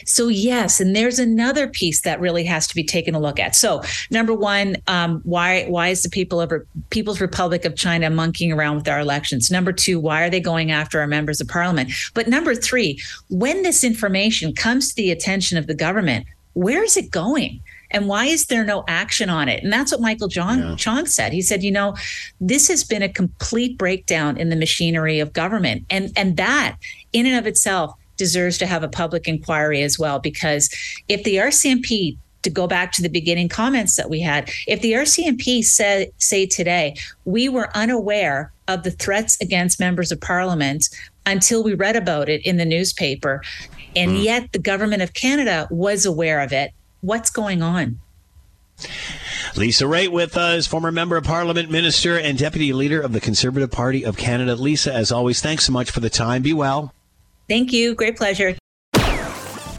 So 0.06 0.28
yes, 0.28 0.80
and 0.80 0.94
there's 0.94 1.18
another 1.18 1.68
piece 1.68 2.00
that 2.00 2.20
really 2.20 2.44
has 2.44 2.66
to 2.66 2.74
be 2.74 2.82
taken 2.82 3.14
a 3.14 3.20
look 3.20 3.38
at. 3.38 3.54
So 3.54 3.82
number 4.10 4.34
one, 4.34 4.76
um, 4.86 5.20
why 5.24 5.64
why 5.66 5.88
is 5.88 6.02
the 6.02 6.08
people 6.08 6.40
of 6.40 6.52
People's 6.90 7.20
Republic 7.20 7.64
of 7.64 7.76
China 7.76 8.10
monkeying 8.10 8.52
around 8.52 8.76
with 8.76 8.88
our 8.88 9.00
elections? 9.00 9.50
Number 9.50 9.72
two, 9.72 10.00
why 10.00 10.22
are 10.22 10.30
they 10.30 10.40
going 10.40 10.70
after 10.70 11.00
our 11.00 11.06
members 11.06 11.40
of 11.40 11.48
parliament? 11.48 11.92
But 12.14 12.28
number 12.28 12.54
three, 12.54 13.00
when 13.28 13.62
this 13.62 13.84
information 13.84 14.54
comes 14.54 14.88
to 14.90 14.96
the 14.96 15.10
attention 15.10 15.58
of 15.58 15.66
the 15.66 15.74
government, 15.74 16.26
where 16.54 16.82
is 16.82 16.96
it 16.96 17.10
going? 17.10 17.60
And 17.94 18.08
why 18.08 18.26
is 18.26 18.46
there 18.46 18.64
no 18.64 18.84
action 18.88 19.30
on 19.30 19.48
it? 19.48 19.62
And 19.62 19.72
that's 19.72 19.92
what 19.92 20.00
Michael 20.00 20.26
John 20.26 20.58
yeah. 20.58 20.74
Chong 20.76 21.06
said. 21.06 21.32
He 21.32 21.40
said, 21.40 21.62
you 21.62 21.70
know, 21.70 21.94
this 22.40 22.66
has 22.66 22.82
been 22.82 23.02
a 23.02 23.08
complete 23.08 23.78
breakdown 23.78 24.36
in 24.36 24.50
the 24.50 24.56
machinery 24.56 25.20
of 25.20 25.32
government. 25.32 25.86
And 25.88 26.10
and 26.16 26.36
that 26.36 26.76
in 27.12 27.24
and 27.24 27.36
of 27.36 27.46
itself 27.46 27.94
deserves 28.16 28.58
to 28.58 28.66
have 28.66 28.82
a 28.82 28.88
public 28.88 29.28
inquiry 29.28 29.82
as 29.82 29.96
well. 29.96 30.18
Because 30.18 30.68
if 31.08 31.22
the 31.22 31.36
RCMP 31.36 32.18
to 32.42 32.50
go 32.50 32.66
back 32.66 32.92
to 32.92 33.00
the 33.00 33.08
beginning 33.08 33.48
comments 33.48 33.96
that 33.96 34.10
we 34.10 34.20
had, 34.20 34.50
if 34.66 34.82
the 34.82 34.92
RCMP 34.92 35.64
said 35.64 36.10
say 36.18 36.46
today, 36.46 36.96
we 37.24 37.48
were 37.48 37.74
unaware 37.76 38.52
of 38.66 38.82
the 38.82 38.90
threats 38.90 39.40
against 39.40 39.78
members 39.78 40.10
of 40.10 40.20
parliament 40.20 40.88
until 41.26 41.62
we 41.62 41.74
read 41.74 41.94
about 41.94 42.28
it 42.28 42.44
in 42.44 42.56
the 42.56 42.64
newspaper. 42.64 43.40
And 43.94 44.12
mm. 44.12 44.24
yet 44.24 44.52
the 44.52 44.58
government 44.58 45.02
of 45.02 45.14
Canada 45.14 45.68
was 45.70 46.04
aware 46.04 46.40
of 46.40 46.52
it 46.52 46.72
What's 47.04 47.28
going 47.28 47.60
on? 47.60 48.00
Lisa 49.56 49.84
Raitt 49.84 50.08
with 50.08 50.38
us, 50.38 50.66
former 50.66 50.90
member 50.90 51.18
of 51.18 51.24
parliament, 51.24 51.70
minister, 51.70 52.18
and 52.18 52.38
deputy 52.38 52.72
leader 52.72 52.98
of 52.98 53.12
the 53.12 53.20
Conservative 53.20 53.70
Party 53.70 54.06
of 54.06 54.16
Canada. 54.16 54.54
Lisa, 54.54 54.90
as 54.90 55.12
always, 55.12 55.42
thanks 55.42 55.66
so 55.66 55.72
much 55.72 55.90
for 55.90 56.00
the 56.00 56.08
time. 56.08 56.40
Be 56.40 56.54
well. 56.54 56.94
Thank 57.46 57.74
you. 57.74 57.94
Great 57.94 58.16
pleasure. 58.16 58.56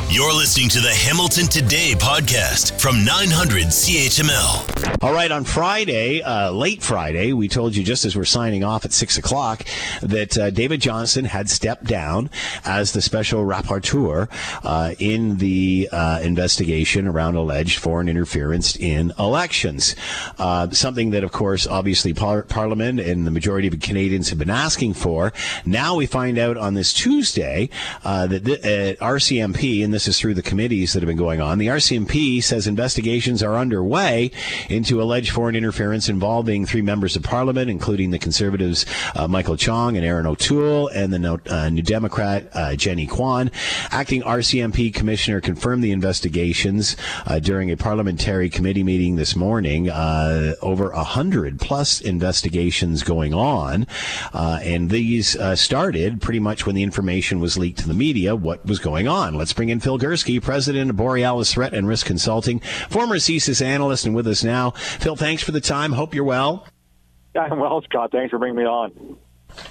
You're 0.08 0.34
listening 0.34 0.70
to 0.70 0.80
the 0.82 0.94
Hamilton 0.94 1.48
Today 1.48 1.94
podcast 1.98 2.80
from 2.80 3.04
900 3.04 3.66
CHML. 3.66 5.04
All 5.04 5.12
right, 5.12 5.32
on 5.32 5.44
Friday, 5.44 6.22
uh, 6.22 6.52
late 6.52 6.82
Friday, 6.82 7.34
we 7.34 7.50
told 7.50 7.76
you 7.76 7.84
just 7.84 8.06
as 8.06 8.16
we're 8.16 8.24
signing 8.24 8.64
off 8.64 8.86
at 8.86 8.94
6 8.94 9.18
o'clock 9.18 9.66
that 10.02 10.38
uh, 10.38 10.52
David 10.52 10.80
Johnston 10.80 11.26
had 11.26 11.50
stepped 11.50 11.86
down 11.86 12.30
as 12.64 12.94
the 12.94 13.02
special 13.02 13.44
rapporteur 13.44 14.30
uh, 14.64 14.94
in 15.00 15.38
the 15.38 15.90
uh, 15.92 16.20
investigation 16.22 17.08
around 17.08 17.36
alleged 17.36 17.80
foreign 17.80 18.08
interference 18.08 18.76
in 18.76 19.12
elections. 19.18 19.96
Uh, 20.38 20.70
something 20.70 21.10
that, 21.10 21.24
of 21.24 21.32
course, 21.32 21.66
obviously 21.68 22.14
par- 22.14 22.44
Parliament 22.44 23.00
and 23.00 23.26
the 23.26 23.32
majority 23.32 23.68
of 23.68 23.78
Canadians 23.80 24.30
have 24.30 24.40
been 24.40 24.52
asking 24.52 24.94
for. 24.94 25.34
Now 25.66 25.96
we 25.96 26.06
find 26.06 26.38
out 26.38 26.58
on 26.58 26.76
this 26.76 26.94
Tuesday 26.94 27.70
uh, 28.04 28.28
that 28.28 28.44
the, 28.46 28.98
RCMP, 29.02 29.84
and 29.84 29.95
this 29.96 30.10
is 30.10 30.20
through 30.20 30.34
the 30.34 30.42
committees 30.42 30.92
that 30.92 31.02
have 31.02 31.08
been 31.08 31.16
going 31.16 31.40
on. 31.40 31.58
The 31.58 31.68
RCMP 31.68 32.44
says 32.44 32.68
investigations 32.68 33.42
are 33.42 33.56
underway 33.56 34.30
into 34.70 35.02
alleged 35.02 35.32
foreign 35.32 35.56
interference 35.56 36.10
involving 36.10 36.66
three 36.66 36.82
members 36.82 37.16
of 37.16 37.24
parliament, 37.24 37.70
including 37.70 38.12
the 38.12 38.20
Conservatives 38.20 38.86
uh, 39.16 39.30
Michael 39.30 39.56
Chong 39.56 39.96
and 39.96 40.06
Erin 40.06 40.26
O'Toole, 40.26 40.90
and 40.90 41.14
the 41.14 41.40
uh, 41.50 41.70
New 41.70 41.82
Democrat 41.82 42.50
uh, 42.54 42.76
Jenny 42.76 43.08
Kwan. 43.08 43.50
Acting 43.90 44.22
RCMP 44.24 44.94
commissioner 44.94 45.40
confirmed 45.40 45.82
the 45.82 45.92
investigations 45.92 46.98
uh, 47.26 47.40
during 47.40 47.72
a 47.72 47.78
parliamentary 47.78 48.50
committee 48.50 48.84
meeting 48.84 49.16
this 49.16 49.34
morning. 49.34 49.90
Uh, 49.90 50.56
over 50.62 50.92
a 50.92 51.06
hundred 51.06 51.58
plus 51.58 52.02
investigations 52.02 53.02
going 53.02 53.34
on, 53.34 53.88
uh, 54.34 54.60
and 54.62 54.90
these 54.90 55.38
started 55.58 56.22
pretty 56.22 56.42
much 56.42 56.66
when 56.66 56.76
the 56.76 56.84
information 56.84 57.40
was 57.40 57.58
leaked 57.58 57.80
to 57.80 57.88
the 57.88 57.94
media. 57.94 58.36
What 58.36 58.66
was 58.66 58.80
going 58.80 59.08
on? 59.08 59.36
Let's 59.36 59.54
bring 59.54 59.70
in 59.70 59.80
Phil 59.86 60.00
Gurski, 60.00 60.42
president 60.42 60.90
of 60.90 60.96
Borealis 60.96 61.54
Threat 61.54 61.76
and 61.76 61.88
Risk 61.88 62.08
Consulting, 62.08 62.60
former 62.90 63.18
CSIS 63.18 63.64
analyst, 63.64 64.08
and 64.08 64.16
with 64.16 64.26
us 64.26 64.44
now. 64.44 64.72
Phil, 64.72 65.16
thanks 65.16 65.44
for 65.44 65.52
the 65.52 65.62
time. 65.62 65.92
Hope 65.92 66.16
you're 66.16 66.24
well. 66.24 66.66
I'm 67.36 67.60
well, 67.60 67.84
Scott. 67.84 68.12
Thanks 68.12 68.32
for 68.32 68.40
bringing 68.40 68.58
me 68.58 68.64
on. 68.64 69.18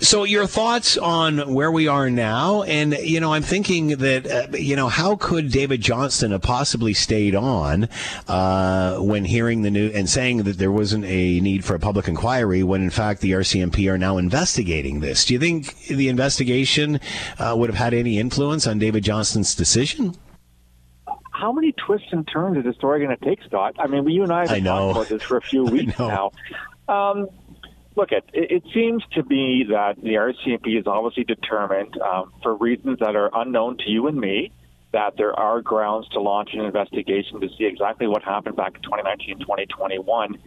So, 0.01 0.25
your 0.25 0.47
thoughts 0.47 0.97
on 0.97 1.53
where 1.53 1.71
we 1.71 1.89
are 1.89 2.11
now, 2.11 2.63
and 2.63 2.95
you 2.95 3.21
know, 3.21 3.33
I'm 3.33 3.43
thinking 3.43 3.89
that 3.89 4.27
uh, 4.27 4.57
you 4.57 4.77
know, 4.77 4.89
how 4.89 5.17
could 5.17 5.51
David 5.51 5.81
Johnston 5.81 6.33
have 6.33 6.43
possibly 6.43 6.95
stayed 6.95 7.35
on 7.35 7.89
uh, 8.29 8.99
when 8.99 9.25
hearing 9.25 9.63
the 9.63 9.71
news 9.71 9.95
and 9.95 10.09
saying 10.09 10.39
that 10.45 10.59
there 10.59 10.73
wasn't 10.73 11.05
a 11.05 11.41
need 11.41 11.65
for 11.65 11.75
a 11.75 11.79
public 11.79 12.09
inquiry 12.09 12.63
when, 12.63 12.83
in 12.83 12.91
fact, 12.91 13.21
the 13.21 13.33
RCMP 13.33 13.91
are 13.91 13.99
now 13.99 14.19
investigating 14.19 15.01
this? 15.01 15.25
Do 15.25 15.35
you 15.35 15.41
think 15.41 15.87
the 15.87 16.09
investigation 16.09 17.01
uh, 17.39 17.55
would 17.57 17.71
have 17.71 17.79
had 17.79 17.95
any 17.95 18.19
influence 18.19 18.67
on 18.67 18.79
David 18.79 19.05
Johnston's 19.05 19.55
decision? 19.55 20.17
How 21.31 21.53
many 21.53 21.73
twists 21.73 22.09
and 22.13 22.27
turns 22.27 22.57
is 22.57 22.65
the 22.65 22.73
story 22.75 23.05
going 23.05 23.17
to 23.17 23.25
take, 23.25 23.43
Scott? 23.45 23.75
I 23.79 23.87
mean, 23.87 24.09
you 24.09 24.23
and 24.23 24.33
I 24.33 24.41
have 24.41 24.51
been 24.51 24.65
talking 24.65 24.91
about 24.91 25.09
this 25.09 25.23
for 25.23 25.37
a 25.37 25.43
few 25.43 25.65
weeks 25.77 25.99
now. 25.99 26.33
Um, 26.89 27.29
look, 27.97 28.13
it, 28.13 28.25
it 28.33 28.63
seems 28.73 29.03
to 29.13 29.23
be 29.23 29.65
that 29.71 29.97
the 30.03 30.15
RCMP 30.15 30.79
is 30.79 30.87
obviously 30.87 31.25
determined, 31.25 31.99
um, 32.01 32.33
for 32.43 32.55
reasons 32.57 32.99
that 33.01 33.17
are 33.17 33.31
unknown 33.35 33.79
to 33.79 33.91
you 33.91 34.07
and 34.07 34.17
me, 34.17 34.53
that 34.93 35.17
there 35.17 35.33
are 35.39 35.61
grounds 35.61 36.09
to 36.11 36.21
launch 36.21 36.51
an 36.53 36.61
investigation 36.61 37.41
to 37.41 37.49
see 37.59 37.65
exactly 37.65 38.07
what 38.07 38.23
happened 38.23 38.57
back 38.57 38.77
in 38.77 38.83
2019 38.83 39.41
2021. 39.41 40.39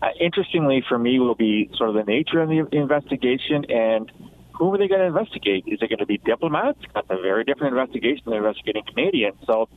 Uh, 0.00 0.06
interestingly, 0.20 0.84
for 0.88 0.96
me, 0.96 1.18
will 1.18 1.34
be 1.34 1.68
sort 1.76 1.90
of 1.90 1.96
the 1.96 2.04
nature 2.04 2.40
of 2.40 2.48
the 2.48 2.64
investigation 2.70 3.64
and 3.68 4.10
who 4.58 4.72
are 4.72 4.78
they 4.78 4.88
going 4.88 5.00
to 5.00 5.06
investigate? 5.06 5.64
Is 5.66 5.80
it 5.82 5.88
going 5.88 5.98
to 5.98 6.06
be 6.06 6.18
diplomats? 6.18 6.78
That's 6.94 7.06
a 7.10 7.20
very 7.20 7.44
different 7.44 7.76
investigation 7.76 8.22
than 8.24 8.34
investigating 8.34 8.84
Canadians. 8.86 9.36
So 9.44 9.68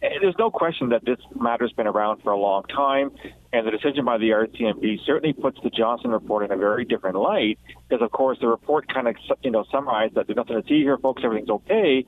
there's 0.00 0.34
no 0.38 0.50
question 0.50 0.90
that 0.90 1.04
this 1.04 1.18
matter's 1.38 1.72
been 1.72 1.86
around 1.86 2.22
for 2.22 2.32
a 2.32 2.38
long 2.38 2.64
time, 2.64 3.10
and 3.52 3.66
the 3.66 3.70
decision 3.70 4.04
by 4.04 4.18
the 4.18 4.30
RCMP 4.30 4.98
certainly 5.04 5.32
puts 5.32 5.58
the 5.62 5.70
Johnston 5.70 6.10
report 6.10 6.44
in 6.44 6.52
a 6.52 6.56
very 6.56 6.84
different 6.84 7.16
light, 7.16 7.58
because 7.88 8.02
of 8.02 8.10
course 8.10 8.38
the 8.40 8.48
report 8.48 8.92
kind 8.92 9.08
of 9.08 9.16
you 9.42 9.50
know 9.50 9.64
summarized 9.70 10.14
that 10.14 10.26
there's 10.26 10.36
nothing 10.36 10.60
to 10.60 10.68
see 10.68 10.82
here, 10.82 10.98
folks, 10.98 11.22
everything's 11.24 11.50
okay. 11.50 12.04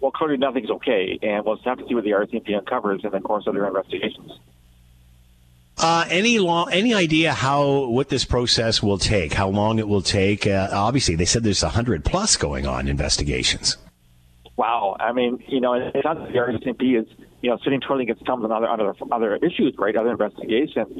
Well, 0.00 0.10
clearly 0.10 0.36
nothing's 0.36 0.70
okay, 0.70 1.18
and 1.22 1.44
we'll 1.44 1.56
just 1.56 1.66
have 1.66 1.78
to 1.78 1.86
see 1.88 1.94
what 1.94 2.04
the 2.04 2.10
RCMP 2.10 2.56
uncovers 2.56 3.00
in 3.04 3.10
the 3.10 3.20
course 3.20 3.46
of 3.46 3.54
their 3.54 3.66
investigations. 3.66 4.32
Uh, 5.76 6.04
any 6.08 6.38
long, 6.38 6.70
any 6.72 6.94
idea 6.94 7.32
how 7.32 7.86
what 7.88 8.08
this 8.08 8.24
process 8.24 8.82
will 8.82 8.98
take? 8.98 9.32
How 9.32 9.48
long 9.48 9.78
it 9.78 9.88
will 9.88 10.02
take? 10.02 10.46
Uh, 10.46 10.68
obviously, 10.72 11.16
they 11.16 11.24
said 11.24 11.42
there's 11.42 11.62
hundred 11.62 12.04
plus 12.04 12.36
going 12.36 12.66
on 12.66 12.86
investigations. 12.86 13.76
Wow, 14.56 14.96
I 15.00 15.12
mean, 15.12 15.42
you 15.48 15.60
know, 15.60 15.74
it's 15.74 16.04
not 16.04 16.16
the 16.16 16.38
RCMP 16.38 17.00
is 17.00 17.06
you 17.44 17.50
know, 17.50 17.58
sitting 17.62 17.80
twiddling 17.80 18.08
its 18.08 18.20
thumbs 18.26 18.42
on 18.42 18.50
other 18.50 18.66
other 18.66 18.94
other 19.12 19.36
issues, 19.36 19.74
right? 19.76 19.94
Other 19.94 20.12
investigations. 20.12 20.96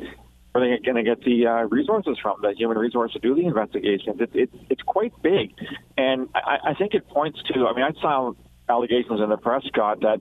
Where 0.52 0.68
they 0.68 0.78
going 0.84 0.96
to 0.96 1.02
get 1.02 1.24
the 1.24 1.46
uh, 1.46 1.62
resources 1.64 2.16
from, 2.22 2.36
the 2.42 2.54
human 2.54 2.78
resource 2.78 3.12
to 3.14 3.18
do 3.18 3.34
the 3.34 3.46
investigations? 3.46 4.20
It, 4.20 4.30
it, 4.34 4.50
it's 4.70 4.82
quite 4.82 5.12
big, 5.22 5.52
and 5.96 6.28
I, 6.34 6.58
I 6.66 6.74
think 6.74 6.94
it 6.94 7.08
points 7.08 7.42
to. 7.44 7.66
I 7.66 7.74
mean, 7.74 7.84
I 7.84 7.92
saw 8.00 8.34
allegations 8.68 9.20
in 9.20 9.30
the 9.30 9.38
press, 9.38 9.64
Scott, 9.64 10.00
that 10.02 10.20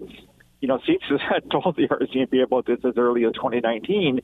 you 0.62 0.68
know, 0.70 0.80
CSIS 0.80 1.20
had 1.30 1.52
told 1.52 1.76
the 1.76 1.88
RCMP 1.90 2.42
about 2.42 2.66
this 2.66 2.80
as 2.86 2.94
early 2.98 3.26
as 3.26 3.34
2019. 3.34 4.22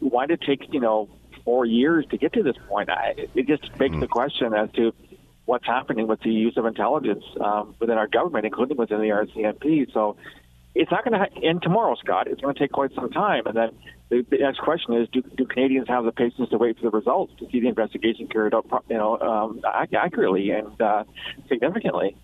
Why 0.00 0.26
did 0.26 0.42
it 0.42 0.46
take 0.46 0.72
you 0.72 0.80
know 0.80 1.10
four 1.44 1.64
years 1.64 2.04
to 2.10 2.18
get 2.18 2.32
to 2.32 2.42
this 2.42 2.56
point. 2.68 2.90
I, 2.90 3.14
it 3.34 3.46
just 3.46 3.72
begs 3.78 3.94
mm. 3.94 4.00
the 4.00 4.08
question 4.08 4.52
as 4.52 4.70
to 4.72 4.92
what's 5.46 5.66
happening 5.66 6.06
with 6.06 6.20
the 6.20 6.30
use 6.30 6.56
of 6.56 6.66
intelligence 6.66 7.24
um, 7.40 7.74
within 7.80 7.96
our 7.96 8.08
government, 8.08 8.44
including 8.44 8.76
within 8.76 9.00
the 9.00 9.08
RCMP. 9.08 9.92
So 9.92 10.16
it's 10.74 10.90
not 10.90 11.04
going 11.04 11.18
to 11.18 11.46
end 11.46 11.62
tomorrow, 11.62 11.94
Scott. 11.96 12.26
It's 12.26 12.40
going 12.40 12.54
to 12.54 12.60
take 12.60 12.72
quite 12.72 12.92
some 12.94 13.10
time. 13.10 13.46
And 13.46 13.56
then 13.56 13.70
the, 14.10 14.26
the 14.28 14.38
next 14.38 14.58
question 14.58 14.94
is: 14.94 15.08
do, 15.10 15.22
do, 15.22 15.46
Canadians 15.46 15.88
have 15.88 16.04
the 16.04 16.12
patience 16.12 16.50
to 16.50 16.58
wait 16.58 16.76
for 16.76 16.82
the 16.82 16.90
results 16.90 17.32
to 17.38 17.46
see 17.50 17.60
the 17.60 17.68
investigation 17.68 18.28
carried 18.28 18.54
out, 18.54 18.66
you 18.90 18.96
know, 18.96 19.18
um, 19.18 19.62
accurately 19.64 20.50
and 20.50 20.80
uh, 20.80 21.04
significantly? 21.48 22.16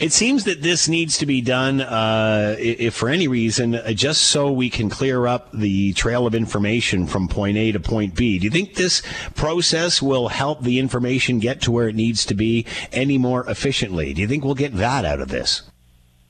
It 0.00 0.12
seems 0.12 0.44
that 0.44 0.62
this 0.62 0.88
needs 0.88 1.18
to 1.18 1.26
be 1.26 1.40
done, 1.40 1.80
uh, 1.80 2.56
if 2.58 2.94
for 2.94 3.08
any 3.08 3.28
reason, 3.28 3.74
uh, 3.74 3.92
just 3.92 4.22
so 4.22 4.50
we 4.50 4.70
can 4.70 4.88
clear 4.88 5.26
up 5.26 5.50
the 5.52 5.92
trail 5.92 6.26
of 6.26 6.34
information 6.34 7.06
from 7.06 7.28
point 7.28 7.56
A 7.56 7.72
to 7.72 7.80
point 7.80 8.14
B. 8.14 8.38
Do 8.38 8.44
you 8.44 8.50
think 8.50 8.74
this 8.74 9.02
process 9.34 10.00
will 10.00 10.28
help 10.28 10.62
the 10.62 10.78
information 10.78 11.38
get 11.38 11.60
to 11.62 11.70
where 11.70 11.88
it 11.88 11.94
needs 11.94 12.24
to 12.26 12.34
be 12.34 12.66
any 12.92 13.18
more 13.18 13.48
efficiently? 13.48 14.14
Do 14.14 14.20
you 14.20 14.28
think 14.28 14.44
we'll 14.44 14.54
get 14.54 14.76
that 14.76 15.04
out 15.04 15.20
of 15.20 15.28
this? 15.28 15.62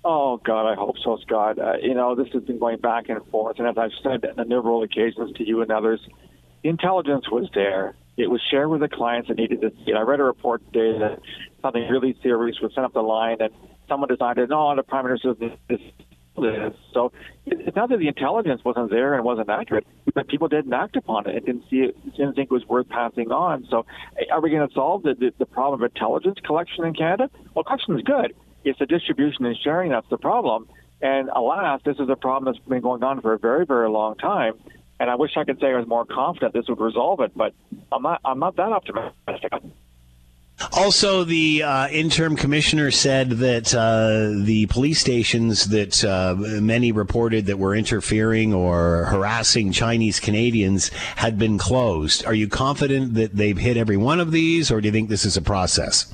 Oh 0.04 0.38
God, 0.38 0.68
I 0.68 0.74
hope 0.74 0.96
so, 0.98 1.16
Scott. 1.18 1.58
Uh, 1.58 1.74
you 1.80 1.94
know, 1.94 2.16
this 2.16 2.28
has 2.32 2.42
been 2.42 2.58
going 2.58 2.78
back 2.78 3.08
and 3.08 3.24
forth, 3.26 3.58
and 3.58 3.68
as 3.68 3.78
I've 3.78 3.92
said 4.02 4.24
on 4.36 4.48
numerous 4.48 4.90
occasions 4.90 5.32
to 5.36 5.46
you 5.46 5.62
and 5.62 5.70
others, 5.70 6.00
the 6.62 6.68
intelligence 6.68 7.30
was 7.30 7.48
there. 7.54 7.94
It 8.16 8.28
was 8.28 8.40
shared 8.50 8.68
with 8.68 8.80
the 8.80 8.88
clients 8.88 9.28
that 9.28 9.38
needed 9.38 9.60
to 9.60 9.70
see 9.70 9.92
it. 9.92 9.96
I 9.96 10.02
read 10.02 10.20
a 10.20 10.24
report 10.24 10.62
today 10.72 10.98
that 10.98 11.20
something 11.62 11.88
really 11.88 12.16
serious 12.22 12.60
was 12.60 12.74
sent 12.74 12.84
up 12.84 12.92
the 12.92 13.02
line, 13.02 13.38
and 13.40 13.50
someone 13.88 14.08
decided, 14.08 14.50
no, 14.50 14.70
oh, 14.70 14.76
the 14.76 14.82
prime 14.82 15.04
minister 15.04 15.34
this, 15.34 15.52
this, 15.68 15.80
this. 16.36 16.74
So 16.92 17.12
it's 17.46 17.76
not 17.76 17.88
that 17.90 17.98
the 17.98 18.08
intelligence 18.08 18.62
wasn't 18.64 18.90
there 18.90 19.14
and 19.14 19.24
wasn't 19.24 19.48
accurate, 19.48 19.86
but 20.14 20.28
people 20.28 20.48
didn't 20.48 20.72
act 20.72 20.96
upon 20.96 21.28
it 21.28 21.36
and 21.36 21.46
didn't 21.46 21.64
see 21.70 21.76
it, 21.76 22.16
didn't 22.16 22.34
think 22.34 22.50
it 22.50 22.54
was 22.54 22.66
worth 22.66 22.88
passing 22.88 23.30
on. 23.30 23.66
So 23.70 23.86
are 24.30 24.40
we 24.40 24.50
going 24.50 24.66
to 24.66 24.74
solve 24.74 25.02
the, 25.02 25.14
the, 25.14 25.32
the 25.38 25.46
problem 25.46 25.82
of 25.82 25.90
intelligence 25.90 26.38
collection 26.44 26.84
in 26.84 26.94
Canada? 26.94 27.30
Well, 27.54 27.64
collection 27.64 27.96
is 27.96 28.02
good 28.02 28.34
it's 28.64 28.78
the 28.78 28.86
distribution 28.86 29.44
and 29.44 29.56
sharing 29.62 29.90
that's 29.90 30.08
the 30.08 30.18
problem. 30.18 30.68
And 31.00 31.30
alas, 31.34 31.80
this 31.84 31.96
is 31.98 32.08
a 32.08 32.16
problem 32.16 32.52
that's 32.52 32.64
been 32.64 32.80
going 32.80 33.02
on 33.02 33.20
for 33.20 33.32
a 33.32 33.38
very, 33.38 33.66
very 33.66 33.88
long 33.88 34.16
time. 34.16 34.54
And 35.00 35.10
I 35.10 35.16
wish 35.16 35.32
I 35.36 35.44
could 35.44 35.58
say 35.58 35.68
I 35.68 35.78
was 35.78 35.88
more 35.88 36.04
confident 36.04 36.54
this 36.54 36.66
would 36.68 36.80
resolve 36.80 37.20
it, 37.20 37.32
but 37.36 37.54
I'm 37.90 38.02
not. 38.02 38.20
I'm 38.24 38.38
not 38.38 38.54
that 38.56 38.70
optimistic. 38.70 39.52
Also, 40.72 41.24
the 41.24 41.62
uh, 41.62 41.88
interim 41.88 42.36
commissioner 42.36 42.90
said 42.90 43.30
that 43.30 43.74
uh, 43.74 44.44
the 44.44 44.66
police 44.66 45.00
stations 45.00 45.68
that 45.68 46.04
uh, 46.04 46.34
many 46.36 46.92
reported 46.92 47.46
that 47.46 47.58
were 47.58 47.74
interfering 47.74 48.54
or 48.54 49.04
harassing 49.06 49.72
Chinese 49.72 50.20
Canadians 50.20 50.88
had 51.16 51.38
been 51.38 51.58
closed. 51.58 52.24
Are 52.26 52.34
you 52.34 52.48
confident 52.48 53.14
that 53.14 53.34
they've 53.34 53.58
hit 53.58 53.76
every 53.76 53.96
one 53.96 54.20
of 54.20 54.30
these, 54.30 54.70
or 54.70 54.80
do 54.80 54.88
you 54.88 54.92
think 54.92 55.08
this 55.08 55.24
is 55.24 55.36
a 55.36 55.42
process? 55.42 56.12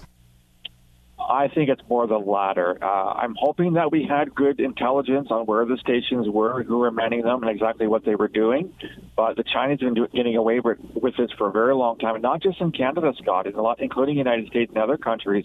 I 1.39 1.47
think 1.47 1.71
it's 1.71 1.83
more 1.89 2.05
the 2.09 2.19
latter. 2.19 2.77
Uh, 2.83 3.13
I'm 3.23 3.37
hoping 3.39 3.75
that 3.75 3.93
we 3.93 4.05
had 4.05 4.35
good 4.35 4.59
intelligence 4.59 5.29
on 5.31 5.47
where 5.47 5.65
the 5.65 5.79
stations 5.79 6.27
were, 6.29 6.65
who 6.65 6.79
were 6.79 6.91
manning 6.91 7.23
them, 7.23 7.43
and 7.43 7.51
exactly 7.57 7.87
what 7.87 8.05
they 8.05 8.17
were 8.17 8.27
doing. 8.27 8.75
But 9.17 9.37
the 9.37 9.45
Chinese 9.45 9.79
have 9.81 9.95
been 9.95 10.09
getting 10.13 10.37
away 10.37 10.59
with, 10.59 10.79
with 11.05 11.17
this 11.17 11.31
for 11.39 11.47
a 11.49 11.53
very 11.53 11.77
long 11.77 11.97
time, 11.99 12.15
and 12.17 12.23
not 12.23 12.43
just 12.43 12.61
in 12.61 12.73
Canada, 12.73 13.13
Scott, 13.23 13.47
in 13.47 13.55
a 13.55 13.63
lot, 13.63 13.81
including 13.81 14.17
the 14.17 14.25
United 14.29 14.49
States 14.49 14.71
and 14.75 14.83
other 14.83 14.97
countries. 14.97 15.45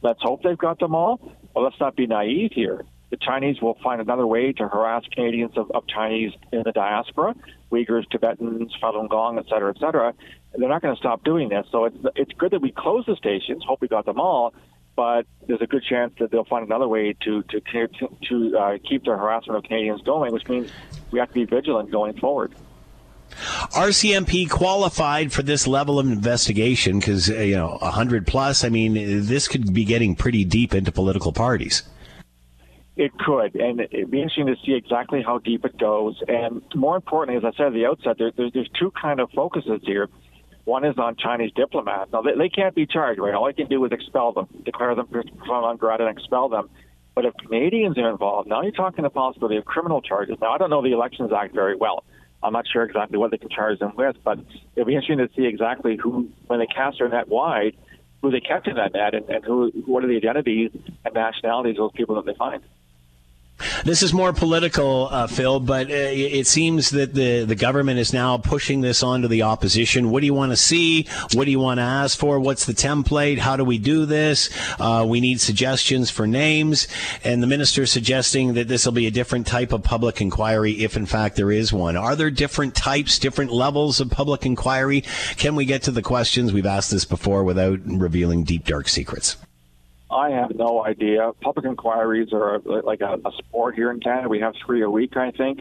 Let's 0.00 0.22
hope 0.22 0.44
they've 0.44 0.56
got 0.56 0.78
them 0.78 0.94
all. 0.94 1.18
Well, 1.52 1.64
let's 1.64 1.80
not 1.80 1.96
be 1.96 2.06
naive 2.06 2.52
here. 2.52 2.84
The 3.10 3.16
Chinese 3.16 3.60
will 3.60 3.76
find 3.82 4.00
another 4.00 4.26
way 4.26 4.52
to 4.52 4.68
harass 4.68 5.02
Canadians 5.12 5.52
of, 5.56 5.70
of 5.72 5.82
Chinese 5.88 6.32
in 6.52 6.62
the 6.64 6.72
diaspora, 6.72 7.34
Uyghurs, 7.72 8.08
Tibetans, 8.10 8.72
Falun 8.80 9.08
Gong, 9.08 9.38
et 9.38 9.46
cetera, 9.48 9.70
et 9.74 9.78
cetera. 9.80 10.14
They're 10.56 10.68
not 10.68 10.82
going 10.82 10.94
to 10.94 10.98
stop 10.98 11.24
doing 11.24 11.48
this. 11.48 11.66
So 11.72 11.86
it's, 11.86 11.96
it's 12.14 12.32
good 12.38 12.52
that 12.52 12.62
we 12.62 12.70
close 12.70 13.04
the 13.06 13.16
stations, 13.16 13.64
hope 13.66 13.80
we 13.80 13.88
got 13.88 14.06
them 14.06 14.20
all, 14.20 14.54
but 14.96 15.26
there's 15.46 15.62
a 15.62 15.66
good 15.66 15.82
chance 15.84 16.12
that 16.18 16.30
they'll 16.30 16.44
find 16.44 16.66
another 16.66 16.88
way 16.88 17.14
to 17.24 17.42
to 17.44 17.60
to, 17.60 17.88
to 18.28 18.58
uh, 18.58 18.78
keep 18.88 19.04
the 19.04 19.10
harassment 19.10 19.56
of 19.58 19.64
Canadians 19.64 20.02
going, 20.02 20.32
which 20.32 20.48
means 20.48 20.70
we 21.10 21.18
have 21.18 21.28
to 21.28 21.34
be 21.34 21.44
vigilant 21.44 21.90
going 21.90 22.18
forward. 22.18 22.52
RCMP 23.74 24.48
qualified 24.50 25.32
for 25.32 25.42
this 25.42 25.66
level 25.66 25.98
of 25.98 26.06
investigation 26.06 26.98
because 26.98 27.30
uh, 27.30 27.34
you 27.34 27.56
know 27.56 27.78
100 27.80 28.26
plus. 28.26 28.64
I 28.64 28.68
mean, 28.68 28.94
this 28.94 29.48
could 29.48 29.72
be 29.72 29.84
getting 29.84 30.14
pretty 30.14 30.44
deep 30.44 30.74
into 30.74 30.92
political 30.92 31.32
parties. 31.32 31.82
It 32.94 33.10
could, 33.18 33.54
and 33.54 33.80
it'd 33.80 34.10
be 34.10 34.18
interesting 34.18 34.46
to 34.46 34.56
see 34.66 34.74
exactly 34.74 35.22
how 35.22 35.38
deep 35.38 35.64
it 35.64 35.78
goes. 35.78 36.22
And 36.28 36.62
more 36.74 36.94
importantly, 36.94 37.38
as 37.38 37.54
I 37.54 37.56
said 37.56 37.68
at 37.68 37.72
the 37.72 37.86
outset, 37.86 38.18
there, 38.18 38.32
there's, 38.36 38.52
there's 38.52 38.68
two 38.78 38.90
kind 38.90 39.18
of 39.18 39.30
focuses 39.30 39.80
here. 39.82 40.10
One 40.64 40.84
is 40.84 40.96
on 40.96 41.16
Chinese 41.16 41.50
diplomats. 41.56 42.12
Now, 42.12 42.22
they, 42.22 42.34
they 42.36 42.48
can't 42.48 42.74
be 42.74 42.86
charged, 42.86 43.20
right? 43.20 43.34
All 43.34 43.46
they 43.46 43.52
can 43.52 43.68
do 43.68 43.84
is 43.84 43.92
expel 43.92 44.32
them, 44.32 44.46
declare 44.64 44.94
them 44.94 45.06
persona 45.08 45.32
non 45.46 45.76
grata, 45.76 46.06
and 46.06 46.16
expel 46.16 46.48
them. 46.48 46.70
But 47.14 47.26
if 47.26 47.34
Canadians 47.36 47.98
are 47.98 48.10
involved, 48.10 48.48
now 48.48 48.62
you're 48.62 48.72
talking 48.72 49.02
the 49.02 49.10
possibility 49.10 49.56
of 49.56 49.64
criminal 49.64 50.00
charges. 50.00 50.36
Now, 50.40 50.52
I 50.52 50.58
don't 50.58 50.70
know 50.70 50.82
the 50.82 50.92
Elections 50.92 51.30
Act 51.36 51.54
very 51.54 51.76
well. 51.76 52.04
I'm 52.42 52.52
not 52.52 52.64
sure 52.72 52.82
exactly 52.84 53.18
what 53.18 53.30
they 53.30 53.38
can 53.38 53.50
charge 53.50 53.78
them 53.78 53.92
with, 53.96 54.16
but 54.24 54.38
it'll 54.74 54.86
be 54.86 54.94
interesting 54.94 55.18
to 55.18 55.28
see 55.36 55.46
exactly 55.46 55.96
who, 55.96 56.28
when 56.46 56.58
they 56.58 56.66
cast 56.66 56.98
their 56.98 57.08
net 57.08 57.28
wide, 57.28 57.76
who 58.20 58.30
they 58.30 58.40
kept 58.40 58.66
in 58.66 58.76
that 58.76 58.94
net 58.94 59.14
and, 59.14 59.28
and 59.28 59.44
who, 59.44 59.70
what 59.86 60.04
are 60.04 60.08
the 60.08 60.16
identities 60.16 60.70
and 61.04 61.14
nationalities 61.14 61.72
of 61.72 61.76
those 61.78 61.92
people 61.94 62.16
that 62.16 62.26
they 62.26 62.36
find. 62.36 62.62
This 63.84 64.02
is 64.02 64.12
more 64.12 64.32
political, 64.32 65.08
uh, 65.10 65.26
Phil, 65.26 65.60
but 65.60 65.88
uh, 65.88 65.94
it 65.94 66.46
seems 66.46 66.90
that 66.90 67.14
the, 67.14 67.44
the 67.44 67.54
government 67.54 67.98
is 67.98 68.12
now 68.12 68.38
pushing 68.38 68.80
this 68.80 69.02
onto 69.02 69.28
the 69.28 69.42
opposition. 69.42 70.10
What 70.10 70.20
do 70.20 70.26
you 70.26 70.34
want 70.34 70.52
to 70.52 70.56
see? 70.56 71.08
What 71.34 71.44
do 71.44 71.50
you 71.50 71.60
want 71.60 71.78
to 71.78 71.82
ask 71.82 72.18
for? 72.18 72.38
What's 72.40 72.66
the 72.66 72.72
template? 72.72 73.38
How 73.38 73.56
do 73.56 73.64
we 73.64 73.78
do 73.78 74.06
this? 74.06 74.50
Uh, 74.78 75.04
we 75.08 75.20
need 75.20 75.40
suggestions 75.40 76.10
for 76.10 76.26
names. 76.26 76.88
And 77.24 77.42
the 77.42 77.46
minister 77.46 77.86
suggesting 77.86 78.54
that 78.54 78.68
this 78.68 78.84
will 78.84 78.92
be 78.92 79.06
a 79.06 79.10
different 79.10 79.46
type 79.46 79.72
of 79.72 79.82
public 79.82 80.20
inquiry 80.20 80.72
if, 80.72 80.96
in 80.96 81.06
fact, 81.06 81.36
there 81.36 81.52
is 81.52 81.72
one. 81.72 81.96
Are 81.96 82.16
there 82.16 82.30
different 82.30 82.74
types, 82.74 83.18
different 83.18 83.52
levels 83.52 84.00
of 84.00 84.10
public 84.10 84.46
inquiry? 84.46 85.02
Can 85.36 85.54
we 85.54 85.64
get 85.64 85.82
to 85.84 85.90
the 85.90 86.02
questions? 86.02 86.52
We've 86.52 86.66
asked 86.66 86.90
this 86.90 87.04
before 87.04 87.44
without 87.44 87.80
revealing 87.84 88.44
deep, 88.44 88.64
dark 88.64 88.88
secrets. 88.88 89.36
I 90.12 90.30
have 90.30 90.54
no 90.54 90.84
idea. 90.84 91.32
Public 91.40 91.64
inquiries 91.64 92.28
are 92.32 92.60
like 92.60 93.00
a, 93.00 93.18
a 93.24 93.32
sport 93.38 93.74
here 93.74 93.90
in 93.90 94.00
Canada. 94.00 94.28
We 94.28 94.40
have 94.40 94.54
three 94.64 94.82
a 94.82 94.90
week, 94.90 95.16
I 95.16 95.30
think. 95.30 95.60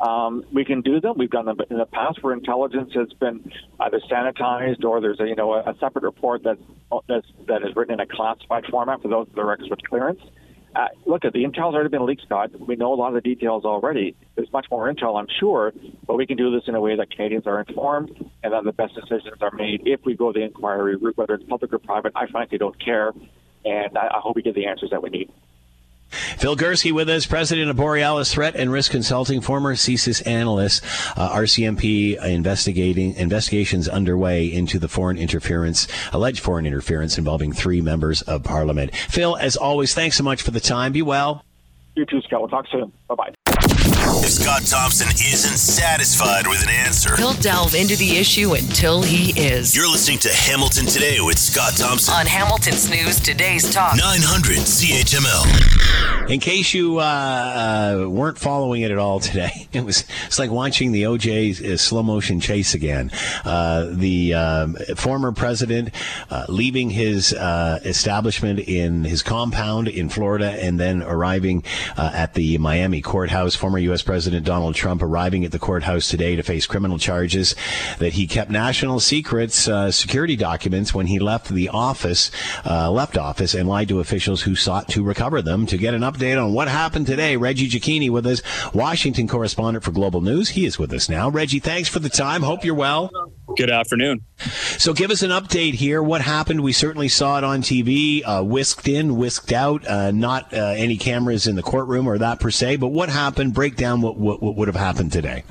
Um, 0.00 0.44
we 0.52 0.64
can 0.64 0.80
do 0.80 1.00
them. 1.00 1.14
We've 1.16 1.30
done 1.30 1.46
them 1.46 1.58
in 1.70 1.78
the 1.78 1.86
past 1.86 2.22
where 2.22 2.34
intelligence 2.34 2.90
has 2.94 3.12
been 3.20 3.52
either 3.78 4.00
sanitized 4.10 4.84
or 4.84 5.00
there's 5.00 5.20
a 5.20 5.28
you 5.28 5.36
know 5.36 5.54
a, 5.54 5.74
separate 5.78 6.02
report 6.02 6.42
that's, 6.42 6.60
that's 7.08 7.26
that 7.46 7.62
is 7.62 7.76
written 7.76 7.94
in 7.94 8.00
a 8.00 8.06
classified 8.06 8.64
format 8.68 9.00
for 9.00 9.08
those 9.08 9.28
that 9.32 9.40
are 9.40 9.46
records 9.46 9.70
with 9.70 9.80
clearance. 9.82 10.20
Uh, 10.74 10.88
look, 11.06 11.24
at 11.24 11.34
the 11.34 11.44
intel's 11.44 11.74
already 11.74 11.90
been 11.90 12.06
leaked, 12.06 12.22
Scott. 12.22 12.50
We 12.58 12.76
know 12.76 12.94
a 12.94 12.96
lot 12.96 13.08
of 13.08 13.14
the 13.14 13.20
details 13.20 13.64
already. 13.64 14.16
There's 14.34 14.50
much 14.52 14.66
more 14.70 14.92
intel, 14.92 15.20
I'm 15.20 15.26
sure, 15.38 15.72
but 16.06 16.16
we 16.16 16.26
can 16.26 16.38
do 16.38 16.50
this 16.50 16.62
in 16.66 16.74
a 16.74 16.80
way 16.80 16.96
that 16.96 17.10
Canadians 17.10 17.46
are 17.46 17.60
informed 17.60 18.10
and 18.42 18.52
that 18.54 18.64
the 18.64 18.72
best 18.72 18.94
decisions 18.94 19.36
are 19.42 19.50
made 19.52 19.82
if 19.84 20.00
we 20.06 20.16
go 20.16 20.32
the 20.32 20.40
inquiry 20.40 20.96
route, 20.96 21.16
whether 21.18 21.34
it's 21.34 21.44
public 21.44 21.74
or 21.74 21.78
private. 21.78 22.12
I 22.16 22.26
frankly 22.26 22.56
don't 22.56 22.82
care 22.82 23.12
and 23.64 23.96
I, 23.96 24.08
I 24.08 24.20
hope 24.20 24.36
we 24.36 24.42
get 24.42 24.54
the 24.54 24.66
answers 24.66 24.90
that 24.90 25.02
we 25.02 25.10
need. 25.10 25.30
Phil 26.12 26.56
Gurski 26.56 26.92
with 26.92 27.08
us, 27.08 27.24
president 27.24 27.70
of 27.70 27.76
Borealis 27.76 28.32
Threat 28.34 28.54
and 28.54 28.70
Risk 28.70 28.90
Consulting, 28.90 29.40
former 29.40 29.74
CSIS 29.74 30.26
analyst, 30.26 30.84
uh, 31.16 31.30
RCMP 31.30 32.22
investigating 32.22 33.14
investigations 33.14 33.88
underway 33.88 34.52
into 34.52 34.78
the 34.78 34.88
foreign 34.88 35.16
interference, 35.16 35.88
alleged 36.12 36.40
foreign 36.40 36.66
interference 36.66 37.16
involving 37.16 37.52
three 37.52 37.80
members 37.80 38.20
of 38.22 38.44
Parliament. 38.44 38.94
Phil, 38.94 39.36
as 39.36 39.56
always, 39.56 39.94
thanks 39.94 40.16
so 40.16 40.24
much 40.24 40.42
for 40.42 40.50
the 40.50 40.60
time. 40.60 40.92
Be 40.92 41.02
well. 41.02 41.44
You 41.94 42.04
too, 42.04 42.20
Scott. 42.22 42.40
We'll 42.40 42.48
talk 42.48 42.66
soon. 42.68 42.92
Bye 43.08 43.14
bye. 43.14 43.98
If 44.14 44.30
Scott 44.30 44.66
Thompson 44.66 45.08
isn't 45.08 45.56
satisfied 45.56 46.46
with 46.46 46.62
an 46.62 46.68
answer, 46.68 47.16
he'll 47.16 47.32
delve 47.34 47.74
into 47.74 47.96
the 47.96 48.18
issue 48.18 48.52
until 48.54 49.02
he 49.02 49.30
is. 49.40 49.74
You're 49.74 49.90
listening 49.90 50.18
to 50.20 50.28
Hamilton 50.28 50.84
Today 50.84 51.18
with 51.20 51.38
Scott 51.38 51.72
Thompson 51.76 52.14
on 52.14 52.26
Hamilton's 52.26 52.90
News 52.90 53.18
Today's 53.18 53.72
Talk 53.72 53.96
900 53.96 54.58
CHML. 54.58 56.28
In 56.30 56.40
case 56.40 56.74
you 56.74 56.98
uh, 56.98 57.02
uh, 57.02 58.08
weren't 58.08 58.38
following 58.38 58.82
it 58.82 58.90
at 58.90 58.98
all 58.98 59.18
today, 59.18 59.66
it 59.72 59.84
was 59.84 60.04
it's 60.26 60.38
like 60.38 60.50
watching 60.50 60.92
the 60.92 61.04
OJ 61.04 61.72
uh, 61.72 61.76
slow 61.78 62.02
motion 62.02 62.38
chase 62.38 62.74
again. 62.74 63.10
Uh, 63.44 63.88
the 63.90 64.34
um, 64.34 64.76
former 64.94 65.32
president 65.32 65.88
uh, 66.30 66.44
leaving 66.48 66.90
his 66.90 67.32
uh, 67.32 67.80
establishment 67.84 68.60
in 68.60 69.04
his 69.04 69.22
compound 69.22 69.88
in 69.88 70.10
Florida 70.10 70.50
and 70.62 70.78
then 70.78 71.02
arriving 71.02 71.64
at 71.96 72.34
the 72.34 72.58
Miami 72.58 73.00
courthouse. 73.00 73.54
Former 73.54 73.78
U.S. 73.78 74.01
President 74.02 74.44
Donald 74.44 74.74
Trump 74.74 75.02
arriving 75.02 75.44
at 75.44 75.52
the 75.52 75.58
courthouse 75.58 76.08
today 76.08 76.36
to 76.36 76.42
face 76.42 76.66
criminal 76.66 76.98
charges 76.98 77.54
that 77.98 78.14
he 78.14 78.26
kept 78.26 78.50
national 78.50 79.00
secrets, 79.00 79.68
uh, 79.68 79.90
security 79.90 80.36
documents 80.36 80.92
when 80.92 81.06
he 81.06 81.18
left 81.18 81.48
the 81.48 81.68
office, 81.68 82.30
uh, 82.66 82.90
left 82.90 83.16
office, 83.16 83.54
and 83.54 83.68
lied 83.68 83.88
to 83.88 84.00
officials 84.00 84.42
who 84.42 84.54
sought 84.54 84.88
to 84.88 85.02
recover 85.02 85.42
them. 85.42 85.66
To 85.66 85.76
get 85.78 85.94
an 85.94 86.02
update 86.02 86.42
on 86.42 86.52
what 86.52 86.68
happened 86.68 87.06
today, 87.06 87.36
Reggie 87.36 87.68
Cecchini 87.68 88.10
with 88.10 88.26
us, 88.26 88.42
Washington 88.74 89.28
correspondent 89.28 89.84
for 89.84 89.92
Global 89.92 90.20
News. 90.20 90.50
He 90.50 90.66
is 90.66 90.78
with 90.78 90.92
us 90.92 91.08
now. 91.08 91.28
Reggie, 91.28 91.60
thanks 91.60 91.88
for 91.88 91.98
the 91.98 92.08
time. 92.08 92.42
Hope 92.42 92.64
you're 92.64 92.74
well. 92.74 93.10
Good 93.56 93.70
afternoon. 93.70 94.22
So, 94.78 94.94
give 94.94 95.10
us 95.10 95.22
an 95.22 95.30
update 95.30 95.74
here. 95.74 96.02
What 96.02 96.22
happened? 96.22 96.62
We 96.62 96.72
certainly 96.72 97.08
saw 97.08 97.38
it 97.38 97.44
on 97.44 97.60
TV, 97.62 98.22
uh, 98.24 98.42
whisked 98.42 98.88
in, 98.88 99.16
whisked 99.16 99.52
out. 99.52 99.86
Uh, 99.86 100.10
not 100.10 100.54
uh, 100.54 100.74
any 100.76 100.96
cameras 100.96 101.46
in 101.46 101.56
the 101.56 101.62
courtroom 101.62 102.06
or 102.06 102.18
that 102.18 102.40
per 102.40 102.50
se. 102.50 102.76
But 102.76 102.88
what 102.88 103.08
happened? 103.08 103.52
Break 103.52 103.76
down 103.76 104.00
what, 104.00 104.16
what, 104.16 104.42
what 104.42 104.56
would 104.56 104.68
have 104.68 104.76
happened 104.76 105.12
today. 105.12 105.44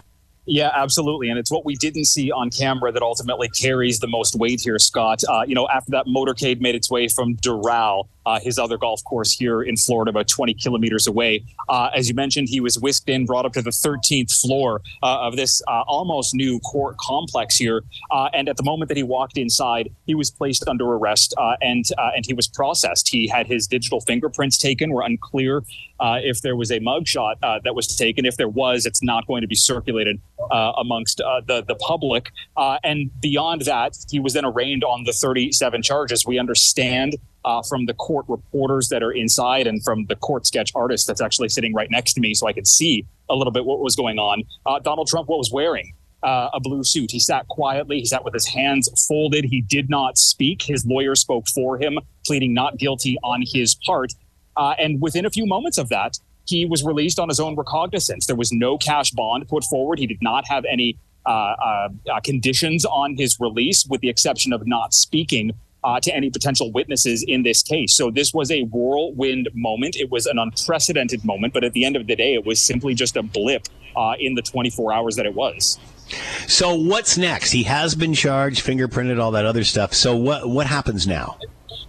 Yeah, 0.45 0.71
absolutely. 0.73 1.29
And 1.29 1.37
it's 1.37 1.51
what 1.51 1.65
we 1.65 1.75
didn't 1.75 2.05
see 2.05 2.31
on 2.31 2.49
camera 2.49 2.91
that 2.91 3.01
ultimately 3.01 3.47
carries 3.49 3.99
the 3.99 4.07
most 4.07 4.35
weight 4.35 4.61
here, 4.61 4.79
Scott. 4.79 5.21
Uh, 5.29 5.43
you 5.45 5.53
know, 5.53 5.67
after 5.67 5.91
that 5.91 6.07
motorcade 6.07 6.59
made 6.59 6.75
its 6.75 6.89
way 6.89 7.07
from 7.07 7.35
Doral 7.35 8.07
uh, 8.25 8.39
his 8.39 8.57
other 8.59 8.77
golf 8.77 9.03
course 9.03 9.31
here 9.31 9.61
in 9.61 9.75
Florida, 9.75 10.09
about 10.09 10.27
20 10.27 10.53
kilometers 10.55 11.07
away. 11.07 11.43
Uh, 11.69 11.89
as 11.95 12.09
you 12.09 12.15
mentioned, 12.15 12.49
he 12.49 12.59
was 12.59 12.79
whisked 12.79 13.09
in, 13.09 13.25
brought 13.25 13.45
up 13.45 13.53
to 13.53 13.61
the 13.61 13.71
13th 13.71 14.39
floor 14.39 14.81
uh, 15.03 15.21
of 15.21 15.35
this 15.35 15.61
uh, 15.67 15.83
almost 15.87 16.35
new 16.35 16.59
court 16.59 16.97
complex 16.97 17.57
here. 17.57 17.83
Uh, 18.11 18.29
and 18.33 18.47
at 18.47 18.57
the 18.57 18.63
moment 18.63 18.89
that 18.89 18.97
he 18.97 19.03
walked 19.03 19.37
inside, 19.37 19.89
he 20.05 20.15
was 20.15 20.29
placed 20.29 20.67
under 20.67 20.85
arrest 20.85 21.33
uh, 21.37 21.55
and 21.61 21.85
and 22.15 22.25
he 22.25 22.33
was 22.33 22.47
processed. 22.47 23.07
He 23.09 23.27
had 23.27 23.47
his 23.47 23.67
digital 23.67 24.01
fingerprints 24.01 24.57
taken. 24.57 24.91
We're 24.91 25.03
unclear 25.03 25.63
if 25.99 26.41
there 26.41 26.55
was 26.55 26.71
a 26.71 26.79
mugshot 26.79 27.35
that 27.41 27.75
was 27.75 27.87
taken. 27.95 28.25
If 28.25 28.37
there 28.37 28.49
was, 28.49 28.85
it's 28.85 29.03
not 29.03 29.27
going 29.27 29.41
to 29.41 29.47
be 29.47 29.55
circulated 29.55 30.19
amongst 30.51 31.17
the 31.17 31.63
the 31.67 31.75
public. 31.75 32.31
and 32.57 33.09
beyond 33.21 33.61
that, 33.61 33.97
he 34.09 34.19
was 34.19 34.33
then 34.33 34.45
arraigned 34.45 34.83
on 34.83 35.03
the 35.03 35.13
37 35.13 35.81
charges. 35.81 36.25
We 36.25 36.39
understand 36.39 37.15
uh, 37.45 37.61
from 37.67 37.85
the 37.85 37.93
court 37.93 38.25
reporters 38.27 38.89
that 38.89 39.01
are 39.03 39.11
inside 39.11 39.67
and 39.67 39.83
from 39.83 40.05
the 40.05 40.15
court 40.15 40.45
sketch 40.45 40.71
artist 40.75 41.07
that's 41.07 41.21
actually 41.21 41.49
sitting 41.49 41.73
right 41.73 41.89
next 41.89 42.13
to 42.13 42.21
me 42.21 42.33
so 42.33 42.47
I 42.47 42.53
could 42.53 42.67
see 42.67 43.05
a 43.29 43.35
little 43.35 43.51
bit 43.51 43.65
what 43.65 43.79
was 43.79 43.95
going 43.95 44.19
on. 44.19 44.43
Uh, 44.65 44.79
Donald 44.79 45.07
Trump, 45.07 45.27
what 45.27 45.37
was 45.37 45.51
wearing? 45.51 45.93
Uh, 46.23 46.49
a 46.53 46.59
blue 46.59 46.83
suit. 46.83 47.09
He 47.09 47.19
sat 47.19 47.47
quietly. 47.47 47.99
He 47.99 48.05
sat 48.05 48.23
with 48.23 48.33
his 48.33 48.45
hands 48.45 48.89
folded. 49.07 49.45
He 49.45 49.61
did 49.61 49.89
not 49.89 50.19
speak. 50.19 50.61
His 50.61 50.85
lawyer 50.85 51.15
spoke 51.15 51.47
for 51.47 51.79
him, 51.79 51.97
pleading 52.25 52.53
not 52.53 52.77
guilty 52.77 53.17
on 53.23 53.43
his 53.43 53.75
part. 53.85 54.13
Uh, 54.55 54.75
and 54.77 55.01
within 55.01 55.25
a 55.25 55.31
few 55.31 55.47
moments 55.47 55.79
of 55.79 55.89
that, 55.89 56.19
he 56.45 56.65
was 56.65 56.83
released 56.83 57.17
on 57.19 57.29
his 57.29 57.39
own 57.39 57.55
recognizance. 57.55 58.27
There 58.27 58.35
was 58.35 58.51
no 58.51 58.77
cash 58.77 59.09
bond 59.11 59.47
put 59.47 59.63
forward. 59.63 59.97
He 59.97 60.05
did 60.05 60.21
not 60.21 60.47
have 60.47 60.65
any 60.65 60.97
uh, 61.25 61.29
uh, 61.29 61.89
uh 62.11 62.19
conditions 62.21 62.83
on 62.85 63.15
his 63.15 63.39
release, 63.39 63.85
with 63.87 64.01
the 64.01 64.09
exception 64.09 64.53
of 64.53 64.65
not 64.65 64.93
speaking 64.93 65.53
uh, 65.83 65.99
to 65.99 66.15
any 66.15 66.29
potential 66.29 66.71
witnesses 66.71 67.23
in 67.27 67.43
this 67.43 67.63
case. 67.63 67.95
So 67.95 68.11
this 68.11 68.33
was 68.33 68.51
a 68.51 68.63
whirlwind 68.63 69.49
moment. 69.53 69.95
It 69.95 70.11
was 70.11 70.25
an 70.25 70.37
unprecedented 70.37 71.25
moment, 71.25 71.53
but 71.53 71.63
at 71.63 71.73
the 71.73 71.85
end 71.85 71.95
of 71.95 72.07
the 72.07 72.15
day, 72.15 72.33
it 72.33 72.45
was 72.45 72.61
simply 72.61 72.93
just 72.93 73.17
a 73.17 73.23
blip 73.23 73.67
uh, 73.95 74.13
in 74.19 74.35
the 74.35 74.41
24 74.41 74.93
hours 74.93 75.15
that 75.15 75.25
it 75.25 75.33
was. 75.33 75.79
So 76.47 76.75
what's 76.75 77.17
next? 77.17 77.51
He 77.51 77.63
has 77.63 77.95
been 77.95 78.13
charged, 78.13 78.65
fingerprinted, 78.65 79.19
all 79.19 79.31
that 79.31 79.45
other 79.45 79.63
stuff. 79.63 79.93
So 79.93 80.15
what 80.15 80.49
what 80.49 80.67
happens 80.67 81.07
now? 81.07 81.37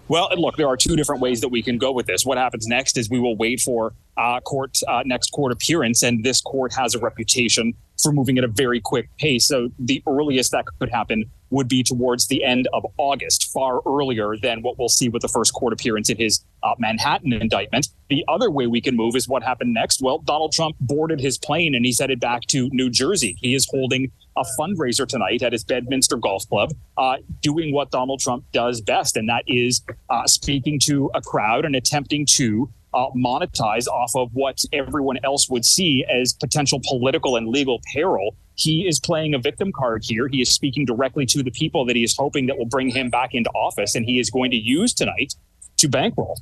Well, 0.09 0.29
look, 0.37 0.57
there 0.57 0.69
are 0.69 0.77
two 0.77 0.95
different 0.95 1.23
ways 1.23 1.41
that 1.41 1.49
we 1.49 1.63
can 1.63 1.79
go 1.79 1.91
with 1.91 2.07
this. 2.07 2.27
What 2.27 2.37
happens 2.37 2.67
next 2.67 2.99
is 2.99 3.09
we 3.09 3.19
will 3.19 3.37
wait 3.37 3.61
for 3.61 3.95
uh, 4.17 4.41
court 4.41 4.79
uh, 4.87 5.03
next 5.07 5.31
court 5.31 5.53
appearance, 5.53 6.03
and 6.03 6.23
this 6.23 6.41
court 6.41 6.73
has 6.75 6.95
a 6.95 6.99
reputation 6.99 7.75
for 8.03 8.13
moving 8.13 8.39
at 8.39 8.45
a 8.45 8.49
very 8.49 8.81
quick 8.81 9.09
pace. 9.19 9.47
So 9.47 9.71
the 9.79 10.03
earliest 10.07 10.53
that 10.53 10.67
could 10.79 10.91
happen 10.91 11.31
would 11.53 11.69
be 11.69 11.83
towards 11.83 12.27
the 12.27 12.43
end 12.43 12.67
of 12.73 12.85
August, 12.97 13.51
far 13.53 13.81
earlier 13.87 14.37
than 14.41 14.63
what 14.63 14.79
we'll 14.79 14.89
see 14.89 15.09
with 15.09 15.23
the 15.23 15.29
first 15.29 15.53
court 15.53 15.73
appearance 15.73 16.11
in 16.11 16.17
his 16.17 16.45
uh, 16.63 16.75
Manhattan 16.79 17.33
indictment. 17.33 17.89
The 18.09 18.25
other 18.27 18.51
way 18.51 18.67
we 18.67 18.81
can 18.81 18.97
move 18.97 19.15
is 19.15 19.29
what 19.29 19.43
happened 19.43 19.75
next. 19.75 20.01
Well, 20.03 20.19
Donald 20.19 20.53
Trump 20.53 20.77
boarded 20.81 21.21
his 21.21 21.39
plane 21.39 21.75
and 21.75 21.85
he's 21.85 22.01
headed 22.01 22.21
back 22.21 22.43
to 22.49 22.69
New 22.73 22.91
Jersey. 22.91 23.37
He 23.41 23.55
is 23.55 23.69
holding 23.71 24.11
a 24.37 24.45
fundraiser 24.59 25.07
tonight 25.07 25.43
at 25.43 25.53
his 25.53 25.63
Bedminster 25.63 26.17
Golf 26.17 26.49
Club, 26.49 26.71
uh, 26.97 27.17
doing 27.43 27.73
what 27.73 27.91
Donald 27.91 28.21
Trump 28.21 28.45
does 28.53 28.81
best, 28.81 29.17
and 29.17 29.29
that 29.29 29.45
is 29.47 29.83
uh, 30.09 30.27
speaking 30.27 30.81
to 30.81 31.11
a 31.15 31.21
crowd 31.21 31.65
and 31.65 31.77
attempting 31.77 32.27
to 32.27 32.71
uh, 32.95 33.07
monetize 33.17 33.87
off 33.89 34.13
of 34.15 34.31
what 34.33 34.63
everyone 34.73 35.19
else 35.25 35.49
would 35.49 35.65
see 35.65 36.05
as 36.05 36.33
potential 36.33 36.81
political 36.89 37.37
and 37.37 37.49
legal 37.49 37.81
peril. 37.93 38.37
He 38.63 38.87
is 38.87 39.01
playing 39.01 39.35
a 39.35 39.39
victim 39.39 39.73
card 39.73 40.05
here. 40.05 40.29
He 40.29 40.41
is 40.41 40.49
speaking 40.51 40.85
directly 40.85 41.27
to 41.27 41.43
the 41.43 41.51
people 41.51 41.85
that 41.87 41.97
he 41.97 42.05
is 42.05 42.17
hoping 42.17 42.47
that 42.47 42.59
will 42.59 42.67
bring 42.67 42.91
him 42.91 43.11
back 43.11 43.35
into 43.35 43.51
office, 43.51 43.95
and 43.95 44.05
he 44.05 44.19
is 44.19 44.31
going 44.31 44.51
to 44.51 44.57
use 44.57 44.95
tonight 44.95 45.35
to 45.79 45.89
bankroll. 45.89 46.39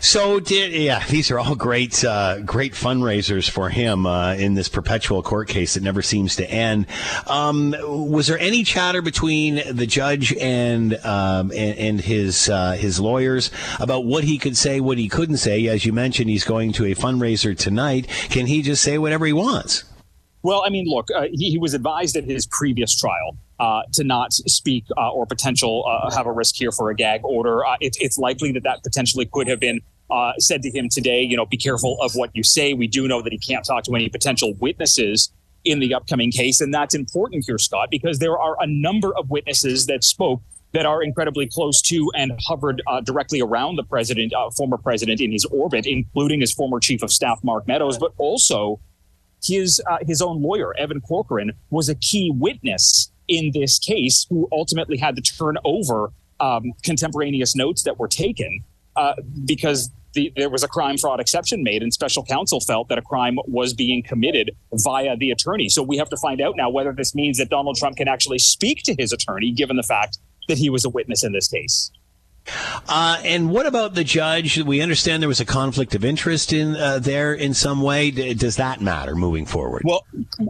So 0.00 0.40
yeah, 0.40 1.04
these 1.06 1.30
are 1.30 1.38
all 1.38 1.54
great, 1.54 2.04
uh, 2.04 2.40
great 2.40 2.74
fundraisers 2.74 3.48
for 3.48 3.70
him 3.70 4.04
uh, 4.04 4.34
in 4.34 4.54
this 4.54 4.68
perpetual 4.68 5.22
court 5.22 5.48
case 5.48 5.74
that 5.74 5.82
never 5.82 6.02
seems 6.02 6.36
to 6.36 6.50
end. 6.50 6.86
Um, 7.26 7.74
was 7.80 8.26
there 8.26 8.38
any 8.38 8.62
chatter 8.62 9.00
between 9.00 9.62
the 9.70 9.86
judge 9.86 10.34
and 10.34 10.94
um, 11.04 11.50
and, 11.52 11.78
and, 11.78 12.00
his 12.00 12.48
uh, 12.48 12.72
his 12.72 13.00
lawyers 13.00 13.50
about 13.80 14.04
what 14.04 14.24
he 14.24 14.38
could 14.38 14.56
say, 14.56 14.80
what 14.80 14.98
he 14.98 15.08
couldn't 15.08 15.38
say? 15.38 15.66
As 15.66 15.86
you 15.86 15.92
mentioned, 15.92 16.28
he's 16.30 16.44
going 16.44 16.72
to 16.74 16.84
a 16.84 16.94
fundraiser 16.94 17.56
tonight. 17.56 18.06
Can 18.28 18.46
he 18.46 18.62
just 18.62 18.82
say 18.82 18.98
whatever 18.98 19.24
he 19.24 19.32
wants? 19.32 19.84
Well, 20.46 20.62
I 20.64 20.70
mean, 20.70 20.86
look, 20.86 21.08
uh, 21.12 21.26
he, 21.32 21.50
he 21.50 21.58
was 21.58 21.74
advised 21.74 22.14
at 22.16 22.22
his 22.22 22.46
previous 22.46 22.94
trial 22.96 23.36
uh, 23.58 23.82
to 23.94 24.04
not 24.04 24.32
speak 24.32 24.84
uh, 24.96 25.10
or 25.10 25.26
potential 25.26 25.84
uh, 25.88 26.08
have 26.14 26.26
a 26.26 26.30
risk 26.30 26.54
here 26.54 26.70
for 26.70 26.88
a 26.88 26.94
gag 26.94 27.22
order. 27.24 27.66
Uh, 27.66 27.74
it, 27.80 27.96
it's 27.98 28.16
likely 28.16 28.52
that 28.52 28.62
that 28.62 28.84
potentially 28.84 29.26
could 29.32 29.48
have 29.48 29.58
been 29.58 29.80
uh, 30.08 30.34
said 30.38 30.62
to 30.62 30.70
him 30.70 30.88
today. 30.88 31.20
You 31.20 31.36
know, 31.36 31.46
be 31.46 31.56
careful 31.56 32.00
of 32.00 32.12
what 32.14 32.30
you 32.32 32.44
say. 32.44 32.74
We 32.74 32.86
do 32.86 33.08
know 33.08 33.22
that 33.22 33.32
he 33.32 33.40
can't 33.40 33.64
talk 33.64 33.82
to 33.86 33.94
any 33.96 34.08
potential 34.08 34.54
witnesses 34.60 35.32
in 35.64 35.80
the 35.80 35.92
upcoming 35.92 36.30
case, 36.30 36.60
and 36.60 36.72
that's 36.72 36.94
important 36.94 37.42
here, 37.44 37.58
Scott, 37.58 37.88
because 37.90 38.20
there 38.20 38.38
are 38.38 38.54
a 38.60 38.68
number 38.68 39.12
of 39.16 39.28
witnesses 39.28 39.86
that 39.86 40.04
spoke 40.04 40.40
that 40.74 40.86
are 40.86 41.02
incredibly 41.02 41.48
close 41.48 41.82
to 41.82 42.08
and 42.14 42.38
hovered 42.46 42.80
uh, 42.86 43.00
directly 43.00 43.40
around 43.40 43.74
the 43.74 43.82
president, 43.82 44.32
uh, 44.32 44.48
former 44.50 44.76
president, 44.76 45.20
in 45.20 45.32
his 45.32 45.44
orbit, 45.46 45.86
including 45.86 46.40
his 46.40 46.52
former 46.52 46.78
chief 46.78 47.02
of 47.02 47.10
staff, 47.10 47.40
Mark 47.42 47.66
Meadows, 47.66 47.98
but 47.98 48.12
also 48.16 48.78
his 49.46 49.80
uh, 49.90 49.98
his 50.06 50.20
own 50.22 50.42
lawyer, 50.42 50.74
Evan 50.78 51.00
Corcoran, 51.00 51.52
was 51.70 51.88
a 51.88 51.94
key 51.94 52.32
witness 52.34 53.10
in 53.28 53.50
this 53.52 53.78
case 53.78 54.26
who 54.30 54.48
ultimately 54.52 54.96
had 54.96 55.16
to 55.16 55.22
turn 55.22 55.56
over 55.64 56.12
um, 56.40 56.72
contemporaneous 56.82 57.56
notes 57.56 57.82
that 57.82 57.98
were 57.98 58.08
taken 58.08 58.62
uh, 58.96 59.14
because 59.44 59.90
the, 60.14 60.32
there 60.36 60.48
was 60.48 60.62
a 60.62 60.68
crime 60.68 60.96
fraud 60.96 61.20
exception 61.20 61.62
made, 61.62 61.82
and 61.82 61.92
special 61.92 62.24
counsel 62.24 62.60
felt 62.60 62.88
that 62.88 62.98
a 62.98 63.02
crime 63.02 63.36
was 63.46 63.74
being 63.74 64.02
committed 64.02 64.50
via 64.72 65.16
the 65.16 65.30
attorney. 65.30 65.68
So 65.68 65.82
we 65.82 65.96
have 65.98 66.08
to 66.08 66.16
find 66.16 66.40
out 66.40 66.56
now 66.56 66.70
whether 66.70 66.92
this 66.92 67.14
means 67.14 67.38
that 67.38 67.50
Donald 67.50 67.76
Trump 67.76 67.96
can 67.96 68.08
actually 68.08 68.38
speak 68.38 68.82
to 68.84 68.94
his 68.98 69.12
attorney, 69.12 69.52
given 69.52 69.76
the 69.76 69.82
fact 69.82 70.18
that 70.48 70.58
he 70.58 70.70
was 70.70 70.84
a 70.84 70.88
witness 70.88 71.22
in 71.22 71.32
this 71.32 71.48
case. 71.48 71.90
Uh, 72.88 73.20
and 73.24 73.50
what 73.50 73.66
about 73.66 73.94
the 73.94 74.04
judge? 74.04 74.62
We 74.62 74.80
understand 74.80 75.22
there 75.22 75.28
was 75.28 75.40
a 75.40 75.44
conflict 75.44 75.94
of 75.94 76.04
interest 76.04 76.52
in 76.52 76.76
uh, 76.76 76.98
there 76.98 77.34
in 77.34 77.54
some 77.54 77.82
way. 77.82 78.10
D- 78.10 78.34
does 78.34 78.56
that 78.56 78.80
matter 78.80 79.14
moving 79.14 79.46
forward? 79.46 79.82
Well, 79.84 80.04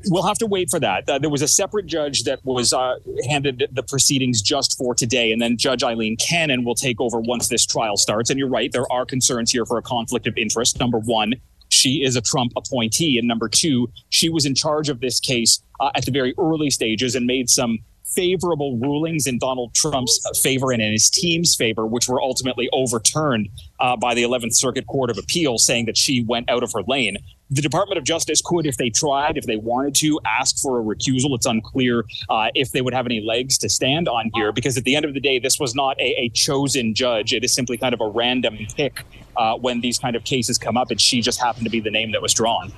we'll 0.09 0.27
have 0.27 0.39
to 0.39 0.47
wait 0.47 0.71
for 0.71 0.81
that. 0.81 1.09
Uh, 1.09 1.19
there 1.19 1.31
was 1.31 1.43
a 1.43 1.49
separate 1.49 1.87
judge 1.87 2.25
that 2.25 2.45
was 2.45 2.73
uh, 2.73 2.97
handed 3.29 3.69
the 3.73 3.83
proceedings 3.83 4.43
just 4.43 4.77
for 4.77 4.95
today, 4.95 5.33
and 5.33 5.41
then 5.41 5.57
Judge 5.57 5.83
Aileen 5.83 6.17
Cannon 6.17 6.65
will 6.65 6.75
take 6.75 7.01
over 7.01 7.21
once 7.21 7.49
this 7.49 7.65
trial 7.65 7.97
starts. 7.97 8.31
And 8.31 8.39
you're 8.39 8.49
right, 8.49 8.71
there 8.73 8.91
are 8.93 9.07
concerns 9.07 9.51
here 9.51 9.65
for 9.65 9.79
a 9.79 9.83
conflict 9.83 10.27
of 10.27 10.37
interest. 10.37 10.79
Number 10.79 10.99
one, 10.99 11.35
she 11.69 12.05
is 12.05 12.17
a 12.17 12.21
Trump 12.21 12.53
appointee, 12.57 13.19
and 13.19 13.27
number 13.27 13.49
two, 13.49 13.91
she 14.11 14.29
was 14.29 14.47
in 14.47 14.55
charge 14.55 14.89
of 14.89 15.01
this 15.01 15.19
case 15.21 15.63
uh, 15.81 15.91
at 15.95 16.05
the 16.05 16.11
very 16.11 16.35
early 16.39 16.71
stages 16.71 17.15
and 17.15 17.27
made 17.27 17.51
some 17.51 17.79
favorable 18.15 18.79
rulings 18.79 19.27
in 19.27 19.39
Donald 19.39 19.75
Trump's 19.75 20.21
favor 20.43 20.73
and 20.73 20.83
in 20.83 20.93
his 20.93 21.11
team's 21.11 21.55
favor, 21.55 21.87
which 21.87 22.09
were 22.09 22.21
ultimately 22.21 22.69
overturned 22.73 23.49
uh, 23.79 23.97
by 23.97 24.15
the 24.15 24.23
11th 24.23 24.55
Circuit 24.55 24.87
Court 24.87 25.11
of 25.11 25.19
Appeal, 25.19 25.59
saying 25.59 25.87
that 25.87 25.97
she 25.97 26.23
went 26.23 26.49
out 26.49 26.63
of 26.63 26.73
her 26.73 26.83
lane. 26.87 27.19
The 27.49 27.63
Department 27.63 27.99
of 27.99 28.05
Justice 28.05 28.43
could, 28.45 28.67
if 28.67 28.77
they 28.77 28.91
tried, 28.91 29.37
if 29.37 29.47
they 29.47 29.57
wanted 29.57 29.95
to, 29.97 30.19
ask 30.27 30.59
for 30.59 30.81
a 30.81 30.83
recusal. 30.83 31.35
It's 31.37 31.47
unclear 31.47 32.05
uh, 32.29 32.49
if 32.55 32.73
they 32.73 32.81
would 32.81 32.95
have 32.95 33.07
any 33.07 33.21
legs 33.21 33.57
to 33.59 33.69
stand 33.69 34.09
on 34.09 34.31
here, 34.35 34.51
because 34.51 34.77
at 34.77 34.83
the 34.83 34.97
end 34.97 35.05
of 35.05 35.15
the 35.15 35.21
day, 35.21 35.39
this 35.39 35.61
was 35.61 35.75
not 35.75 35.99
a, 36.01 36.25
a 36.25 36.29
chosen 36.31 36.93
judge. 36.93 37.33
It 37.33 37.45
is 37.45 37.55
simply 37.55 37.77
kind 37.77 37.95
of 37.95 38.01
a 38.01 38.09
random 38.09 38.59
pick 38.75 39.05
uh, 39.37 39.55
when 39.57 39.81
these 39.81 39.99
kind 39.99 40.17
of 40.17 40.25
cases 40.25 40.59
come 40.59 40.77
up, 40.77 40.91
and 40.91 41.01
she 41.01 41.21
just 41.21 41.41
happened 41.41 41.65
to 41.65 41.71
be 41.71 41.81
the 41.81 41.91
name 41.91 42.11
that 42.13 42.23
was 42.23 42.35
drawn. 42.35 42.73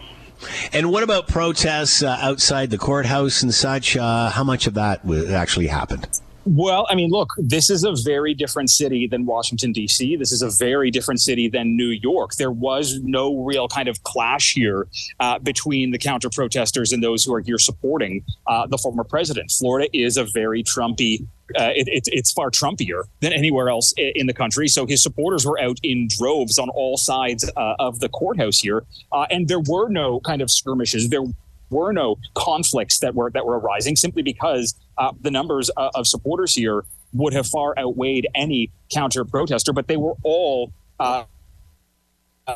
And 0.73 0.91
what 0.91 1.03
about 1.03 1.29
protests 1.29 2.03
uh, 2.03 2.19
outside 2.21 2.71
the 2.71 2.79
courthouse 2.79 3.43
and 3.43 3.53
such? 3.53 3.97
Uh, 3.97 4.31
how 4.31 4.45
much 4.45 4.67
of 4.67 4.75
that 4.75 5.01
actually 5.31 5.67
happened? 5.69 6.09
Well, 6.45 6.87
I 6.89 6.95
mean, 6.95 7.11
look, 7.11 7.35
this 7.37 7.69
is 7.69 7.85
a 7.85 7.95
very 8.05 8.33
different 8.33 8.71
city 8.71 9.07
than 9.07 9.27
Washington, 9.27 9.73
D.C. 9.73 10.17
This 10.17 10.33
is 10.33 10.41
a 10.41 10.51
very 10.51 10.91
different 10.91 11.21
city 11.21 11.49
than 11.49 11.77
New 11.77 11.89
York. 11.89 12.35
There 12.37 12.51
was 12.51 13.01
no 13.03 13.43
real 13.43 13.69
kind 13.69 13.89
of 13.89 14.03
clash 14.03 14.55
here 14.55 14.87
uh, 15.21 15.39
between 15.41 15.91
the 15.91 15.99
counter 15.99 16.31
protesters 16.31 16.93
and 16.93 17.03
those 17.03 17.25
who 17.25 17.35
are 17.35 17.41
here 17.41 17.59
supporting 17.59 18.25
uh, 18.47 18.67
the 18.67 18.79
former 18.79 19.05
president. 19.05 19.51
Florida 19.51 19.89
is 19.93 20.17
a 20.17 20.25
very 20.25 20.63
Trumpy 20.63 21.27
uh, 21.59 21.71
it, 21.75 21.89
it, 21.89 22.09
it's 22.13 22.31
far 22.31 22.51
Trumpier 22.51 23.05
than 23.21 23.33
anywhere 23.33 23.71
else 23.71 23.95
in 23.97 24.27
the 24.27 24.35
country. 24.35 24.69
So 24.69 24.87
his 24.87 25.03
supporters 25.03 25.47
were 25.47 25.59
out 25.59 25.79
in 25.83 26.09
droves 26.09 26.59
on 26.59 26.69
all 26.71 26.97
sides 26.97 27.51
uh, 27.57 27.75
of 27.79 28.01
the 28.01 28.09
courthouse 28.09 28.59
here, 28.59 28.85
uh, 29.13 29.27
and 29.31 29.49
there 29.49 29.61
were 29.61 29.89
no 29.89 30.21
kind 30.21 30.43
of 30.43 30.51
skirmishes. 30.51 31.09
There 31.09 31.25
were 31.71 31.93
no 31.93 32.17
conflicts 32.35 32.99
that 33.01 33.15
were 33.15 33.31
that 33.31 33.47
were 33.47 33.59
arising 33.59 33.97
simply 33.97 34.23
because 34.23 34.75
uh, 34.97 35.13
the 35.21 35.31
numbers 35.31 35.71
uh, 35.77 35.91
of 35.95 36.07
supporters 36.07 36.55
here 36.55 36.85
would 37.13 37.33
have 37.33 37.47
far 37.47 37.75
outweighed 37.79 38.27
any 38.35 38.71
counter 38.93 39.25
protester, 39.25 39.73
but 39.73 39.89
they 39.89 39.97
were 39.97 40.15
all 40.23 40.73
uh, 41.01 41.25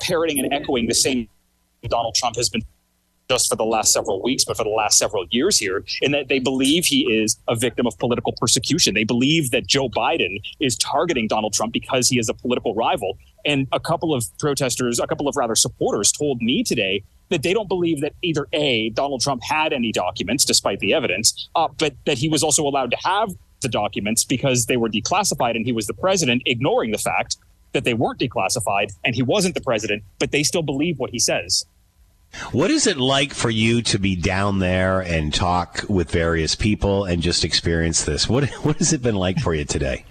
parroting 0.00 0.38
and 0.38 0.52
echoing 0.52 0.86
the 0.86 0.94
same 0.94 1.28
Donald 1.88 2.14
Trump 2.14 2.36
has 2.36 2.48
been 2.48 2.62
just 3.28 3.48
for 3.48 3.56
the 3.56 3.64
last 3.64 3.92
several 3.92 4.20
weeks, 4.22 4.44
but 4.44 4.56
for 4.56 4.64
the 4.64 4.70
last 4.70 4.98
several 4.98 5.24
years 5.30 5.58
here, 5.58 5.84
in 6.02 6.12
that 6.12 6.28
they 6.28 6.38
believe 6.38 6.84
he 6.84 7.00
is 7.02 7.38
a 7.48 7.56
victim 7.56 7.86
of 7.86 7.96
political 7.98 8.32
persecution. 8.32 8.94
They 8.94 9.04
believe 9.04 9.52
that 9.52 9.66
Joe 9.66 9.88
Biden 9.88 10.36
is 10.60 10.76
targeting 10.76 11.28
Donald 11.28 11.54
Trump 11.54 11.72
because 11.72 12.08
he 12.08 12.18
is 12.18 12.28
a 12.28 12.34
political 12.34 12.74
rival. 12.74 13.16
And 13.46 13.68
a 13.72 13.80
couple 13.80 14.12
of 14.14 14.26
protesters, 14.38 15.00
a 15.00 15.06
couple 15.06 15.28
of 15.28 15.36
rather 15.36 15.54
supporters 15.54 16.12
told 16.12 16.42
me 16.42 16.62
today 16.62 17.04
that 17.32 17.42
they 17.42 17.52
don't 17.52 17.68
believe 17.68 18.00
that 18.02 18.14
either 18.22 18.46
A, 18.52 18.90
Donald 18.90 19.20
Trump 19.20 19.42
had 19.42 19.72
any 19.72 19.90
documents 19.90 20.44
despite 20.44 20.80
the 20.80 20.94
evidence, 20.94 21.48
uh, 21.54 21.68
but 21.78 21.94
that 22.06 22.18
he 22.18 22.28
was 22.28 22.42
also 22.42 22.62
allowed 22.62 22.90
to 22.90 22.96
have 23.04 23.30
the 23.60 23.68
documents 23.68 24.24
because 24.24 24.66
they 24.66 24.76
were 24.76 24.88
declassified 24.88 25.56
and 25.56 25.64
he 25.64 25.72
was 25.72 25.86
the 25.86 25.94
president, 25.94 26.42
ignoring 26.46 26.92
the 26.92 26.98
fact 26.98 27.36
that 27.72 27.84
they 27.84 27.94
weren't 27.94 28.20
declassified 28.20 28.92
and 29.04 29.14
he 29.14 29.22
wasn't 29.22 29.54
the 29.54 29.60
president, 29.60 30.02
but 30.18 30.30
they 30.30 30.42
still 30.42 30.62
believe 30.62 30.98
what 30.98 31.10
he 31.10 31.18
says. 31.18 31.64
What 32.50 32.70
is 32.70 32.86
it 32.86 32.96
like 32.96 33.34
for 33.34 33.50
you 33.50 33.82
to 33.82 33.98
be 33.98 34.16
down 34.16 34.58
there 34.58 35.00
and 35.00 35.32
talk 35.32 35.84
with 35.88 36.10
various 36.10 36.54
people 36.54 37.04
and 37.04 37.22
just 37.22 37.44
experience 37.44 38.04
this? 38.04 38.28
What 38.28 38.48
what 38.64 38.76
has 38.78 38.92
it 38.92 39.02
been 39.02 39.16
like 39.16 39.38
for 39.38 39.54
you 39.54 39.64
today? 39.64 40.04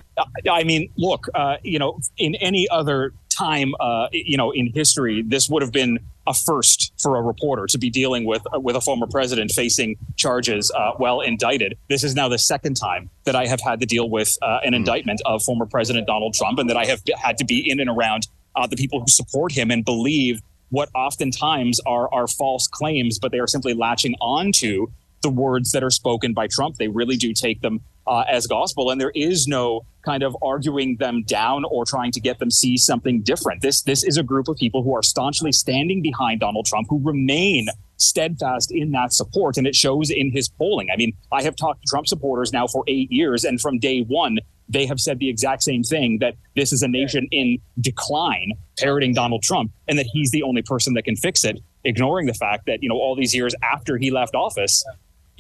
I 0.50 0.64
mean, 0.64 0.92
look, 0.98 1.28
uh, 1.34 1.58
you 1.64 1.80
know, 1.80 2.00
in 2.18 2.36
any 2.36 2.68
other 2.70 3.14
time, 3.30 3.74
uh, 3.80 4.08
you 4.12 4.38
know, 4.38 4.52
in 4.52 4.68
history, 4.68 5.24
this 5.24 5.50
would 5.50 5.64
have 5.64 5.72
been 5.72 6.00
a 6.28 6.34
first 6.34 6.94
for 6.98 7.18
a 7.18 7.22
reporter 7.22 7.66
to 7.68 7.78
be 7.78 7.90
dealing 7.90 8.26
with 8.26 8.42
uh, 8.54 8.60
with 8.60 8.76
a 8.76 8.82
former 8.82 9.08
president 9.08 9.52
facing 9.52 9.96
charges 10.16 10.72
uh, 10.72 10.92
while 10.98 11.22
indicted. 11.22 11.78
This 11.90 12.04
is 12.04 12.16
now 12.16 12.30
the 12.30 12.38
second 12.38 12.76
time 12.76 13.10
that 13.26 13.36
I 13.36 13.48
have 13.48 13.62
had 13.62 13.80
to 13.80 13.86
deal 13.86 14.10
with 14.10 14.38
uh, 14.42 14.60
an 14.64 14.74
mm. 14.74 14.78
indictment 14.78 15.22
of 15.26 15.44
former 15.44 15.66
President 15.66 16.08
Donald 16.08 16.34
Trump, 16.34 16.60
and 16.60 16.70
that 16.70 16.78
I 16.78 16.86
have 16.86 17.02
had 17.16 17.38
to 17.38 17.46
be 17.46 17.70
in 17.70 17.80
and 17.80 17.90
around 17.90 18.28
uh, 18.56 18.68
the 18.68 18.76
people 18.76 19.00
who 19.00 19.08
support 19.08 19.52
him 19.52 19.72
and 19.72 19.84
believe 19.84 20.42
what 20.70 20.90
oftentimes 20.96 21.80
are 21.86 22.12
are 22.14 22.28
false 22.28 22.68
claims, 22.68 23.20
but 23.20 23.32
they 23.32 23.40
are 23.40 23.48
simply 23.48 23.74
latching 23.74 24.16
onto 24.22 24.88
the 25.22 25.30
words 25.30 25.72
that 25.72 25.84
are 25.84 25.92
spoken 25.92 26.34
by 26.34 26.48
Trump. 26.48 26.78
They 26.78 26.88
really 26.88 27.18
do 27.18 27.34
take 27.34 27.62
them 27.62 27.82
uh, 28.08 28.24
as 28.30 28.48
gospel, 28.48 28.90
and 28.90 29.00
there 29.00 29.12
is 29.16 29.48
no 29.48 29.86
kind 30.04 30.24
of 30.24 30.36
arguing 30.42 30.98
them 30.98 31.24
down 31.24 31.64
or 31.66 31.86
trying 31.86 32.12
to 32.12 32.20
get 32.20 32.40
them 32.40 32.50
see 32.50 32.76
something 32.78 33.22
different. 33.22 33.62
This 33.62 33.84
this 33.84 34.04
is 34.04 34.18
a 34.18 34.24
group 34.24 34.48
of 34.48 34.58
people 34.58 34.84
who 34.84 34.96
are 34.96 35.04
staunchly 35.04 35.52
standing 35.52 36.02
behind 36.02 36.40
Donald 36.40 36.66
Trump, 36.66 36.88
who 36.90 37.00
remain 37.04 37.68
steadfast 37.98 38.72
in 38.72 38.92
that 38.92 39.14
support, 39.14 39.58
and 39.58 39.68
it 39.68 39.76
shows 39.76 40.10
in 40.10 40.32
his 40.32 40.50
polling. 40.50 40.90
I 40.92 40.98
mean, 40.98 41.14
I 41.32 41.44
have 41.44 41.56
talked 41.56 41.82
to 41.84 41.88
Trump 41.88 42.08
supporters 42.08 42.52
now 42.52 42.68
for 42.68 42.84
eight 42.88 43.12
years, 43.12 43.44
and 43.44 43.62
from 43.62 43.78
day 43.78 44.02
one, 44.02 44.40
they 44.68 44.86
have 44.86 45.00
said 45.00 45.20
the 45.20 45.30
exact 45.30 45.64
same 45.64 45.84
thing 45.84 46.18
that 46.20 46.36
this 46.56 46.72
is 46.74 46.82
a 46.82 46.88
nation 46.88 47.28
in 47.32 47.60
decline, 47.80 48.54
parroting 48.78 49.14
Donald 49.14 49.44
Trump, 49.44 49.72
and 49.88 50.00
that 50.00 50.08
he's 50.12 50.32
the 50.32 50.44
only 50.44 50.62
person 50.62 50.94
that 50.94 51.04
can 51.04 51.16
fix 51.16 51.44
it, 51.44 51.60
ignoring 51.84 52.26
the 52.26 52.34
fact 52.34 52.66
that, 52.66 52.82
you 52.82 52.90
know, 52.90 52.96
all 52.96 53.16
these 53.16 53.36
years 53.36 53.54
after 53.62 53.98
he 53.98 54.10
left 54.12 54.34
office, 54.34 54.84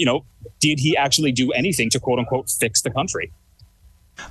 you 0.01 0.05
know, 0.07 0.25
did 0.59 0.79
he 0.79 0.97
actually 0.97 1.31
do 1.31 1.51
anything 1.51 1.87
to 1.91 1.99
quote 1.99 2.17
unquote 2.17 2.49
fix 2.49 2.81
the 2.81 2.89
country? 2.89 3.31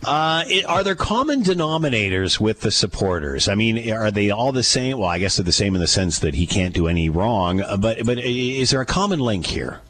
Uh, 0.05 0.43
it, 0.49 0.65
are 0.65 0.83
there 0.83 0.97
common 0.97 1.45
denominators 1.45 2.41
with 2.41 2.63
the 2.63 2.73
supporters? 2.73 3.47
I 3.47 3.55
mean, 3.55 3.93
are 3.93 4.11
they 4.11 4.31
all 4.31 4.51
the 4.51 4.65
same? 4.65 4.99
Well, 4.99 5.09
I 5.09 5.21
guess 5.21 5.37
they're 5.37 5.45
the 5.45 5.53
same 5.53 5.77
in 5.77 5.81
the 5.81 5.87
sense 5.87 6.19
that 6.19 6.35
he 6.35 6.45
can't 6.45 6.75
do 6.75 6.89
any 6.89 7.09
wrong. 7.09 7.61
Uh, 7.61 7.77
but 7.77 8.05
but 8.05 8.19
is 8.19 8.71
there 8.71 8.81
a 8.81 8.87
common 8.87 9.21
link 9.21 9.47
here? 9.47 9.81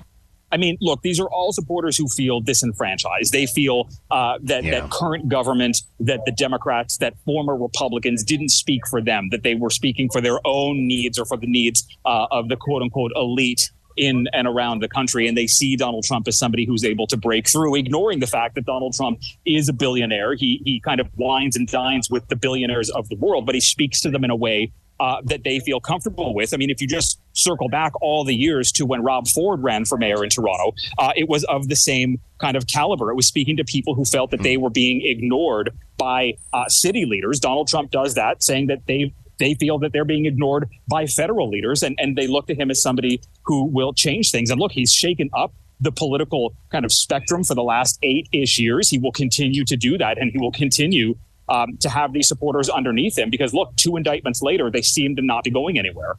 I 0.53 0.59
mean, 0.59 0.76
look, 0.83 1.01
these 1.01 1.18
are 1.18 1.28
all 1.31 1.53
supporters 1.53 1.97
who 1.97 2.09
feel 2.09 2.41
disenfranchised. 2.41 3.33
They 3.33 3.47
feel 3.47 3.89
uh, 4.11 4.39
that 4.43 4.64
yeah. 4.64 4.72
that 4.72 4.91
current 4.91 5.31
government, 5.31 5.78
that 6.01 6.26
the 6.26 6.33
Democrats, 6.33 6.99
that 6.99 7.14
former 7.24 7.57
Republicans 7.57 8.22
didn't 8.22 8.51
speak 8.51 8.87
for 8.87 9.01
them, 9.01 9.28
that 9.31 9.45
they 9.45 9.55
were 9.55 9.70
speaking 9.70 10.11
for 10.11 10.20
their 10.20 10.41
own 10.45 10.87
needs 10.87 11.18
or 11.18 11.24
for 11.24 11.39
the 11.39 11.47
needs 11.47 11.87
uh, 12.05 12.26
of 12.31 12.51
the 12.51 12.57
quote 12.57 12.83
unquote 12.83 13.12
elite 13.16 13.70
in 14.01 14.26
and 14.32 14.48
around 14.48 14.80
the 14.80 14.88
country. 14.88 15.28
And 15.28 15.36
they 15.36 15.46
see 15.46 15.76
Donald 15.76 16.05
Trump 16.05 16.26
as 16.26 16.38
somebody 16.38 16.64
who's 16.64 16.84
able 16.84 17.07
to 17.09 17.16
break 17.16 17.48
through, 17.48 17.76
ignoring 17.76 18.18
the 18.18 18.26
fact 18.26 18.55
that 18.55 18.64
Donald 18.64 18.94
Trump 18.94 19.20
is 19.44 19.68
a 19.68 19.72
billionaire. 19.74 20.34
He, 20.34 20.62
he 20.64 20.80
kind 20.80 21.01
of 21.01 21.09
wines 21.16 21.55
and 21.57 21.68
dines 21.68 22.09
with 22.11 22.26
the 22.28 22.36
billionaires 22.36 22.88
of 22.90 23.09
the 23.11 23.16
world, 23.16 23.44
but 23.44 23.55
he 23.55 23.61
speaks 23.61 24.01
to 24.01 24.11
them 24.11 24.24
in 24.24 24.30
a 24.30 24.36
way 24.36 24.72
uh, 24.98 25.20
that 25.24 25.44
they 25.44 25.61
feel 25.61 25.80
comfortable 25.80 26.34
with. 26.34 26.53
I 26.53 26.57
mean, 26.57 26.70
if 26.70 26.80
you 26.80 26.86
just 26.86 27.20
circle 27.32 27.68
back 27.68 27.92
all 28.03 28.24
the 28.24 28.34
years 28.34 28.72
to 28.72 28.84
when 28.86 29.03
Rob 29.03 29.28
Ford 29.28 29.62
ran 29.62 29.84
for 29.84 29.96
mayor 29.96 30.22
in 30.24 30.30
Toronto, 30.30 30.74
uh, 30.98 31.12
it 31.16 31.28
was 31.28 31.44
of 31.44 31.68
the 31.68 31.76
same 31.76 32.20
kind 32.38 32.57
of 32.57 32.66
caliber. 32.66 33.11
It 33.11 33.14
was 33.14 33.26
speaking 33.26 33.57
to 33.59 33.64
people 33.64 33.94
who 33.94 34.05
felt 34.05 34.30
that 34.30 34.42
they 34.42 34.57
were 34.57 34.70
being 34.70 35.03
ignored 35.03 35.70
by 35.96 36.34
uh, 36.53 36.68
city 36.68 37.07
leaders. 37.07 37.40
Donald 37.40 37.68
Trump 37.68 37.90
does 37.90 38.14
that, 38.14 38.42
saying 38.42 38.66
that 38.66 38.86
they 38.86 39.14
they 39.41 39.55
feel 39.55 39.78
that 39.80 39.93
they're 39.93 40.05
being 40.05 40.26
ignored 40.26 40.68
by 40.86 41.07
federal 41.07 41.51
leaders, 41.51 41.82
and, 41.82 41.97
and 41.99 42.16
they 42.16 42.28
look 42.28 42.47
to 42.47 42.55
him 42.55 42.70
as 42.70 42.80
somebody 42.80 43.20
who 43.43 43.64
will 43.64 43.93
change 43.93 44.30
things. 44.30 44.51
And 44.51 44.61
look, 44.61 44.70
he's 44.70 44.93
shaken 44.93 45.28
up 45.32 45.53
the 45.80 45.91
political 45.91 46.55
kind 46.70 46.84
of 46.84 46.93
spectrum 46.93 47.43
for 47.43 47.55
the 47.55 47.62
last 47.62 47.99
eight 48.03 48.28
ish 48.30 48.59
years. 48.61 48.88
He 48.88 48.99
will 48.99 49.12
continue 49.12 49.64
to 49.64 49.76
do 49.76 49.99
that, 49.99 50.18
and 50.18 50.30
he 50.30 50.38
will 50.38 50.53
continue 50.53 51.16
um, 51.49 51.76
to 51.78 51.88
have 51.88 52.12
these 52.12 52.28
supporters 52.28 52.68
underneath 52.68 53.18
him 53.18 53.28
because 53.28 53.53
look, 53.53 53.74
two 53.74 53.97
indictments 53.97 54.41
later, 54.41 54.70
they 54.70 54.82
seem 54.82 55.16
to 55.16 55.22
not 55.22 55.43
be 55.43 55.51
going 55.51 55.78
anywhere. 55.78 56.14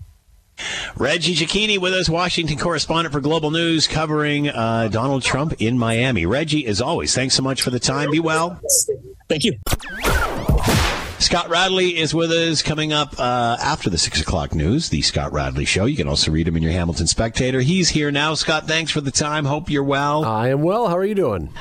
Reggie 0.97 1.33
Cecchini 1.33 1.79
with 1.79 1.93
us, 1.93 2.09
Washington 2.09 2.57
correspondent 2.57 3.13
for 3.13 3.21
Global 3.21 3.51
News, 3.51 3.87
covering 3.87 4.49
uh, 4.49 4.89
Donald 4.89 5.23
Trump 5.23 5.53
in 5.59 5.77
Miami. 5.77 6.25
Reggie, 6.25 6.67
as 6.67 6.81
always, 6.81 7.15
thanks 7.15 7.35
so 7.35 7.41
much 7.41 7.61
for 7.61 7.69
the 7.69 7.79
time. 7.79 8.11
Be 8.11 8.19
well. 8.19 8.59
Thank 9.29 9.45
you. 9.45 9.57
Scott 11.21 11.49
Radley 11.49 11.99
is 11.99 12.15
with 12.15 12.31
us 12.31 12.63
coming 12.63 12.91
up 12.91 13.13
uh, 13.19 13.55
after 13.61 13.91
the 13.91 13.97
six 13.99 14.19
o'clock 14.19 14.55
news, 14.55 14.89
the 14.89 15.03
Scott 15.03 15.31
Radley 15.31 15.65
Show. 15.65 15.85
You 15.85 15.95
can 15.95 16.07
also 16.07 16.31
read 16.31 16.47
him 16.47 16.57
in 16.57 16.63
your 16.63 16.71
Hamilton 16.71 17.05
Spectator. 17.05 17.61
He's 17.61 17.89
here 17.89 18.09
now. 18.09 18.33
Scott, 18.33 18.67
thanks 18.67 18.89
for 18.89 19.01
the 19.01 19.11
time. 19.11 19.45
Hope 19.45 19.69
you're 19.69 19.83
well. 19.83 20.25
I 20.25 20.49
am 20.49 20.63
well. 20.63 20.87
How 20.87 20.97
are 20.97 21.05
you 21.05 21.13
doing? 21.13 21.53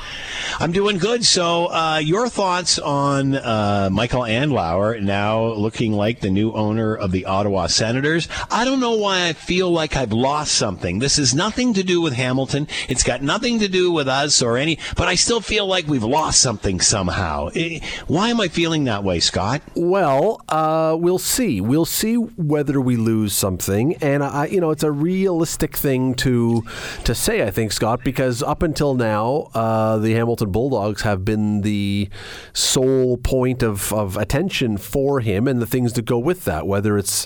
I'm 0.59 0.71
doing 0.71 0.97
good. 0.97 1.23
So, 1.23 1.67
uh, 1.67 2.01
your 2.03 2.27
thoughts 2.27 2.79
on 2.79 3.35
uh, 3.35 3.89
Michael 3.91 4.23
Andlauer 4.23 4.99
now 4.99 5.43
looking 5.53 5.93
like 5.93 6.21
the 6.21 6.31
new 6.31 6.51
owner 6.53 6.95
of 6.95 7.11
the 7.11 7.25
Ottawa 7.25 7.67
Senators? 7.67 8.27
I 8.49 8.65
don't 8.65 8.79
know 8.79 8.95
why 8.95 9.27
I 9.27 9.33
feel 9.33 9.69
like 9.69 9.95
I've 9.95 10.11
lost 10.11 10.55
something. 10.55 10.97
This 10.97 11.17
has 11.17 11.35
nothing 11.35 11.75
to 11.75 11.83
do 11.83 12.01
with 12.01 12.13
Hamilton. 12.13 12.67
It's 12.89 13.03
got 13.03 13.21
nothing 13.21 13.59
to 13.59 13.67
do 13.67 13.91
with 13.91 14.07
us 14.07 14.41
or 14.41 14.57
any, 14.57 14.79
but 14.95 15.07
I 15.07 15.13
still 15.13 15.39
feel 15.39 15.67
like 15.67 15.87
we've 15.87 16.03
lost 16.03 16.41
something 16.41 16.81
somehow. 16.81 17.49
Eh, 17.55 17.79
why 18.07 18.29
am 18.29 18.41
I 18.41 18.47
feeling 18.47 18.85
that 18.85 19.03
way, 19.03 19.19
Scott? 19.19 19.50
Well, 19.75 20.41
uh, 20.49 20.95
we'll 20.99 21.17
see. 21.17 21.61
We'll 21.61 21.85
see 21.85 22.15
whether 22.15 22.79
we 22.79 22.95
lose 22.95 23.33
something, 23.33 23.95
and 23.95 24.23
I, 24.23 24.45
you 24.45 24.61
know, 24.61 24.71
it's 24.71 24.83
a 24.83 24.91
realistic 24.91 25.75
thing 25.75 26.13
to 26.15 26.63
to 27.03 27.15
say. 27.15 27.43
I 27.43 27.51
think 27.51 27.71
Scott, 27.71 28.03
because 28.03 28.43
up 28.43 28.61
until 28.63 28.93
now, 28.93 29.49
uh, 29.53 29.97
the 29.97 30.13
Hamilton 30.13 30.51
Bulldogs 30.51 31.01
have 31.01 31.25
been 31.25 31.61
the 31.61 32.09
sole 32.53 33.17
point 33.17 33.63
of, 33.63 33.91
of 33.93 34.17
attention 34.17 34.77
for 34.77 35.19
him, 35.21 35.47
and 35.47 35.61
the 35.61 35.65
things 35.65 35.93
that 35.93 36.05
go 36.05 36.19
with 36.19 36.45
that, 36.45 36.67
whether 36.67 36.97
it's 36.97 37.25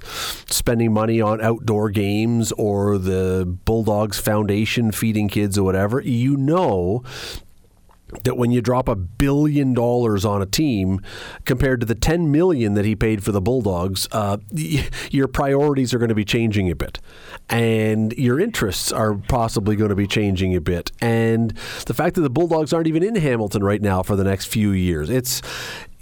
spending 0.53 0.93
money 0.93 1.19
on 1.21 1.41
outdoor 1.41 1.89
games 1.89 2.51
or 2.53 2.97
the 2.97 3.45
Bulldogs 3.65 4.19
Foundation 4.19 4.91
feeding 4.91 5.27
kids 5.27 5.57
or 5.57 5.63
whatever. 5.63 6.01
You 6.01 6.37
know 6.37 7.03
that 8.23 8.37
when 8.37 8.51
you 8.51 8.61
drop 8.61 8.87
a 8.87 8.95
billion 8.95 9.73
dollars 9.73 10.25
on 10.25 10.41
a 10.41 10.45
team 10.45 11.01
compared 11.45 11.79
to 11.81 11.85
the 11.85 11.95
10 11.95 12.31
million 12.31 12.73
that 12.73 12.85
he 12.85 12.95
paid 12.95 13.23
for 13.23 13.31
the 13.31 13.41
Bulldogs, 13.41 14.07
uh, 14.11 14.37
your 15.11 15.27
priorities 15.27 15.93
are 15.93 15.97
going 15.97 16.09
to 16.09 16.15
be 16.15 16.25
changing 16.25 16.69
a 16.69 16.75
bit. 16.75 16.99
And 17.49 18.13
your 18.13 18.39
interests 18.39 18.91
are 18.91 19.15
possibly 19.15 19.75
going 19.75 19.89
to 19.89 19.95
be 19.95 20.07
changing 20.07 20.55
a 20.55 20.61
bit. 20.61 20.91
And 21.01 21.51
the 21.85 21.93
fact 21.93 22.15
that 22.15 22.21
the 22.21 22.29
Bulldogs 22.29 22.73
aren't 22.73 22.87
even 22.87 23.03
in 23.03 23.15
Hamilton 23.15 23.63
right 23.63 23.81
now 23.81 24.03
for 24.03 24.15
the 24.15 24.23
next 24.23 24.45
few 24.45 24.71
years, 24.71 25.09
it's 25.09 25.41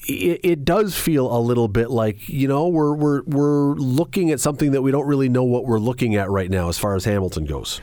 it, 0.06 0.40
it, 0.44 0.66
does 0.66 0.98
feel 0.98 1.36
a 1.36 1.40
little 1.40 1.68
bit 1.68 1.90
like 1.90 2.28
you 2.30 2.48
know 2.48 2.68
we're 2.68 2.94
we're 2.94 3.22
we're 3.24 3.74
looking 3.76 4.32
at 4.32 4.40
something 4.40 4.72
that 4.72 4.82
we 4.82 4.92
don't 4.92 5.08
really 5.08 5.30
know 5.30 5.44
what 5.44 5.66
we're 5.66 5.80
looking 5.80 6.16
at 6.16 6.30
right 6.30 6.50
now 6.50 6.70
as 6.70 6.78
far 6.78 6.96
as 6.96 7.06
Hamilton 7.06 7.46
goes. 7.46 7.82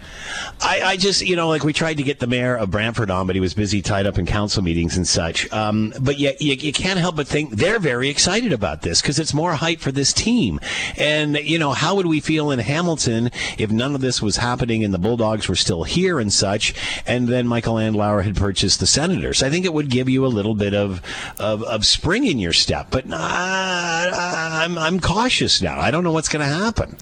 I, 0.61 0.81
I 0.83 0.97
just 0.97 1.23
you 1.23 1.37
know 1.37 1.49
like 1.49 1.65
we 1.65 1.73
tried 1.73 1.97
to 1.99 2.03
get 2.03 2.19
the 2.19 2.27
mayor 2.27 2.57
of 2.57 2.71
Brantford 2.71 3.11
on, 3.11 3.27
but 3.27 3.37
he 3.37 3.41
was 3.41 3.55
busy 3.55 3.83
tied 3.83 4.07
up 4.07 4.19
in 4.19 4.27
council 4.27 4.63
meetings 4.63 4.97
and 4.97 5.07
such. 5.07 5.51
Um, 5.53 5.93
but 6.01 6.19
yet 6.19 6.41
you, 6.41 6.55
you, 6.55 6.73
can't 6.73 6.99
help 6.99 7.17
but 7.17 7.27
think 7.27 7.51
they're 7.51 7.79
very 7.79 8.09
excited 8.09 8.53
about 8.53 8.83
this 8.83 9.01
because 9.01 9.19
it's 9.19 9.35
more 9.35 9.55
hype 9.55 9.81
for 9.81 9.93
this 9.93 10.13
team. 10.13 10.61
And 10.97 11.37
you 11.37 11.59
know 11.59 11.73
how 11.73 11.95
would 11.97 12.07
we 12.07 12.21
feel 12.21 12.51
in 12.51 12.59
Hamilton 12.59 13.31
if 13.59 13.71
none 13.71 13.95
of 13.95 14.01
this 14.01 14.21
was 14.21 14.37
happening 14.37 14.85
and 14.85 14.93
the 14.93 14.99
Bulldogs 14.99 15.49
were 15.49 15.57
still 15.57 15.85
here 15.85 16.21
and 16.21 16.33
such, 16.33 16.75
and 17.07 17.29
then 17.29 17.47
Michael 17.47 17.75
Andlauer 17.75 18.25
had 18.25 18.37
purchased 18.37 18.81
the 18.81 18.87
Senators? 18.87 19.43
I 19.43 19.51
think 19.51 19.65
it 19.65 19.73
would 19.73 19.91
give 19.91 20.09
you 20.09 20.27
a 20.27 20.29
little 20.29 20.55
bit 20.55 20.75
of 20.75 21.03
of, 21.39 21.63
of 21.63 21.87
spring 21.87 22.10
in 22.15 22.39
your 22.39 22.53
step. 22.53 22.89
But 22.91 23.05
uh, 23.11 23.17
I'm 23.17 24.77
I'm 24.79 25.01
cautious 25.01 25.63
now. 25.63 25.79
I 25.81 25.91
don't 25.91 26.05
know 26.05 26.13
what's 26.13 26.29
going 26.29 26.47
to 26.47 26.55
happen. 26.55 26.97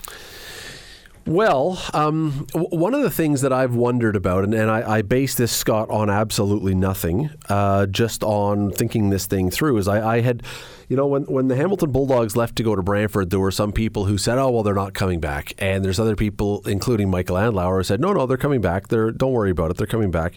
Well, 1.29 1.79
um, 1.93 2.47
w- 2.55 2.71
one 2.71 2.95
of 2.95 3.03
the 3.03 3.11
things 3.11 3.43
that 3.43 3.53
I've 3.53 3.75
wondered 3.75 4.17
about, 4.17 4.45
and, 4.45 4.55
and 4.55 4.71
I, 4.71 4.97
I, 4.97 5.03
base 5.03 5.35
this, 5.35 5.53
Scott, 5.53 5.91
on 5.91 6.09
absolutely 6.09 6.75
nothing, 6.75 7.29
uh, 7.51 7.85
just 7.85 8.25
on 8.25 8.71
thinking 8.71 9.11
this 9.11 9.27
thing 9.27 9.51
through, 9.51 9.77
is 9.77 9.89
I, 9.89 10.15
I, 10.15 10.21
had, 10.23 10.43
you 10.89 10.97
know, 10.97 11.07
when, 11.07 11.25
when 11.25 11.49
the 11.49 11.55
Hamilton 11.55 11.93
Bulldogs 11.93 12.35
left 12.35 12.57
to 12.57 12.63
go 12.63 12.75
to 12.75 12.83
Brantford, 12.83 13.29
there 13.29 13.41
were 13.41 13.51
some 13.51 13.73
people 13.73 14.07
who 14.07 14.17
said, 14.17 14.39
oh, 14.39 14.49
well, 14.49 14.63
they're 14.63 14.73
not 14.73 14.95
coming 14.95 15.21
back. 15.21 15.53
And 15.59 15.85
there's 15.85 16.01
other 16.01 16.17
people, 16.17 16.63
including 16.67 17.11
Michael 17.11 17.37
Andlauer, 17.37 17.77
who 17.77 17.83
said, 17.83 18.01
no, 18.01 18.15
no, 18.15 18.25
they're 18.25 18.39
coming 18.39 18.63
back. 18.63 18.89
They're, 18.89 19.11
don't 19.11 19.33
worry 19.33 19.51
about 19.51 19.71
it. 19.71 19.77
They're 19.77 19.87
coming 19.87 20.11
back. 20.11 20.33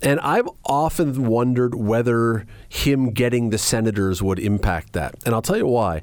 And 0.00 0.18
I've 0.20 0.48
often 0.64 1.26
wondered 1.26 1.74
whether 1.74 2.46
him 2.70 3.10
getting 3.10 3.50
the 3.50 3.58
Senators 3.58 4.22
would 4.22 4.38
impact 4.38 4.94
that. 4.94 5.16
And 5.26 5.34
I'll 5.34 5.42
tell 5.42 5.58
you 5.58 5.66
why 5.66 6.00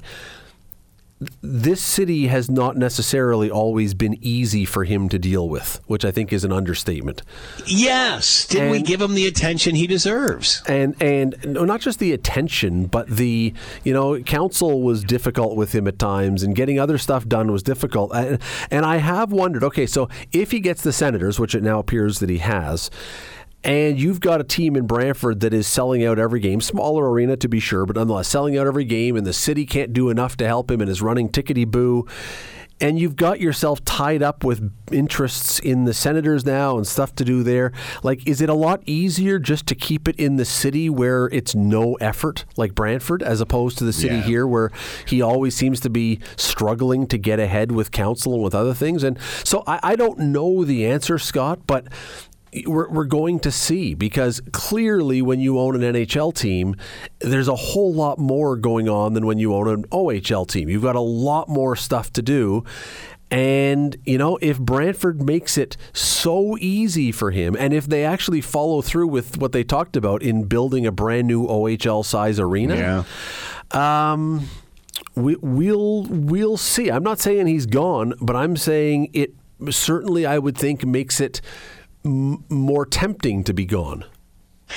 this 1.40 1.82
city 1.82 2.26
has 2.26 2.50
not 2.50 2.76
necessarily 2.76 3.50
always 3.50 3.94
been 3.94 4.18
easy 4.20 4.64
for 4.64 4.84
him 4.84 5.08
to 5.08 5.18
deal 5.18 5.48
with, 5.48 5.80
which 5.86 6.04
I 6.04 6.10
think 6.10 6.32
is 6.32 6.44
an 6.44 6.52
understatement. 6.52 7.22
Yes, 7.66 8.46
did 8.46 8.70
we 8.70 8.82
give 8.82 9.00
him 9.00 9.14
the 9.14 9.26
attention 9.26 9.74
he 9.74 9.86
deserves? 9.86 10.62
And 10.66 11.00
and 11.00 11.36
not 11.44 11.80
just 11.80 11.98
the 11.98 12.12
attention, 12.12 12.86
but 12.86 13.08
the 13.08 13.54
you 13.84 13.92
know 13.92 14.20
council 14.22 14.82
was 14.82 15.04
difficult 15.04 15.56
with 15.56 15.74
him 15.74 15.86
at 15.86 15.98
times, 15.98 16.42
and 16.42 16.54
getting 16.54 16.78
other 16.78 16.98
stuff 16.98 17.26
done 17.26 17.52
was 17.52 17.62
difficult. 17.62 18.12
And, 18.14 18.40
and 18.70 18.84
I 18.84 18.96
have 18.96 19.32
wondered, 19.32 19.64
okay, 19.64 19.86
so 19.86 20.08
if 20.32 20.50
he 20.50 20.60
gets 20.60 20.82
the 20.82 20.92
senators, 20.92 21.38
which 21.38 21.54
it 21.54 21.62
now 21.62 21.78
appears 21.78 22.18
that 22.20 22.28
he 22.28 22.38
has 22.38 22.90
and 23.64 23.98
you've 23.98 24.20
got 24.20 24.40
a 24.40 24.44
team 24.44 24.76
in 24.76 24.86
Brantford 24.86 25.40
that 25.40 25.54
is 25.54 25.66
selling 25.66 26.04
out 26.04 26.18
every 26.18 26.40
game, 26.40 26.60
smaller 26.60 27.10
arena 27.10 27.36
to 27.36 27.48
be 27.48 27.60
sure, 27.60 27.86
but 27.86 27.96
nonetheless 27.96 28.28
selling 28.28 28.58
out 28.58 28.66
every 28.66 28.84
game, 28.84 29.16
and 29.16 29.26
the 29.26 29.32
city 29.32 29.66
can't 29.66 29.92
do 29.92 30.10
enough 30.10 30.36
to 30.38 30.46
help 30.46 30.70
him 30.70 30.80
and 30.80 30.90
is 30.90 31.02
running 31.02 31.28
tickety 31.28 31.66
boo. 31.66 32.06
And 32.80 32.98
you've 32.98 33.14
got 33.14 33.40
yourself 33.40 33.84
tied 33.84 34.24
up 34.24 34.42
with 34.42 34.72
interests 34.90 35.60
in 35.60 35.84
the 35.84 35.94
Senators 35.94 36.44
now 36.44 36.76
and 36.76 36.84
stuff 36.84 37.14
to 37.14 37.24
do 37.24 37.44
there. 37.44 37.70
Like, 38.02 38.26
is 38.26 38.40
it 38.40 38.48
a 38.48 38.54
lot 38.54 38.82
easier 38.86 39.38
just 39.38 39.68
to 39.68 39.76
keep 39.76 40.08
it 40.08 40.16
in 40.16 40.34
the 40.34 40.44
city 40.44 40.90
where 40.90 41.26
it's 41.26 41.54
no 41.54 41.94
effort, 42.00 42.44
like 42.56 42.74
Brantford, 42.74 43.22
as 43.22 43.40
opposed 43.40 43.78
to 43.78 43.84
the 43.84 43.92
city 43.92 44.16
yeah. 44.16 44.22
here 44.22 44.46
where 44.48 44.72
he 45.06 45.22
always 45.22 45.54
seems 45.54 45.78
to 45.78 45.90
be 45.90 46.18
struggling 46.36 47.06
to 47.06 47.18
get 47.18 47.38
ahead 47.38 47.70
with 47.70 47.92
council 47.92 48.34
and 48.34 48.42
with 48.42 48.54
other 48.54 48.74
things? 48.74 49.04
And 49.04 49.16
so 49.44 49.62
I, 49.64 49.78
I 49.84 49.94
don't 49.94 50.18
know 50.18 50.64
the 50.64 50.84
answer, 50.84 51.20
Scott, 51.20 51.60
but 51.68 51.86
we're, 52.66 52.88
we're 52.88 53.04
going 53.04 53.40
to 53.40 53.50
see 53.50 53.94
because 53.94 54.40
clearly 54.52 55.22
when 55.22 55.40
you 55.40 55.58
own 55.58 55.82
an 55.82 55.94
NHL 55.94 56.34
team, 56.34 56.76
there's 57.20 57.48
a 57.48 57.56
whole 57.56 57.92
lot 57.92 58.18
more 58.18 58.56
going 58.56 58.88
on 58.88 59.14
than 59.14 59.26
when 59.26 59.38
you 59.38 59.54
own 59.54 59.68
an 59.68 59.84
OHL 59.84 60.46
team. 60.46 60.68
You've 60.68 60.82
got 60.82 60.96
a 60.96 61.00
lot 61.00 61.48
more 61.48 61.76
stuff 61.76 62.12
to 62.14 62.22
do. 62.22 62.64
And, 63.30 63.96
you 64.04 64.18
know, 64.18 64.38
if 64.42 64.60
Brantford 64.60 65.22
makes 65.22 65.56
it 65.56 65.78
so 65.94 66.58
easy 66.58 67.10
for 67.10 67.30
him, 67.30 67.56
and 67.58 67.72
if 67.72 67.86
they 67.86 68.04
actually 68.04 68.42
follow 68.42 68.82
through 68.82 69.06
with 69.06 69.38
what 69.38 69.52
they 69.52 69.64
talked 69.64 69.96
about 69.96 70.22
in 70.22 70.44
building 70.44 70.84
a 70.84 70.92
brand 70.92 71.28
new 71.28 71.46
OHL 71.46 72.04
size 72.04 72.38
arena, 72.38 73.06
yeah. 73.74 74.12
um, 74.12 74.50
we, 75.14 75.36
we'll, 75.36 76.02
we'll 76.02 76.58
see. 76.58 76.90
I'm 76.90 77.02
not 77.02 77.20
saying 77.20 77.46
he's 77.46 77.64
gone, 77.64 78.12
but 78.20 78.36
I'm 78.36 78.54
saying 78.54 79.08
it 79.14 79.34
certainly, 79.70 80.26
I 80.26 80.38
would 80.38 80.58
think, 80.58 80.84
makes 80.84 81.18
it 81.18 81.40
m- 82.04 82.44
more 82.48 82.86
tempting 82.86 83.44
to 83.44 83.54
be 83.54 83.64
gone. 83.64 84.04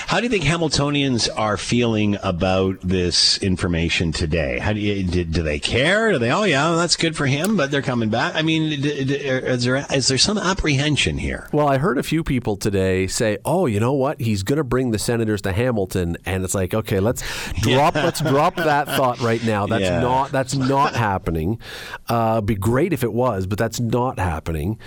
How 0.07 0.17
do 0.17 0.23
you 0.23 0.29
think 0.29 0.43
Hamiltonians 0.43 1.29
are 1.35 1.57
feeling 1.57 2.17
about 2.21 2.81
this 2.81 3.37
information 3.39 4.11
today? 4.11 4.59
How 4.59 4.73
do 4.73 4.79
you 4.79 5.03
do, 5.03 5.23
do 5.23 5.43
they 5.43 5.59
care? 5.59 6.11
Do 6.11 6.19
they? 6.19 6.31
Oh 6.31 6.43
yeah, 6.43 6.75
that's 6.75 6.95
good 6.95 7.15
for 7.15 7.25
him, 7.25 7.55
but 7.55 7.71
they're 7.71 7.81
coming 7.81 8.09
back. 8.09 8.35
I 8.35 8.41
mean, 8.41 8.83
is 8.83 9.63
there 9.63 9.85
is 9.89 10.07
there 10.07 10.17
some 10.17 10.37
apprehension 10.37 11.17
here? 11.17 11.47
Well, 11.51 11.67
I 11.67 11.77
heard 11.77 11.97
a 11.97 12.03
few 12.03 12.23
people 12.23 12.57
today 12.57 13.07
say, 13.07 13.37
"Oh, 13.45 13.65
you 13.65 13.79
know 13.79 13.93
what? 13.93 14.19
He's 14.19 14.43
going 14.43 14.57
to 14.57 14.63
bring 14.63 14.91
the 14.91 14.99
Senators 14.99 15.41
to 15.43 15.53
Hamilton," 15.53 16.17
and 16.25 16.43
it's 16.43 16.55
like, 16.55 16.73
okay, 16.73 16.99
let's 16.99 17.21
drop 17.61 17.95
yeah. 17.95 18.03
let's 18.03 18.21
drop 18.21 18.55
that 18.55 18.87
thought 18.87 19.19
right 19.21 19.43
now. 19.43 19.65
That's 19.75 19.83
yeah. 19.83 19.99
not 19.99 20.31
that's 20.31 20.55
not 20.55 20.95
happening. 20.95 21.59
Uh, 22.07 22.41
be 22.41 22.55
great 22.55 22.93
if 22.93 23.03
it 23.03 23.11
was, 23.11 23.47
but 23.47 23.57
that's 23.57 23.79
not 23.79 24.19
happening. 24.19 24.79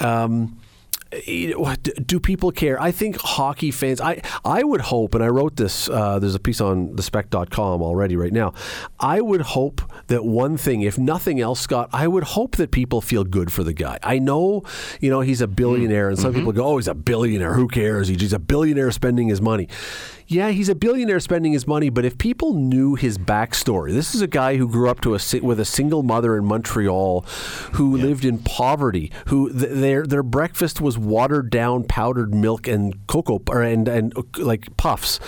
Um, 0.00 0.58
do 1.10 2.20
people 2.20 2.50
care? 2.50 2.80
I 2.80 2.90
think 2.90 3.16
hockey 3.16 3.70
fans. 3.70 4.00
I 4.00 4.20
I 4.44 4.64
would 4.64 4.80
hope, 4.80 5.14
and 5.14 5.22
I 5.22 5.28
wrote 5.28 5.56
this. 5.56 5.88
Uh, 5.88 6.18
there's 6.18 6.34
a 6.34 6.40
piece 6.40 6.60
on 6.60 6.88
thespec.com 6.96 7.82
already 7.82 8.16
right 8.16 8.32
now. 8.32 8.52
I 8.98 9.20
would 9.20 9.42
hope 9.42 9.80
that 10.08 10.24
one 10.24 10.56
thing, 10.56 10.82
if 10.82 10.98
nothing 10.98 11.40
else, 11.40 11.60
Scott, 11.60 11.90
I 11.92 12.08
would 12.08 12.24
hope 12.24 12.56
that 12.56 12.70
people 12.70 13.00
feel 13.00 13.24
good 13.24 13.52
for 13.52 13.62
the 13.62 13.72
guy. 13.72 13.98
I 14.02 14.18
know, 14.18 14.64
you 15.00 15.10
know, 15.10 15.20
he's 15.20 15.40
a 15.40 15.46
billionaire, 15.46 16.08
and 16.08 16.18
some 16.18 16.32
mm-hmm. 16.32 16.40
people 16.40 16.52
go, 16.52 16.66
"Oh, 16.66 16.76
he's 16.78 16.88
a 16.88 16.94
billionaire. 16.94 17.54
Who 17.54 17.68
cares? 17.68 18.08
He's 18.08 18.32
a 18.32 18.38
billionaire 18.38 18.90
spending 18.90 19.28
his 19.28 19.40
money." 19.40 19.68
Yeah, 20.28 20.50
he's 20.50 20.68
a 20.68 20.74
billionaire 20.74 21.20
spending 21.20 21.52
his 21.52 21.66
money, 21.68 21.88
but 21.88 22.04
if 22.04 22.18
people 22.18 22.54
knew 22.54 22.96
his 22.96 23.16
backstory, 23.16 23.92
this 23.92 24.12
is 24.12 24.20
a 24.20 24.26
guy 24.26 24.56
who 24.56 24.68
grew 24.68 24.90
up 24.90 25.00
to 25.02 25.14
a 25.14 25.20
with 25.40 25.60
a 25.60 25.64
single 25.64 26.02
mother 26.02 26.36
in 26.36 26.44
Montreal, 26.44 27.20
who 27.74 27.96
yeah. 27.96 28.04
lived 28.04 28.24
in 28.24 28.38
poverty, 28.38 29.12
who 29.26 29.52
th- 29.52 29.70
their 29.70 30.04
their 30.04 30.24
breakfast 30.24 30.80
was 30.80 30.98
watered 30.98 31.50
down 31.50 31.84
powdered 31.84 32.34
milk 32.34 32.66
and 32.66 33.06
cocoa 33.06 33.40
or, 33.48 33.62
and 33.62 33.86
and 33.86 34.12
like 34.36 34.76
puffs, 34.76 35.20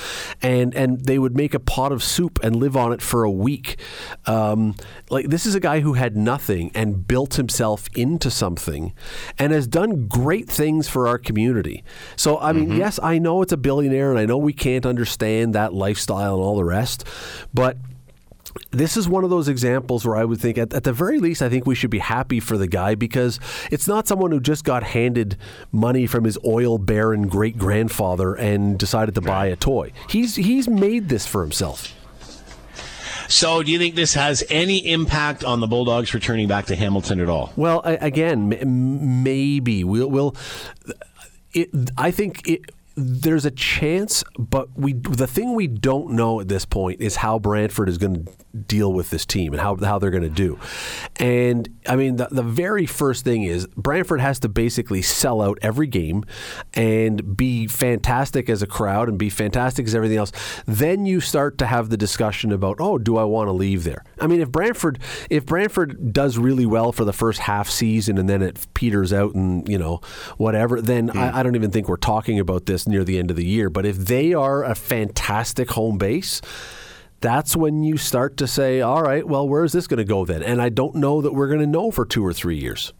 and 0.42 0.74
and 0.74 1.04
they 1.04 1.18
would 1.18 1.36
make 1.36 1.54
a 1.54 1.60
pot 1.60 1.92
of 1.92 2.02
soup 2.02 2.40
and 2.42 2.56
live 2.56 2.76
on 2.76 2.92
it 2.92 3.00
for 3.00 3.22
a 3.22 3.30
week. 3.30 3.78
Um, 4.26 4.74
like 5.10 5.28
this 5.28 5.46
is 5.46 5.54
a 5.54 5.60
guy 5.60 5.78
who 5.78 5.92
had 5.92 6.16
nothing 6.16 6.72
and 6.74 7.06
built 7.06 7.34
himself 7.34 7.88
into 7.94 8.32
something, 8.32 8.92
and 9.38 9.52
has 9.52 9.68
done 9.68 10.08
great 10.08 10.48
things 10.48 10.88
for 10.88 11.06
our 11.06 11.18
community. 11.18 11.84
So 12.16 12.38
I 12.40 12.52
mean, 12.52 12.70
mm-hmm. 12.70 12.78
yes, 12.78 12.98
I 13.00 13.18
know 13.18 13.42
it's 13.42 13.52
a 13.52 13.56
billionaire, 13.56 14.10
and 14.10 14.18
I 14.18 14.26
know 14.26 14.36
we 14.36 14.52
can't 14.52 14.87
understand 14.88 15.54
that 15.54 15.72
lifestyle 15.72 16.34
and 16.34 16.42
all 16.42 16.56
the 16.56 16.64
rest. 16.64 17.04
But 17.54 17.76
this 18.70 18.96
is 18.96 19.08
one 19.08 19.24
of 19.24 19.30
those 19.30 19.48
examples 19.48 20.04
where 20.04 20.16
I 20.16 20.24
would 20.24 20.40
think, 20.40 20.58
at, 20.58 20.72
at, 20.72 20.84
the 20.84 20.92
very 20.92 21.18
least, 21.18 21.42
I 21.42 21.48
think 21.48 21.66
we 21.66 21.74
should 21.74 21.90
be 21.90 21.98
happy 21.98 22.40
for 22.40 22.58
the 22.58 22.66
guy 22.66 22.94
because 22.94 23.40
it's 23.70 23.88
not 23.88 24.06
someone 24.06 24.30
who 24.30 24.40
just 24.40 24.64
got 24.64 24.82
handed 24.82 25.36
money 25.72 26.06
from 26.06 26.24
his 26.24 26.38
oil 26.44 26.78
baron 26.78 27.28
great 27.28 27.58
grandfather 27.58 28.34
and 28.34 28.78
decided 28.78 29.14
to 29.14 29.20
buy 29.20 29.46
a 29.46 29.56
toy. 29.56 29.92
He's 30.08 30.36
he's 30.36 30.68
made 30.68 31.08
this 31.08 31.26
for 31.26 31.42
himself. 31.42 31.94
So, 33.28 33.62
do 33.62 33.70
you 33.70 33.78
think 33.78 33.94
this 33.94 34.14
has 34.14 34.42
any 34.48 34.78
impact 34.90 35.44
on 35.44 35.60
the 35.60 35.66
Bulldogs 35.66 36.14
returning 36.14 36.48
back 36.48 36.66
to 36.66 36.76
Hamilton 36.76 37.20
at 37.20 37.28
all? 37.28 37.52
Well, 37.56 37.82
again, 37.84 39.22
maybe 39.22 39.84
we'll. 39.84 40.08
we'll 40.08 40.34
it, 41.52 41.68
I 41.96 42.10
think 42.10 42.48
it 42.48 42.70
there's 42.98 43.44
a 43.44 43.50
chance, 43.52 44.24
but 44.36 44.68
we 44.76 44.92
the 44.92 45.26
thing 45.26 45.54
we 45.54 45.68
don't 45.68 46.10
know 46.10 46.40
at 46.40 46.48
this 46.48 46.64
point 46.64 47.00
is 47.00 47.16
how 47.16 47.38
Brantford 47.38 47.88
is 47.88 47.96
going 47.96 48.24
to 48.24 48.32
deal 48.66 48.92
with 48.92 49.10
this 49.10 49.24
team 49.24 49.52
and 49.52 49.62
how, 49.62 49.76
how 49.76 49.98
they're 49.98 50.10
going 50.10 50.24
to 50.24 50.28
do. 50.28 50.58
And 51.16 51.68
I 51.86 51.94
mean, 51.94 52.16
the, 52.16 52.26
the 52.30 52.42
very 52.42 52.86
first 52.86 53.24
thing 53.24 53.44
is 53.44 53.66
Brantford 53.76 54.20
has 54.20 54.40
to 54.40 54.48
basically 54.48 55.00
sell 55.02 55.40
out 55.40 55.58
every 55.62 55.86
game 55.86 56.24
and 56.74 57.36
be 57.36 57.68
fantastic 57.68 58.48
as 58.50 58.62
a 58.62 58.66
crowd 58.66 59.08
and 59.08 59.16
be 59.16 59.30
fantastic 59.30 59.86
as 59.86 59.94
everything 59.94 60.18
else. 60.18 60.32
Then 60.66 61.06
you 61.06 61.20
start 61.20 61.56
to 61.58 61.66
have 61.66 61.90
the 61.90 61.96
discussion 61.96 62.50
about, 62.50 62.78
oh, 62.80 62.98
do 62.98 63.16
I 63.16 63.24
want 63.24 63.46
to 63.46 63.52
leave 63.52 63.84
there? 63.84 64.04
I 64.20 64.26
mean, 64.26 64.40
if 64.40 64.50
Brantford 64.50 64.98
if 65.30 65.46
Brantford 65.46 66.12
does 66.12 66.38
really 66.38 66.66
well 66.66 66.92
for 66.92 67.04
the 67.04 67.12
first 67.12 67.40
half 67.40 67.68
season 67.68 68.18
and 68.18 68.28
then 68.28 68.42
it 68.42 68.66
peters 68.74 69.12
out 69.12 69.34
and 69.34 69.68
you 69.68 69.78
know 69.78 70.00
whatever, 70.36 70.80
then 70.80 71.08
mm. 71.08 71.16
I, 71.16 71.40
I 71.40 71.42
don't 71.42 71.56
even 71.56 71.70
think 71.70 71.88
we're 71.88 71.96
talking 71.96 72.38
about 72.38 72.66
this 72.66 72.86
near 72.86 73.04
the 73.04 73.18
end 73.18 73.30
of 73.30 73.36
the 73.36 73.46
year. 73.46 73.70
But 73.70 73.86
if 73.86 73.96
they 73.96 74.34
are 74.34 74.64
a 74.64 74.74
fantastic 74.74 75.70
home 75.70 75.98
base 75.98 76.40
that's 77.20 77.56
when 77.56 77.82
you 77.82 77.96
start 77.96 78.36
to 78.36 78.46
say, 78.46 78.80
all 78.80 79.02
right, 79.02 79.26
well, 79.26 79.48
where 79.48 79.64
is 79.64 79.72
this 79.72 79.88
going 79.88 79.98
to 79.98 80.04
go 80.04 80.24
then? 80.24 80.42
And 80.42 80.62
I 80.62 80.68
don't 80.68 80.94
know 80.94 81.20
that 81.20 81.32
we're 81.32 81.48
going 81.48 81.60
to 81.60 81.66
know 81.66 81.90
for 81.90 82.04
two 82.04 82.24
or 82.24 82.32
three 82.32 82.58
years. 82.58 82.92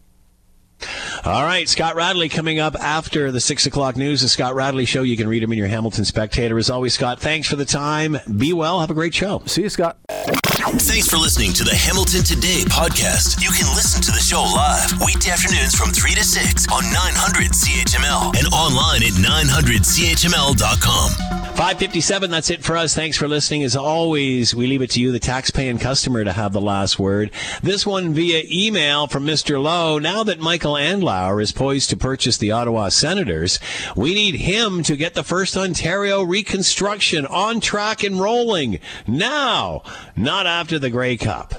All 1.25 1.43
right, 1.43 1.67
Scott 1.67 1.95
Radley 1.95 2.29
coming 2.29 2.59
up 2.59 2.75
after 2.75 3.31
the 3.31 3.39
six 3.39 3.65
o'clock 3.65 3.95
news. 3.97 4.21
The 4.21 4.29
Scott 4.29 4.53
Radley 4.55 4.85
Show. 4.85 5.01
You 5.03 5.17
can 5.17 5.27
read 5.27 5.43
him 5.43 5.51
in 5.51 5.57
your 5.57 5.67
Hamilton 5.67 6.05
Spectator. 6.05 6.57
As 6.57 6.69
always, 6.69 6.93
Scott, 6.93 7.19
thanks 7.19 7.49
for 7.49 7.55
the 7.55 7.65
time. 7.65 8.17
Be 8.37 8.53
well. 8.53 8.79
Have 8.79 8.91
a 8.91 8.93
great 8.93 9.13
show. 9.13 9.41
See 9.45 9.63
you, 9.63 9.69
Scott. 9.69 9.97
Thanks 10.09 11.09
for 11.09 11.17
listening 11.17 11.53
to 11.53 11.63
the 11.63 11.73
Hamilton 11.73 12.23
Today 12.23 12.61
podcast. 12.69 13.41
You 13.41 13.49
can 13.49 13.73
listen 13.75 14.01
to 14.03 14.11
the 14.11 14.19
show 14.19 14.41
live 14.41 14.91
weekday 15.05 15.31
afternoons 15.31 15.73
from 15.73 15.89
3 15.91 16.13
to 16.15 16.23
6 16.23 16.67
on 16.71 16.83
900 16.83 17.51
CHML 17.51 18.35
and 18.37 18.47
online 18.53 19.01
at 19.03 19.13
900CHML.com. 19.13 21.38
557, 21.59 22.31
that's 22.31 22.49
it 22.49 22.63
for 22.63 22.77
us. 22.77 22.95
Thanks 22.95 23.17
for 23.17 23.27
listening. 23.27 23.63
As 23.63 23.75
always, 23.75 24.55
we 24.55 24.65
leave 24.65 24.81
it 24.81 24.91
to 24.91 25.01
you, 25.01 25.11
the 25.11 25.19
taxpaying 25.19 25.81
customer, 25.81 26.23
to 26.23 26.31
have 26.31 26.53
the 26.53 26.61
last 26.61 26.97
word. 26.97 27.31
This 27.61 27.85
one 27.85 28.13
via 28.13 28.43
email 28.49 29.07
from 29.07 29.25
Mr. 29.25 29.61
Lowe. 29.61 29.99
Now 29.99 30.23
that 30.23 30.39
Michael 30.39 30.75
Andlauer 30.75 31.43
is 31.43 31.51
poised 31.51 31.89
to 31.89 31.97
purchase 31.97 32.37
the 32.37 32.53
Ottawa 32.53 32.87
Senators, 32.87 33.59
we 33.93 34.13
need 34.13 34.35
him 34.35 34.83
to 34.83 34.95
get 34.95 35.15
the 35.15 35.23
first 35.23 35.57
Ontario 35.57 36.23
reconstruction 36.23 37.25
on 37.25 37.59
track 37.59 38.03
and 38.03 38.21
rolling. 38.21 38.79
Now, 39.05 39.83
not 40.15 40.47
after 40.47 40.79
the 40.79 40.89
Grey 40.89 41.17
Cup. 41.17 41.55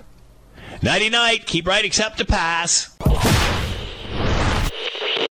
Nighty 0.80 1.10
night. 1.10 1.44
Keep 1.44 1.66
right 1.66 1.84
except 1.84 2.16
to 2.16 2.24
pass. 2.24 2.96